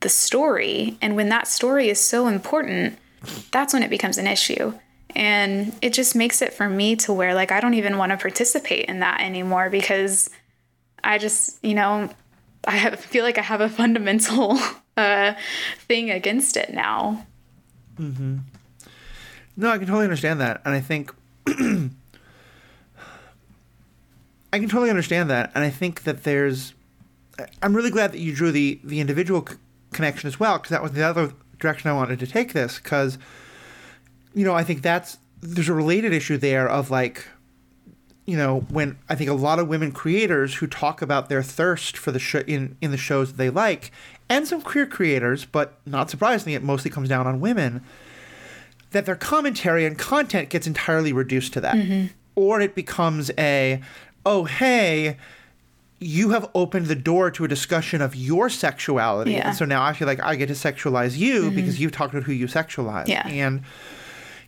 [0.00, 2.98] the story, and when that story is so important,
[3.50, 4.72] that's when it becomes an issue.
[5.16, 8.18] And it just makes it for me to where like I don't even want to
[8.18, 10.30] participate in that anymore because
[11.02, 12.10] I just, you know,
[12.66, 14.58] I have, feel like I have a fundamental
[14.96, 15.34] uh,
[15.78, 17.26] thing against it now.
[17.98, 18.38] Mm-hmm.
[19.56, 21.12] No, I can totally understand that, and I think
[21.46, 21.90] I
[24.52, 26.74] can totally understand that, and I think that there's.
[27.62, 29.56] I'm really glad that you drew the the individual c-
[29.92, 32.78] connection as well, because that was the other direction I wanted to take this.
[32.78, 33.18] Because,
[34.34, 37.26] you know, I think that's there's a related issue there of like,
[38.28, 41.96] you know, when I think a lot of women creators who talk about their thirst
[41.96, 43.90] for the show in in the shows that they like,
[44.28, 47.82] and some queer creators, but not surprisingly, it mostly comes down on women
[48.90, 51.76] that their commentary and content gets entirely reduced to that.
[51.76, 52.08] Mm-hmm.
[52.34, 53.80] Or it becomes a,
[54.26, 55.16] oh, hey,
[55.98, 59.32] you have opened the door to a discussion of your sexuality.
[59.32, 59.48] Yeah.
[59.48, 61.56] And so now I feel like I get to sexualize you mm-hmm.
[61.56, 63.08] because you've talked about who you sexualize.
[63.08, 63.26] Yeah.
[63.26, 63.62] And,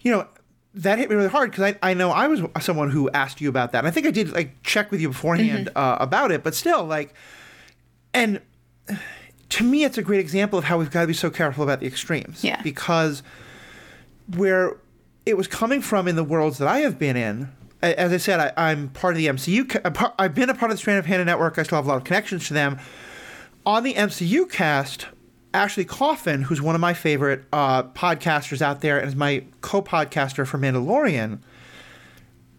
[0.02, 0.26] you know,
[0.74, 3.48] that hit me really hard because I, I know I was someone who asked you
[3.48, 3.78] about that.
[3.78, 5.78] And I think I did like check with you beforehand mm-hmm.
[5.78, 7.14] uh, about it, but still, like,
[8.14, 8.40] and
[9.50, 11.80] to me, it's a great example of how we've got to be so careful about
[11.80, 12.44] the extremes.
[12.44, 12.62] Yeah.
[12.62, 13.22] Because
[14.36, 14.76] where
[15.26, 17.52] it was coming from in the worlds that I have been in.
[17.82, 20.14] As I said, I, am part of the MCU.
[20.18, 21.58] I've been a part of the Strand of Hannah Network.
[21.58, 22.78] I still have a lot of connections to them.
[23.64, 25.06] On the MCU cast,
[25.52, 30.46] Ashley Coffin, who's one of my favorite uh, podcasters out there and is my co-podcaster
[30.46, 31.40] for Mandalorian,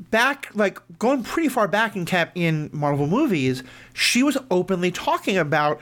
[0.09, 3.63] back like going pretty far back in cap in Marvel movies,
[3.93, 5.79] she was openly talking about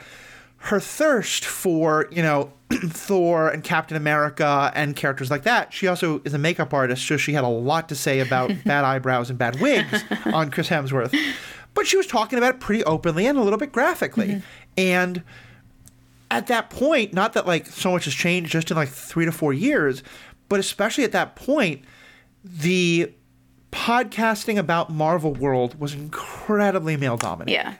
[0.64, 5.72] her thirst for you know Thor and Captain America and characters like that.
[5.72, 8.84] She also is a makeup artist, so she had a lot to say about bad
[8.84, 11.16] eyebrows and bad wigs on Chris Hemsworth.
[11.74, 14.28] But she was talking about it pretty openly and a little bit graphically.
[14.28, 14.40] Mm-hmm.
[14.76, 15.22] And
[16.30, 19.32] at that point, not that like so much has changed just in like three to
[19.32, 20.02] four years,
[20.48, 21.84] but especially at that point,
[22.44, 23.12] the
[23.72, 27.52] podcasting about Marvel World was incredibly male dominated.
[27.52, 27.74] Yeah.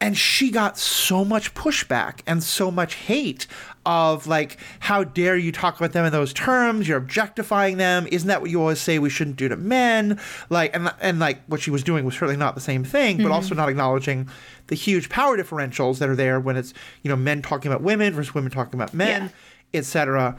[0.00, 3.48] And she got so much pushback and so much hate
[3.84, 6.86] of like, how dare you talk about them in those terms?
[6.86, 8.06] You're objectifying them.
[8.12, 10.20] Isn't that what you always say we shouldn't do to men?
[10.50, 13.24] Like, and and like what she was doing was certainly not the same thing, but
[13.24, 13.32] mm-hmm.
[13.32, 14.28] also not acknowledging
[14.68, 18.12] the huge power differentials that are there when it's you know men talking about women
[18.12, 19.32] versus women talking about men,
[19.72, 19.78] yeah.
[19.78, 20.38] etc.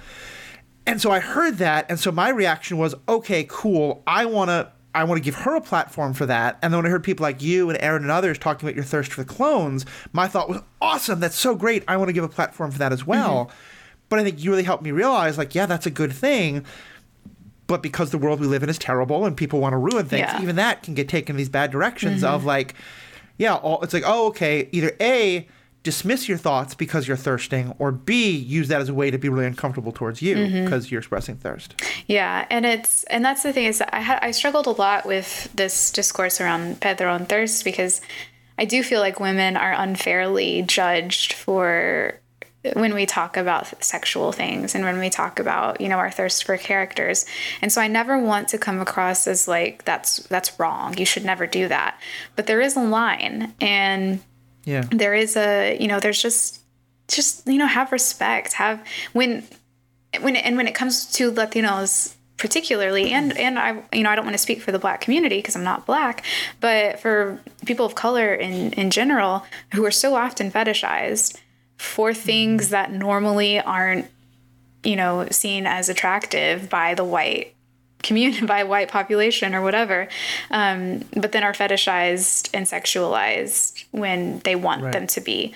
[0.85, 4.03] And so I heard that, and so my reaction was, okay, cool.
[4.07, 6.57] I want to I want to give her a platform for that.
[6.61, 8.83] And then when I heard people like you and Erin and others talking about your
[8.83, 11.83] thirst for the clones, my thought was, awesome, that's so great.
[11.87, 13.45] I want to give a platform for that as well.
[13.45, 13.55] Mm-hmm.
[14.09, 16.65] But I think you really helped me realize, like, yeah, that's a good thing.
[17.67, 20.21] But because the world we live in is terrible and people want to ruin things,
[20.21, 20.41] yeah.
[20.41, 22.33] even that can get taken in these bad directions mm-hmm.
[22.33, 22.73] of like,
[23.37, 25.47] yeah, all, it's like, oh, okay, either A,
[25.83, 29.29] dismiss your thoughts because you're thirsting, or B, use that as a way to be
[29.29, 30.65] really uncomfortable towards you mm-hmm.
[30.65, 31.81] because you're expressing thirst.
[32.07, 35.49] Yeah, and it's and that's the thing is I had I struggled a lot with
[35.53, 38.01] this discourse around Pedro and thirst because
[38.57, 42.19] I do feel like women are unfairly judged for
[42.73, 46.43] when we talk about sexual things and when we talk about you know our thirst
[46.43, 47.25] for characters
[47.61, 51.23] and so i never want to come across as like that's that's wrong you should
[51.23, 51.97] never do that
[52.35, 54.19] but there is a line and
[54.63, 54.85] yeah.
[54.91, 56.61] There is a, you know, there's just
[57.07, 58.53] just, you know, have respect.
[58.53, 59.47] Have when
[60.21, 64.25] when and when it comes to Latinos particularly and and I you know I don't
[64.25, 66.23] want to speak for the black community because I'm not black
[66.61, 71.37] but for people of color in in general who are so often fetishized
[71.77, 72.71] for things mm-hmm.
[72.71, 74.09] that normally aren't
[74.83, 77.53] you know seen as attractive by the white
[78.03, 80.07] community by white population or whatever
[80.51, 84.93] um, but then are fetishized and sexualized when they want right.
[84.93, 85.53] them to be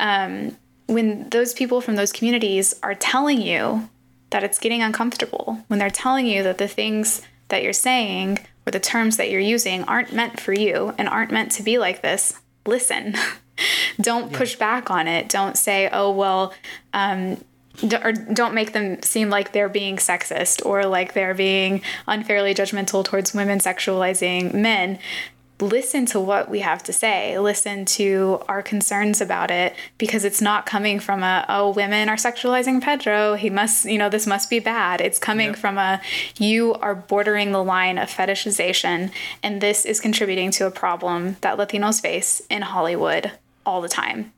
[0.00, 0.56] um,
[0.86, 3.88] when those people from those communities are telling you
[4.30, 8.70] that it's getting uncomfortable when they're telling you that the things that you're saying or
[8.70, 12.02] the terms that you're using aren't meant for you and aren't meant to be like
[12.02, 13.14] this listen
[14.00, 14.38] don't yeah.
[14.38, 16.52] push back on it don't say oh well
[16.92, 17.38] um,
[17.82, 23.04] or don't make them seem like they're being sexist or like they're being unfairly judgmental
[23.04, 24.98] towards women sexualizing men.
[25.58, 27.38] Listen to what we have to say.
[27.38, 32.16] Listen to our concerns about it because it's not coming from a oh women are
[32.16, 33.34] sexualizing pedro.
[33.34, 35.00] He must you know this must be bad.
[35.00, 35.56] It's coming yep.
[35.56, 36.00] from a
[36.36, 39.10] you are bordering the line of fetishization
[39.42, 43.32] and this is contributing to a problem that latinos face in hollywood
[43.64, 44.32] all the time.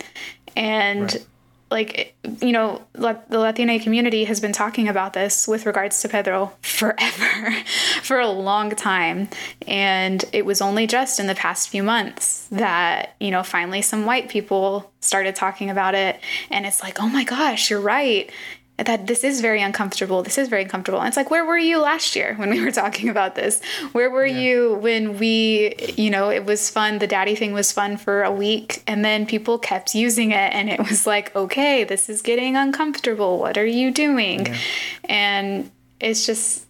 [0.57, 1.27] And right
[1.71, 6.53] like you know the latina community has been talking about this with regards to pedro
[6.63, 7.55] forever
[8.03, 9.29] for a long time.
[9.67, 14.07] And it was only just in the past few months that you know finally some
[14.07, 16.21] white people started talking about it.
[16.51, 18.31] And it's like oh my gosh you're right
[18.79, 20.23] that this is very uncomfortable.
[20.23, 21.01] This is very uncomfortable.
[21.01, 23.61] And it's like, where were you last year when we were talking about this?
[23.93, 24.39] Where were yeah.
[24.39, 26.99] you when we, you know, it was fun.
[26.99, 28.83] The daddy thing was fun for a week.
[28.87, 30.55] And then people kept using it.
[30.55, 33.39] And it was like, okay, this is getting uncomfortable.
[33.39, 34.47] What are you doing?
[34.47, 34.59] Yeah.
[35.07, 36.65] And it's just,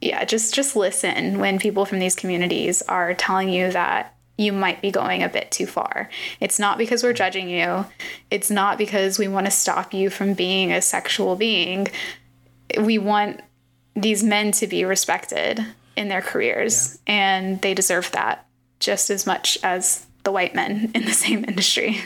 [0.00, 4.82] yeah, just just listen when people from these communities are telling you that you might
[4.82, 6.08] be going a bit too far.
[6.40, 7.86] It's not because we're judging you.
[8.30, 11.88] It's not because we want to stop you from being a sexual being.
[12.78, 13.40] We want
[13.94, 15.64] these men to be respected
[15.96, 17.14] in their careers, yeah.
[17.14, 18.46] and they deserve that
[18.80, 22.00] just as much as the white men in the same industry.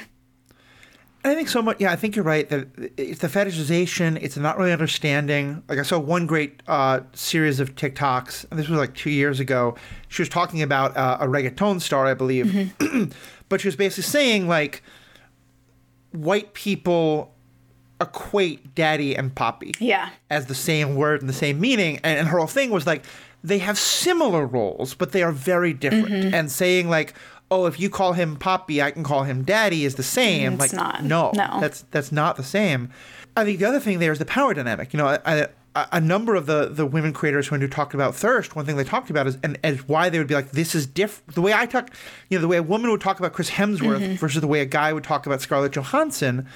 [1.28, 1.80] I think so much.
[1.80, 4.18] Yeah, I think you're right that it's the fetishization.
[4.20, 5.62] It's not really understanding.
[5.68, 9.40] Like I saw one great uh, series of TikToks, and this was like two years
[9.40, 9.76] ago.
[10.08, 13.12] She was talking about uh, a reggaeton star, I believe, mm-hmm.
[13.48, 14.82] but she was basically saying like
[16.12, 17.34] white people
[18.00, 21.96] equate daddy and papi, yeah, as the same word and the same meaning.
[22.04, 23.04] And, and her whole thing was like
[23.44, 26.08] they have similar roles, but they are very different.
[26.08, 26.34] Mm-hmm.
[26.34, 27.14] And saying like,
[27.50, 30.54] oh, if you call him Papi, I can call him Daddy is the same.
[30.54, 31.04] It's like, not.
[31.04, 32.90] no, no, that's that's not the same.
[33.36, 34.92] I think the other thing there is the power dynamic.
[34.92, 38.56] You know, a, a number of the the women creators when you talked about thirst,
[38.56, 40.86] one thing they talked about is and, and why they would be like, this is
[40.86, 41.34] different.
[41.34, 41.90] The way I talk,
[42.28, 44.14] you know, the way a woman would talk about Chris Hemsworth mm-hmm.
[44.14, 46.46] versus the way a guy would talk about Scarlett Johansson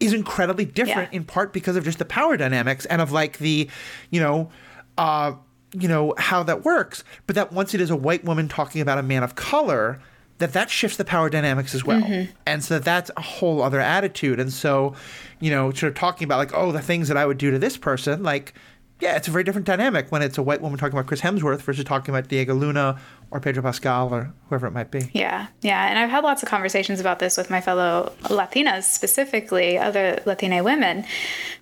[0.00, 1.16] is incredibly different yeah.
[1.16, 3.68] in part because of just the power dynamics and of like the,
[4.10, 4.50] you know,
[4.98, 5.32] uh,
[5.72, 7.04] you know how that works.
[7.26, 10.00] But that once it is a white woman talking about a man of color
[10.38, 12.00] that that shifts the power dynamics as well.
[12.00, 12.30] Mm-hmm.
[12.46, 14.38] And so that's a whole other attitude.
[14.38, 14.94] And so,
[15.40, 17.58] you know, sort of talking about like, oh, the things that I would do to
[17.58, 18.54] this person, like,
[19.00, 21.60] yeah, it's a very different dynamic when it's a white woman talking about Chris Hemsworth
[21.60, 22.98] versus talking about Diego Luna
[23.30, 25.10] or Pedro Pascal or whoever it might be.
[25.12, 25.88] Yeah, yeah.
[25.88, 30.64] And I've had lots of conversations about this with my fellow Latinas, specifically other Latina
[30.64, 31.04] women,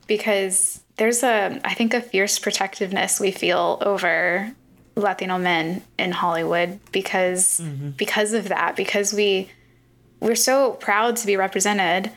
[0.07, 4.55] because there's a, I think, a fierce protectiveness we feel over
[4.97, 7.91] Latino men in Hollywood because mm-hmm.
[7.91, 9.51] because of that because we
[10.21, 12.11] we're so proud to be represented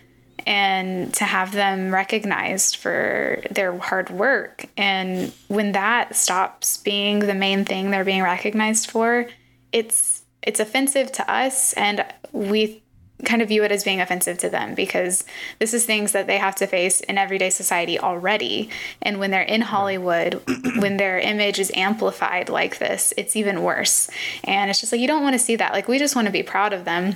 [0.45, 7.33] and to have them recognized for their hard work and when that stops being the
[7.33, 9.27] main thing they're being recognized for
[9.71, 12.81] it's it's offensive to us and we
[13.25, 15.23] kind of view it as being offensive to them because
[15.59, 18.69] this is things that they have to face in everyday society already.
[19.01, 20.41] And when they're in Hollywood,
[20.77, 24.09] when their image is amplified like this, it's even worse.
[24.43, 25.73] And it's just like, you don't want to see that.
[25.73, 27.15] Like, we just want to be proud of them.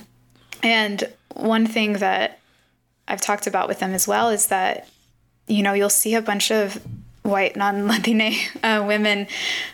[0.64, 1.04] And
[1.36, 2.40] one thing that
[3.08, 4.88] I've talked about with them as well is that,
[5.48, 6.82] you know, you'll see a bunch of
[7.24, 8.32] white non-Latina
[8.64, 9.28] uh, women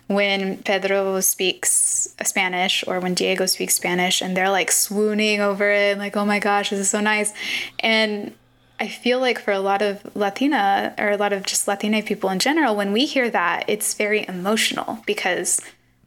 [0.07, 5.97] when Pedro speaks Spanish or when Diego speaks Spanish, and they're like swooning over it,
[5.97, 7.33] like, "Oh my gosh, this is so nice!"
[7.79, 8.33] And
[8.79, 12.29] I feel like for a lot of Latina or a lot of just Latina people
[12.29, 15.61] in general, when we hear that, it's very emotional because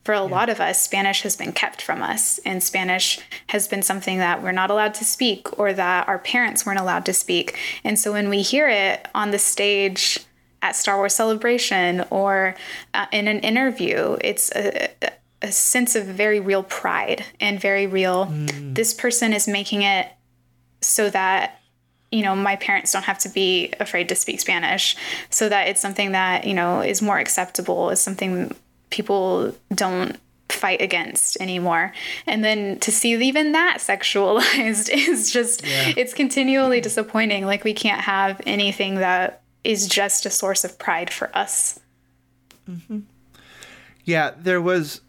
[0.05, 0.23] for a yeah.
[0.23, 4.43] lot of us, Spanish has been kept from us, and Spanish has been something that
[4.43, 7.59] we're not allowed to speak or that our parents weren't allowed to speak.
[7.85, 10.21] And so when we hear it on the stage
[10.63, 12.55] at Star Wars Celebration or
[12.95, 14.17] uh, in an interview.
[14.21, 14.91] It's a,
[15.43, 18.75] a, sense of very real pride and very real, mm.
[18.75, 20.09] this person is making it
[20.83, 21.61] so that,
[22.13, 24.97] you know, my parents don't have to be afraid to speak Spanish,
[25.31, 28.55] so that it's something that, you know, is more acceptable, is something
[28.91, 30.19] people don't
[30.51, 31.93] fight against anymore.
[32.27, 35.93] And then to see even that sexualized is just, yeah.
[35.97, 37.47] it's continually disappointing.
[37.47, 41.81] Like, we can't have anything that is just a source of pride for us.
[42.69, 43.01] Mm-hmm.
[44.05, 45.01] Yeah, there was.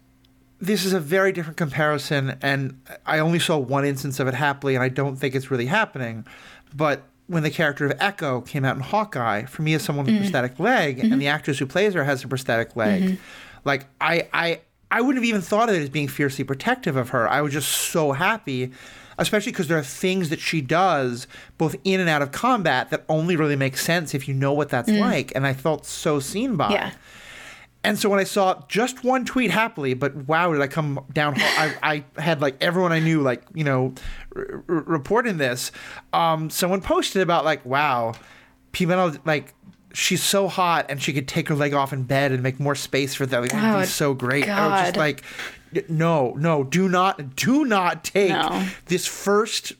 [0.60, 4.76] This is a very different comparison, and I only saw one instance of it happily,
[4.76, 6.24] and I don't think it's really happening.
[6.72, 10.14] But when the character of Echo came out in Hawkeye, for me as someone with
[10.14, 10.22] mm-hmm.
[10.22, 11.12] prosthetic leg, mm-hmm.
[11.12, 13.14] and the actress who plays her has a prosthetic leg, mm-hmm.
[13.64, 17.08] like I, I, I wouldn't have even thought of it as being fiercely protective of
[17.08, 17.28] her.
[17.28, 18.70] I was just so happy
[19.18, 21.26] especially because there are things that she does
[21.58, 24.68] both in and out of combat that only really make sense if you know what
[24.68, 25.00] that's mm.
[25.00, 25.32] like.
[25.34, 26.70] And I felt so seen by.
[26.70, 26.92] Yeah.
[27.84, 31.34] And so when I saw just one tweet happily, but wow, did I come down?
[31.36, 33.94] I, I had like everyone I knew, like you know,
[34.36, 35.72] r- r- reporting this.
[36.12, 38.14] Um, someone posted about like, wow,
[38.72, 39.52] Pimeno like
[39.94, 42.74] she's so hot and she could take her leg off in bed and make more
[42.74, 43.40] space for that.
[43.40, 44.46] Like, oh, so great.
[44.46, 44.58] God.
[44.58, 45.22] I was just like,
[45.88, 48.66] no, no, do not, do not take no.
[48.86, 49.72] this first,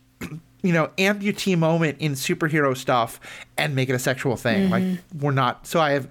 [0.62, 3.20] you know, amputee moment in superhero stuff
[3.56, 4.68] and make it a sexual thing.
[4.68, 4.72] Mm-hmm.
[4.72, 5.66] Like we're not.
[5.66, 6.08] So I have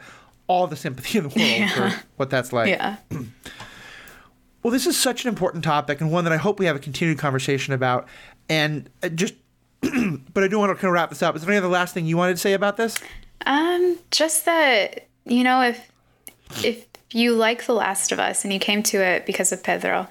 [0.47, 1.69] all the sympathy in the world yeah.
[1.69, 2.69] for what that's like.
[2.69, 2.97] Yeah.
[4.63, 6.79] well, this is such an important topic and one that I hope we have a
[6.79, 8.07] continued conversation about.
[8.49, 9.35] And uh, just,
[9.81, 11.35] but I do want to kind of wrap this up.
[11.35, 12.97] Is there any other last thing you wanted to say about this?
[13.45, 15.91] Um, just that you know, if
[16.63, 20.07] if you like The Last of Us and you came to it because of Pedro,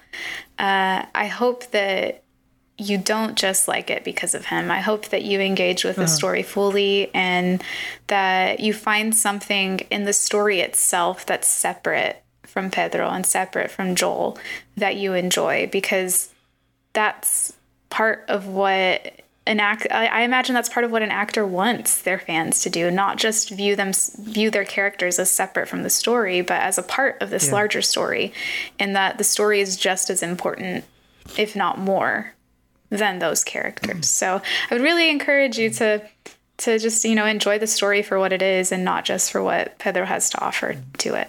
[0.59, 2.23] uh, I hope that
[2.81, 4.71] you don't just like it because of him.
[4.71, 6.11] I hope that you engage with the uh-huh.
[6.11, 7.63] story fully and
[8.07, 13.95] that you find something in the story itself that's separate from Pedro and separate from
[13.95, 14.39] Joel
[14.77, 16.33] that you enjoy because
[16.93, 17.53] that's
[17.91, 19.20] part of what
[19.51, 22.89] an act I imagine that's part of what an actor wants their fans to do,
[22.89, 23.91] not just view them
[24.21, 27.55] view their characters as separate from the story, but as a part of this yeah.
[27.55, 28.33] larger story
[28.79, 30.85] and that the story is just as important
[31.37, 32.33] if not more
[32.91, 33.91] than those characters.
[33.91, 34.03] Mm-hmm.
[34.03, 34.41] So
[34.71, 36.01] I would really encourage you to
[36.59, 39.43] to just you know enjoy the story for what it is and not just for
[39.43, 41.29] what Pedro has to offer to it.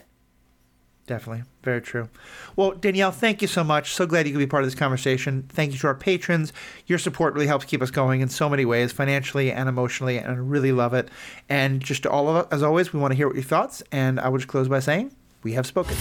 [1.11, 2.07] Definitely, very true.
[2.55, 3.91] Well, Danielle, thank you so much.
[3.95, 5.43] So glad you could be part of this conversation.
[5.49, 6.53] Thank you to our patrons.
[6.88, 10.31] Your support really helps keep us going in so many ways, financially and emotionally, and
[10.31, 11.09] I really love it.
[11.49, 13.83] And just to all of us, as always, we want to hear what your thoughts.
[13.91, 15.13] And I will just close by saying,
[15.43, 15.97] we have spoken.